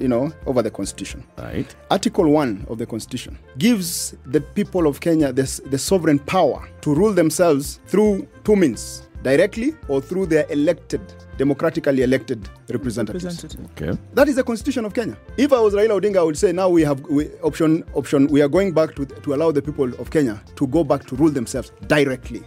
you 0.00 0.08
know, 0.08 0.32
over 0.46 0.62
the 0.62 0.70
constitution. 0.70 1.24
Right. 1.36 1.74
Article 1.90 2.26
1 2.30 2.66
of 2.70 2.78
the 2.78 2.86
Constitution 2.86 3.38
gives 3.58 4.14
the 4.24 4.40
people 4.40 4.86
of 4.86 5.00
Kenya 5.00 5.30
the, 5.32 5.42
the 5.66 5.76
sovereign 5.78 6.18
power 6.18 6.66
to 6.80 6.94
rule 6.94 7.12
themselves 7.12 7.80
through 7.86 8.26
two 8.44 8.56
means 8.56 9.02
directly 9.22 9.74
or 9.88 10.00
through 10.00 10.24
their 10.26 10.46
elected, 10.50 11.00
democratically 11.36 12.02
elected 12.02 12.48
representatives. 12.70 13.24
Representative. 13.24 13.70
Okay. 13.72 13.98
That 14.14 14.28
is 14.28 14.36
the 14.36 14.44
constitution 14.44 14.84
of 14.86 14.94
Kenya. 14.94 15.18
If 15.36 15.52
I 15.52 15.60
was 15.60 15.74
Raila 15.74 16.00
Odinga, 16.00 16.18
I 16.18 16.22
would 16.22 16.38
say 16.38 16.52
now 16.52 16.68
we 16.70 16.82
have 16.82 17.00
we, 17.10 17.28
option 17.42 17.84
option. 17.94 18.26
We 18.28 18.40
are 18.40 18.48
going 18.48 18.72
back 18.72 18.94
to 18.96 19.04
to 19.04 19.34
allow 19.34 19.50
the 19.52 19.60
people 19.62 19.92
of 20.00 20.10
Kenya 20.10 20.42
to 20.54 20.66
go 20.66 20.82
back 20.84 21.04
to 21.08 21.16
rule 21.16 21.30
themselves 21.30 21.72
directly, 21.88 22.42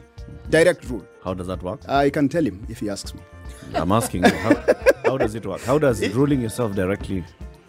direct 0.49 0.89
rule. 0.89 1.05
How 1.23 1.33
does 1.35 1.47
that 1.47 1.61
work? 1.61 1.81
I 1.87 2.09
can 2.09 2.29
tell 2.29 2.43
him 2.45 2.65
if 2.69 2.79
he 2.79 2.89
asks 2.89 3.13
me. 3.13 3.21
I'm 3.73 3.91
asking 3.91 4.25
you, 4.25 4.31
how, 4.31 4.55
how 5.05 5.17
does 5.17 5.35
it 5.35 5.45
work? 5.45 5.61
How 5.61 5.77
does 5.77 6.07
ruling 6.13 6.41
yourself 6.41 6.75
directly 6.75 7.23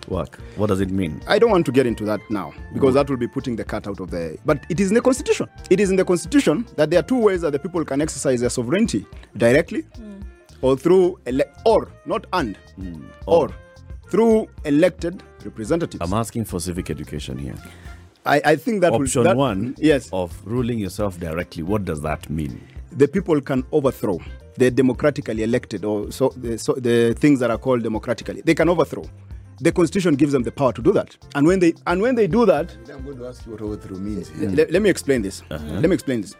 work? 0.09 0.39
What 0.57 0.69
does 0.69 0.81
it 0.81 0.91
mean? 0.91 1.21
I 1.27 1.39
don't 1.39 1.51
want 1.51 1.67
to 1.67 1.73
get 1.73 1.87
into 1.87 2.05
that 2.05 2.21
now 2.31 2.53
because 2.73 2.95
that 2.95 3.09
will 3.09 3.17
be 3.17 3.29
putting 3.29 3.57
the 3.57 3.65
cat 3.65 3.87
out 3.87 4.01
of 4.01 4.11
the. 4.11 4.39
But 4.45 4.65
it 4.69 4.81
is 4.81 4.89
in 4.89 4.95
the 4.95 5.01
constitution. 5.01 5.49
It 5.69 5.81
is 5.81 5.91
in 5.91 5.97
the 5.97 6.05
constitution 6.05 6.67
that 6.77 6.91
there 6.91 7.01
are 7.01 7.05
two 7.05 7.19
ways 7.19 7.43
that 7.43 7.53
the 7.53 7.59
people 7.59 7.85
can 7.85 8.01
exercise 8.01 8.41
their 8.41 8.51
sovereignty: 8.51 9.07
directly, 9.37 9.83
mm. 9.83 10.23
or 10.63 10.77
through 10.77 11.19
ele- 11.27 11.43
or 11.65 11.89
not 12.07 12.27
and, 12.33 12.59
mm. 12.79 13.05
or 13.27 13.51
through 14.09 14.49
elected 14.65 15.23
representatives. 15.45 16.01
I'm 16.01 16.19
asking 16.19 16.47
for 16.47 16.61
civic 16.61 16.91
education 16.91 17.39
here. 17.39 17.57
I, 18.27 18.43
I 18.45 18.57
think 18.57 18.83
that 18.83 18.93
Option 18.93 19.21
will, 19.21 19.25
that, 19.25 19.37
one 19.37 19.75
Yes, 19.79 20.11
of 20.13 20.39
ruling 20.45 20.79
yourself 20.79 21.19
directly. 21.19 21.63
What 21.63 21.85
does 21.85 22.03
that 22.03 22.29
mean? 22.29 22.61
the 22.93 23.07
people 23.07 23.41
can 23.41 23.65
overthrow 23.73 24.19
the 24.57 24.71
democratically 24.71 25.43
elected 25.43 25.85
or 25.85 26.11
so 26.13 26.31
the, 26.37 26.59
so 26.59 26.73
the 26.75 27.15
things 27.15 27.41
that 27.41 27.51
are 27.51 27.59
called 27.59 27.83
democratically. 27.83 28.41
They 28.43 28.55
can 28.55 28.69
overthrow. 28.69 29.05
The 29.63 29.73
constitution 29.73 30.15
gives 30.15 30.33
them 30.33 30.43
the 30.43 30.53
power 30.53 30.73
to 30.73 30.81
do 30.83 30.93
that. 30.93 31.17
And 31.35 31.47
when 31.47 31.59
they 31.61 31.75
and 31.87 32.01
when 32.01 32.15
they 32.15 32.27
do 32.27 32.47
that, 32.47 32.75
I'm 32.93 33.05
going 33.05 33.19
to 33.19 33.27
ask 33.27 33.45
you 33.47 33.53
what 33.53 33.61
overthrow 33.61 33.99
means. 33.99 34.29
here. 34.31 34.49
let, 34.51 34.71
let 34.71 34.81
me 34.83 34.89
explain 34.91 35.23
this. 35.23 35.43
Let 35.51 35.83
me 35.89 35.95
explain 35.95 36.23
this. 36.23 36.35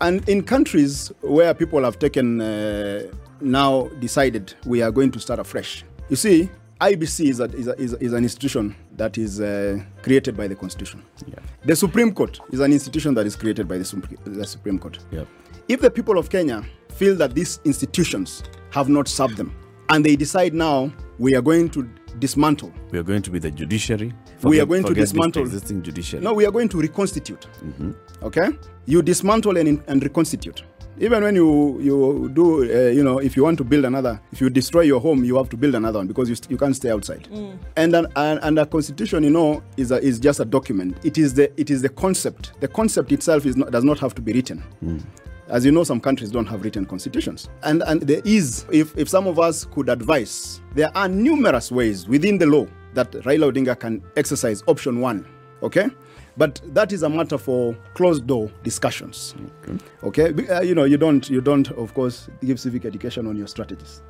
And 0.00 0.26
in 0.28 0.42
countries 0.42 1.12
where 1.20 1.52
people 1.54 1.84
have 1.84 1.98
taken 1.98 2.40
uh, 2.40 3.02
now 3.40 3.88
decided 4.00 4.54
we 4.64 4.82
are 4.82 4.90
going 4.90 5.10
to 5.12 5.20
start 5.20 5.38
afresh. 5.38 5.84
You 6.08 6.16
see, 6.16 6.48
IBC 6.80 7.28
is, 7.28 7.40
a, 7.40 7.44
is, 7.44 7.68
a, 7.68 7.74
is, 7.78 7.92
a- 7.92 8.04
is 8.04 8.12
an 8.14 8.22
institution 8.22 8.74
that 8.96 9.18
is 9.18 9.40
uh, 9.40 9.78
created 10.02 10.36
by 10.36 10.48
the 10.48 10.54
constitution. 10.56 11.02
Yeah. 11.26 11.34
The 11.64 11.76
Supreme 11.76 12.12
Court 12.14 12.40
is 12.50 12.60
an 12.60 12.72
institution 12.72 13.12
that 13.14 13.26
is 13.26 13.36
created 13.36 13.68
by 13.68 13.76
the, 13.78 13.84
Supreme- 13.84 14.18
the 14.24 14.46
Supreme 14.46 14.78
Court. 14.78 14.98
Yep. 15.12 15.28
If 15.70 15.80
the 15.82 15.88
people 15.90 16.18
of 16.18 16.30
Kenya 16.30 16.64
feel 16.88 17.14
that 17.14 17.36
these 17.36 17.60
institutions 17.64 18.42
have 18.70 18.88
not 18.88 19.06
served 19.06 19.36
them 19.36 19.54
and 19.88 20.04
they 20.04 20.16
decide 20.16 20.52
now 20.52 20.92
we 21.20 21.36
are 21.36 21.40
going 21.42 21.70
to 21.70 21.88
dismantle, 22.18 22.72
We 22.90 22.98
are 22.98 23.04
going 23.04 23.22
to 23.22 23.30
be 23.30 23.38
the 23.38 23.52
judiciary. 23.52 24.12
We 24.42 24.58
are 24.60 24.66
going 24.66 24.82
to 24.82 24.88
forget 24.88 25.06
the 25.08 25.14
dismantle- 25.14 25.42
existing 25.42 25.82
judiciary. 25.82 26.24
no, 26.24 26.32
we 26.32 26.44
are 26.44 26.50
going 26.50 26.68
to 26.70 26.80
reconstitute. 26.80 27.46
Mm-hmm. 27.64 27.92
Okay? 28.24 28.48
You 28.86 29.00
dismantle 29.00 29.58
and, 29.58 29.80
and 29.86 30.02
reconstitute. 30.02 30.64
Even 30.98 31.22
when 31.22 31.36
you 31.36 31.78
you 31.80 32.28
do, 32.34 32.64
uh, 32.64 32.90
you 32.90 33.04
know, 33.04 33.18
if 33.20 33.36
you 33.36 33.44
want 33.44 33.56
to 33.58 33.64
build 33.64 33.84
another, 33.84 34.20
if 34.32 34.40
you 34.40 34.50
destroy 34.50 34.80
your 34.80 35.00
home, 35.00 35.22
you 35.22 35.36
have 35.36 35.48
to 35.50 35.56
build 35.56 35.76
another 35.76 36.00
one 36.00 36.08
because 36.08 36.28
you, 36.28 36.34
st- 36.34 36.50
you 36.50 36.58
can't 36.58 36.74
stay 36.74 36.90
outside. 36.90 37.28
Mm. 37.30 37.58
And 37.76 37.94
an, 37.94 38.06
and, 38.16 38.40
and 38.42 38.58
a 38.58 38.66
constitution, 38.66 39.22
you 39.22 39.30
know, 39.30 39.62
is 39.76 39.92
a, 39.92 40.02
is 40.02 40.18
just 40.18 40.40
a 40.40 40.44
document. 40.44 40.98
It 41.04 41.16
is 41.16 41.34
the 41.34 41.48
it 41.60 41.70
is 41.70 41.80
the 41.80 41.88
concept. 41.90 42.54
The 42.60 42.66
concept 42.68 43.12
itself 43.12 43.46
is 43.46 43.56
not, 43.56 43.70
does 43.70 43.84
not 43.84 44.00
have 44.00 44.16
to 44.16 44.20
be 44.22 44.32
written. 44.32 44.64
Mm. 44.84 45.00
As 45.50 45.64
you 45.64 45.72
know, 45.72 45.82
some 45.82 46.00
countries 46.00 46.30
don't 46.30 46.46
have 46.46 46.62
written 46.62 46.86
constitutions. 46.86 47.48
And 47.64 47.82
and 47.82 48.02
there 48.02 48.22
is, 48.24 48.64
if, 48.70 48.96
if 48.96 49.08
some 49.08 49.26
of 49.26 49.40
us 49.40 49.64
could 49.64 49.88
advise, 49.88 50.60
there 50.74 50.96
are 50.96 51.08
numerous 51.08 51.72
ways 51.72 52.06
within 52.06 52.38
the 52.38 52.46
law 52.46 52.66
that 52.94 53.10
Raila 53.10 53.52
Odinga 53.52 53.78
can 53.78 54.00
exercise 54.16 54.62
option 54.68 55.00
one. 55.00 55.26
Okay? 55.64 55.88
But 56.40 56.58
that 56.72 56.90
is 56.90 57.02
a 57.02 57.08
matter 57.10 57.36
for 57.36 57.76
closed 57.92 58.26
door 58.26 58.50
discussions. 58.62 59.34
Okay? 60.02 60.32
Be- 60.32 60.48
uh, 60.48 60.62
you 60.62 60.74
know, 60.74 60.84
you 60.84 60.96
don't 60.96 61.28
you 61.28 61.42
don't 61.42 61.70
of 61.72 61.92
course 61.92 62.30
give 62.42 62.58
civic 62.58 62.86
education 62.86 63.26
on 63.26 63.36
your 63.36 63.46
strategies. 63.46 64.00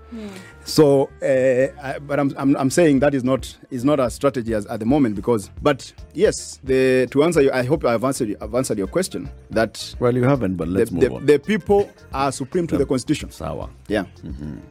So, 0.64 1.10
uh, 1.22 1.74
I, 1.82 1.98
but 1.98 2.20
I'm, 2.20 2.32
I'm, 2.36 2.56
I'm 2.56 2.70
saying 2.70 3.00
that 3.00 3.16
is 3.16 3.24
not 3.24 3.58
is 3.72 3.84
not 3.84 3.98
a 3.98 4.08
strategy 4.10 4.54
as, 4.54 4.64
at 4.66 4.78
the 4.78 4.86
moment 4.86 5.16
because. 5.16 5.50
But 5.60 5.92
yes, 6.14 6.60
the 6.62 7.08
to 7.10 7.24
answer 7.24 7.42
you, 7.42 7.50
I 7.50 7.64
hope 7.64 7.84
I've 7.84 8.04
answered 8.04 8.28
you, 8.28 8.36
I've 8.40 8.54
answered 8.54 8.78
your 8.78 8.86
question. 8.86 9.28
That 9.50 9.92
Well, 9.98 10.14
you 10.14 10.22
haven't, 10.22 10.54
but 10.54 10.68
the, 10.68 10.74
let's 10.74 10.92
move 10.92 11.00
the, 11.00 11.12
on. 11.12 11.26
the 11.26 11.38
people 11.40 11.90
are 12.12 12.30
supreme 12.30 12.68
to 12.68 12.76
the 12.78 12.86
constitution. 12.86 13.32
Sawa. 13.32 13.68
Yeah. 13.88 14.04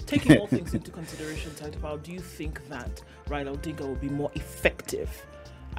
Taking 0.06 0.38
all 0.38 0.48
things 0.56 0.74
into 0.74 0.92
consideration, 0.92 1.52
Saitabao, 1.52 2.04
do 2.04 2.14
you 2.14 2.22
think 2.22 2.66
that 2.70 3.02
Raila 3.28 3.58
Odinga 3.58 3.82
will 3.82 3.96
be 3.96 4.08
more 4.08 4.32
effective 4.36 5.10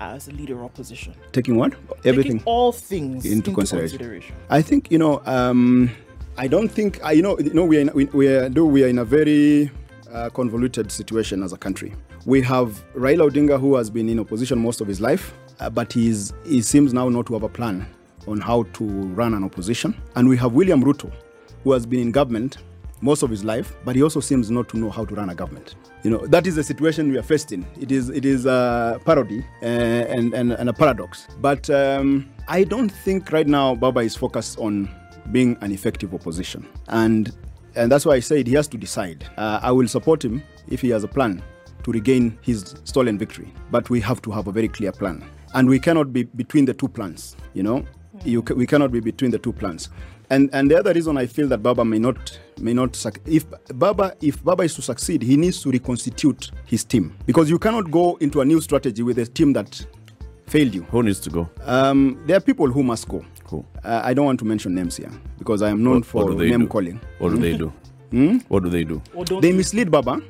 as 0.00 0.28
a 0.28 0.32
leader 0.32 0.54
of 0.54 0.64
opposition? 0.64 1.14
Taking 1.32 1.56
what? 1.56 1.74
Everything. 2.04 2.38
Taking 2.38 2.42
all 2.44 2.72
things 2.72 3.24
into 3.24 3.36
into, 3.36 3.54
consideration. 3.54 3.98
consideration. 3.98 4.36
I 4.48 4.62
think 4.62 4.90
you 4.90 4.98
know. 4.98 5.22
Um, 5.26 5.90
I 6.36 6.48
don't 6.48 6.68
think 6.68 7.02
I 7.04 7.12
you 7.12 7.22
know. 7.22 7.38
You 7.38 7.52
know, 7.52 7.64
we 7.64 7.76
are 7.76 7.80
in, 7.80 7.90
we, 7.94 8.04
we 8.06 8.28
are 8.28 8.48
do 8.48 8.64
we 8.64 8.82
are 8.84 8.88
in 8.88 8.98
a 8.98 9.04
very 9.04 9.70
uh, 10.12 10.30
convoluted 10.30 10.90
situation 10.90 11.42
as 11.42 11.52
a 11.52 11.58
country. 11.58 11.94
We 12.26 12.42
have 12.42 12.84
Raila 12.94 13.30
Odinga 13.30 13.60
who 13.60 13.76
has 13.76 13.90
been 13.90 14.08
in 14.08 14.18
opposition 14.18 14.58
most 14.58 14.80
of 14.80 14.88
his 14.88 15.00
life, 15.00 15.34
uh, 15.60 15.70
but 15.70 15.92
he's 15.92 16.32
he 16.44 16.62
seems 16.62 16.92
now 16.92 17.08
not 17.08 17.26
to 17.26 17.34
have 17.34 17.42
a 17.42 17.48
plan 17.48 17.86
on 18.26 18.40
how 18.40 18.64
to 18.74 18.84
run 18.84 19.34
an 19.34 19.44
opposition. 19.44 19.94
And 20.16 20.28
we 20.28 20.36
have 20.36 20.52
William 20.52 20.82
Ruto, 20.82 21.12
who 21.64 21.72
has 21.72 21.86
been 21.86 22.00
in 22.00 22.12
government 22.12 22.58
most 23.00 23.22
of 23.22 23.30
his 23.30 23.44
life, 23.44 23.74
but 23.84 23.96
he 23.96 24.02
also 24.02 24.20
seems 24.20 24.50
not 24.50 24.68
to 24.70 24.78
know 24.78 24.90
how 24.90 25.04
to 25.04 25.14
run 25.14 25.30
a 25.30 25.34
government. 25.34 25.74
You 26.02 26.10
know, 26.10 26.26
that 26.26 26.46
is 26.46 26.56
the 26.56 26.64
situation 26.64 27.10
we 27.12 27.18
are 27.18 27.22
faced 27.22 27.52
in. 27.52 27.66
It 27.78 27.92
is 27.92 28.08
it 28.08 28.24
is 28.24 28.46
a 28.46 29.00
parody 29.04 29.44
uh, 29.62 29.66
and, 29.66 30.32
and, 30.32 30.52
and 30.52 30.68
a 30.68 30.72
paradox. 30.72 31.26
But 31.40 31.68
um, 31.68 32.30
I 32.48 32.64
don't 32.64 32.88
think 32.90 33.30
right 33.32 33.46
now 33.46 33.74
Baba 33.74 34.00
is 34.00 34.16
focused 34.16 34.58
on 34.58 34.88
being 35.30 35.58
an 35.60 35.72
effective 35.72 36.14
opposition. 36.14 36.66
And 36.88 37.32
and 37.76 37.92
that's 37.92 38.06
why 38.06 38.14
I 38.14 38.20
said 38.20 38.46
he 38.46 38.54
has 38.54 38.66
to 38.68 38.78
decide. 38.78 39.26
Uh, 39.36 39.60
I 39.62 39.72
will 39.72 39.88
support 39.88 40.24
him 40.24 40.42
if 40.68 40.80
he 40.80 40.88
has 40.90 41.04
a 41.04 41.08
plan 41.08 41.42
to 41.84 41.92
regain 41.92 42.38
his 42.42 42.74
stolen 42.84 43.18
victory. 43.18 43.52
But 43.70 43.90
we 43.90 44.00
have 44.00 44.22
to 44.22 44.30
have 44.30 44.48
a 44.48 44.52
very 44.52 44.68
clear 44.68 44.92
plan. 44.92 45.22
And 45.54 45.68
we 45.68 45.78
cannot 45.78 46.12
be 46.12 46.24
between 46.24 46.64
the 46.64 46.74
two 46.74 46.88
plans, 46.88 47.36
you 47.54 47.62
know? 47.62 47.84
You, 48.24 48.42
ca- 48.42 48.54
we 48.54 48.66
cannot 48.66 48.92
be 48.92 49.00
between 49.00 49.30
the 49.30 49.38
two 49.38 49.52
plans. 49.52 49.88
And 50.30 50.48
and 50.52 50.70
the 50.70 50.78
other 50.78 50.92
reason 50.92 51.16
I 51.18 51.26
feel 51.26 51.48
that 51.48 51.62
Baba 51.62 51.84
may 51.84 51.98
not 51.98 52.38
may 52.60 52.72
not 52.72 52.94
suc- 52.96 53.20
if 53.26 53.44
Baba 53.74 54.14
if 54.20 54.42
Baba 54.44 54.62
is 54.62 54.74
to 54.74 54.82
succeed, 54.82 55.22
he 55.22 55.36
needs 55.36 55.60
to 55.62 55.70
reconstitute 55.70 56.50
his 56.66 56.84
team 56.84 57.16
because 57.26 57.50
you 57.50 57.58
cannot 57.58 57.90
go 57.90 58.16
into 58.20 58.40
a 58.40 58.44
new 58.44 58.60
strategy 58.60 59.02
with 59.02 59.18
a 59.18 59.26
team 59.26 59.52
that 59.54 59.84
failed 60.46 60.74
you. 60.74 60.82
Who 60.84 61.02
needs 61.02 61.20
to 61.20 61.30
go? 61.30 61.48
Um, 61.64 62.22
there 62.26 62.36
are 62.36 62.40
people 62.40 62.68
who 62.68 62.82
must 62.82 63.08
go. 63.08 63.24
Who? 63.48 63.64
Uh, 63.84 64.02
I 64.04 64.14
don't 64.14 64.26
want 64.26 64.38
to 64.40 64.44
mention 64.44 64.74
names 64.74 64.96
here 64.96 65.10
because 65.38 65.62
I 65.62 65.70
am 65.70 65.82
known 65.82 65.94
What- 65.96 66.06
for 66.06 66.24
what 66.26 66.36
name 66.38 66.60
do? 66.60 66.66
calling. 66.68 67.00
What 67.18 67.30
do 67.30 67.36
they 67.38 67.56
do? 67.56 67.72
What 68.48 68.62
do 68.64 68.68
they 68.70 68.84
do? 68.84 69.00
They 69.40 69.52
mislead 69.52 69.90
Baba, 69.90 70.20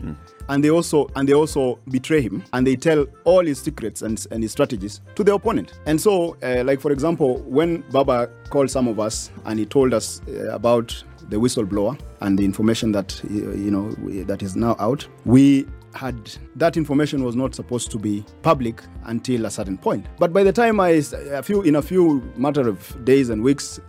and 0.48 0.62
they 0.64 0.70
also 0.70 1.08
and 1.16 1.28
they 1.28 1.32
also 1.34 1.78
betray 1.90 2.20
him, 2.20 2.42
and 2.52 2.66
they 2.66 2.76
tell 2.76 3.06
all 3.24 3.44
his 3.46 3.58
secrets 3.60 4.02
and, 4.02 4.26
and 4.30 4.42
his 4.42 4.52
strategies 4.52 5.00
to 5.14 5.24
the 5.24 5.34
opponent. 5.34 5.72
And 5.86 6.00
so, 6.00 6.36
uh, 6.42 6.62
like 6.64 6.80
for 6.80 6.92
example, 6.92 7.38
when 7.46 7.82
Baba 7.92 8.28
called 8.50 8.70
some 8.70 8.88
of 8.88 8.98
us 9.00 9.30
and 9.44 9.58
he 9.58 9.66
told 9.66 9.94
us 9.94 10.20
uh, 10.28 10.50
about 10.52 11.04
the 11.28 11.36
whistleblower 11.36 11.98
and 12.20 12.38
the 12.38 12.44
information 12.44 12.92
that 12.92 13.20
uh, 13.24 13.28
you 13.32 13.70
know 13.70 13.94
we- 14.02 14.22
that 14.24 14.42
is 14.42 14.56
now 14.56 14.76
out, 14.78 15.06
we 15.24 15.66
had 15.94 16.16
that 16.56 16.76
information 16.76 17.24
was 17.24 17.34
not 17.34 17.54
supposed 17.54 17.90
to 17.90 17.98
be 17.98 18.24
public 18.42 18.82
until 19.06 19.46
a 19.46 19.50
certain 19.50 19.78
point. 19.78 20.06
But 20.18 20.32
by 20.32 20.42
the 20.44 20.52
time 20.52 20.80
I, 20.80 21.02
a 21.32 21.42
few 21.42 21.62
in 21.62 21.76
a 21.76 21.82
few 21.82 22.22
matter 22.36 22.68
of 22.68 23.04
days 23.04 23.30
and 23.30 23.42
weeks, 23.42 23.80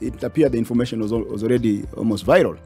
it 0.00 0.22
appeared 0.24 0.52
the 0.52 0.58
information 0.58 1.00
was, 1.00 1.12
was 1.12 1.42
already 1.42 1.84
almost 1.96 2.24
viral. 2.26 2.58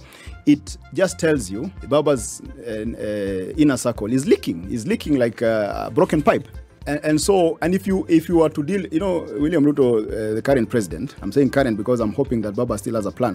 It 0.47 0.77
just 0.95 1.19
tells 1.19 1.51
you 1.51 1.71
Baba's 1.89 2.41
uh, 2.67 2.71
uh, 2.71 3.53
inner 3.57 3.77
circle 3.77 4.13
is 4.13 4.27
leaking, 4.27 4.71
is 4.71 4.87
leaking 4.87 5.19
like 5.19 5.43
a, 5.43 5.91
broken 5.95 6.23
pipe. 6.23 6.49
And, 6.87 6.99
and 7.05 7.21
so, 7.21 7.59
and 7.61 7.75
if 7.75 7.87
you 7.87 8.07
if 8.09 8.29
you 8.29 8.41
are 8.43 8.49
to 8.49 8.63
deal, 8.63 8.87
you 8.87 9.01
know, 9.01 9.27
William 9.39 9.65
Ruto, 9.65 10.07
uh, 10.07 10.35
the 10.35 10.43
current 10.43 10.71
president, 10.71 11.15
I'm 11.21 11.31
saying 11.31 11.51
current 11.51 11.77
because 11.77 12.01
I'm 12.01 12.15
hoping 12.15 12.41
that 12.43 12.57
Baba 12.57 12.79
still 12.79 12.95
has 12.95 13.05
a 13.07 13.13
plan. 13.13 13.35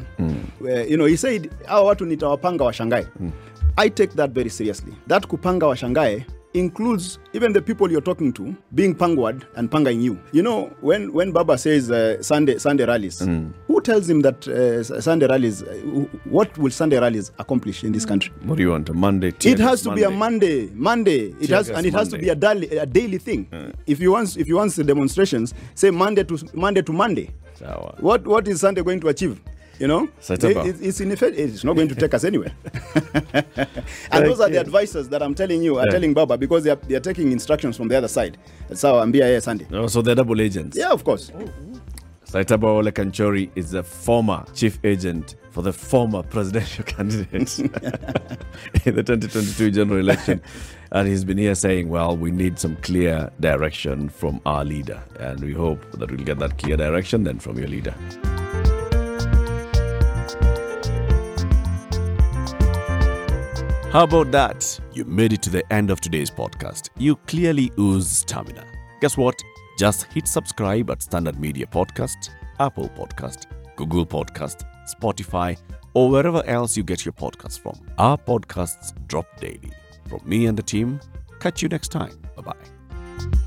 Where, 0.59 0.87
you 0.87 0.97
know, 0.97 1.05
he 1.05 1.15
said, 1.15 1.51
hawa 1.67 1.95
watu 1.95 2.05
nitawapanga 2.05 2.63
washangae. 2.65 3.07
I 3.77 3.89
take 3.89 4.13
that 4.13 4.31
very 4.31 4.49
seriously. 4.49 4.93
That 5.07 5.27
kupanga 5.27 5.67
washangae 5.67 6.25
includes 6.55 7.19
even 7.33 7.53
the 7.53 7.61
people 7.61 7.91
you're 7.91 8.01
talking 8.01 8.31
to 8.33 8.55
being 8.73 8.95
pangward 8.95 9.45
and 9.55 9.69
pangaing 9.69 10.01
you. 10.01 10.19
You 10.31 10.41
know, 10.41 10.73
when 10.81 11.11
when 11.13 11.31
Baba 11.31 11.57
says 11.57 11.91
uh, 11.91 12.21
Sunday 12.23 12.57
Sunday 12.57 12.85
rallies, 12.85 13.19
who 13.19 13.81
tells 13.81 14.09
him 14.09 14.21
that 14.21 14.47
uh, 14.47 14.83
Sunday 15.01 15.27
rallies? 15.27 15.61
Uh, 15.63 15.73
what 16.25 16.57
will 16.57 16.71
Sunday 16.71 16.97
rallies 16.97 17.31
accomplish 17.39 17.83
in 17.83 17.91
this 17.91 18.05
country? 18.05 18.33
What 18.43 18.55
do 18.57 18.63
you 18.63 18.71
want? 18.71 18.89
A 18.89 18.93
Monday? 18.93 19.31
tear 19.31 19.53
It 19.53 19.59
has 19.59 19.83
gas 19.83 19.89
to 19.89 19.95
be 19.95 20.03
a 20.03 20.09
Monday. 20.09 20.69
Monday. 20.73 21.35
It 21.39 21.47
Tear 21.47 21.57
has 21.57 21.69
and 21.69 21.85
it 21.85 21.93
has 21.93 22.09
to 22.09 22.17
be 22.17 22.29
a 22.29 22.35
daily, 22.35 22.69
a 22.77 22.85
daily 22.85 23.17
thing. 23.17 23.47
If 23.85 23.99
you 23.99 24.11
want 24.13 24.37
if 24.37 24.47
you 24.47 24.55
want 24.55 24.73
the 24.75 24.83
demonstrations, 24.83 25.53
say 25.75 25.91
Monday 25.91 26.23
to 26.23 26.37
Monday 26.53 26.81
to 26.81 26.93
Monday. 26.93 27.31
Sawa. 27.55 27.95
What 27.99 28.25
what 28.25 28.47
is 28.47 28.61
Sunday 28.61 28.81
going 28.81 28.99
to 29.01 29.07
achieve? 29.09 29.39
You 29.79 29.87
know, 29.87 30.07
It- 30.29 30.81
it's 30.81 31.01
in 31.01 31.11
effect, 31.11 31.37
it's 31.37 31.63
not 31.63 31.75
going 31.75 31.89
to 31.89 31.95
take 31.95 32.13
us 32.13 32.23
anywhere. 32.23 32.53
and 33.33 34.25
those 34.25 34.39
are 34.39 34.49
the 34.49 34.59
advisors 34.59 35.09
that 35.09 35.21
I'm 35.21 35.35
telling 35.35 35.61
you, 35.61 35.77
are 35.77 35.85
Yeah. 35.85 35.91
telling 35.91 36.13
Baba 36.13 36.37
because 36.37 36.63
they 36.63 36.69
are, 36.71 36.77
they 36.87 36.95
are 36.95 36.99
taking 37.01 37.31
instructions 37.31 37.75
from 37.75 37.89
the 37.89 37.97
other 37.97 38.07
side. 38.07 38.37
That's 38.69 38.81
how 38.81 38.99
I'm 38.99 39.11
here 39.13 39.39
Sunday. 39.41 39.67
Oh, 39.73 39.87
so 39.87 40.01
they're 40.01 40.15
double 40.15 40.39
agents. 40.39 40.77
Yeah, 40.77 40.91
of 40.91 41.03
course. 41.03 41.31
Oh, 41.35 41.41
oh. 41.43 41.79
Saitabao 42.25 42.63
Ole 42.85 42.91
Kanchory 42.91 43.49
is 43.55 43.71
the 43.71 43.83
former 43.83 44.45
chief 44.53 44.79
agent 44.83 45.35
for 45.51 45.61
the 45.61 45.71
former 45.73 46.23
presidential 46.23 46.83
candidate 46.95 47.59
in 48.85 48.95
the 48.95 49.03
2022 49.03 49.71
general 49.71 49.99
election. 49.99 50.41
And 50.91 51.07
he's 51.07 51.23
been 51.25 51.37
here 51.37 51.55
saying, 51.55 51.89
well, 51.89 52.15
we 52.15 52.31
need 52.31 52.59
some 52.59 52.77
clear 52.77 53.29
direction 53.41 54.09
from 54.09 54.39
our 54.45 54.63
leader. 54.65 55.01
And 55.19 55.39
we 55.41 55.53
hope 55.53 55.79
that 55.99 56.09
we'll 56.11 56.23
get 56.25 56.39
that 56.39 56.57
clear 56.57 56.77
direction 56.77 57.23
then 57.23 57.39
from 57.39 57.57
your 57.57 57.67
leader. 57.67 57.93
How 63.95 64.03
about 64.03 64.29
that? 64.31 64.77
You 64.91 65.05
made 65.05 65.31
it 65.31 65.41
to 65.43 65.49
the 65.49 65.63
end 65.71 65.89
of 65.89 66.01
today's 66.01 66.29
podcast. 66.29 66.89
You 66.97 67.15
clearly 67.27 67.71
ooze 67.79 68.09
stamina. 68.09 68.67
Guess 68.99 69.15
what? 69.15 69.41
Just 69.79 70.03
hit 70.11 70.27
subscribe 70.27 70.91
at 70.91 71.01
Standard 71.01 71.39
Media 71.39 71.65
Podcast, 71.65 72.31
Apple 72.59 72.89
Podcast, 72.89 73.45
Google 73.77 74.05
Podcast, 74.05 74.65
Spotify, 74.85 75.57
or 75.93 76.09
wherever 76.09 76.45
else 76.45 76.75
you 76.75 76.83
get 76.83 77.05
your 77.05 77.13
podcasts 77.13 77.57
from. 77.57 77.79
Our 77.97 78.17
podcasts 78.17 78.93
drop 79.07 79.39
daily. 79.39 79.71
From 80.09 80.19
me 80.25 80.47
and 80.47 80.57
the 80.57 80.63
team, 80.63 80.99
catch 81.39 81.61
you 81.61 81.69
next 81.69 81.87
time. 81.87 82.19
Bye 82.35 82.41
bye. 82.41 83.45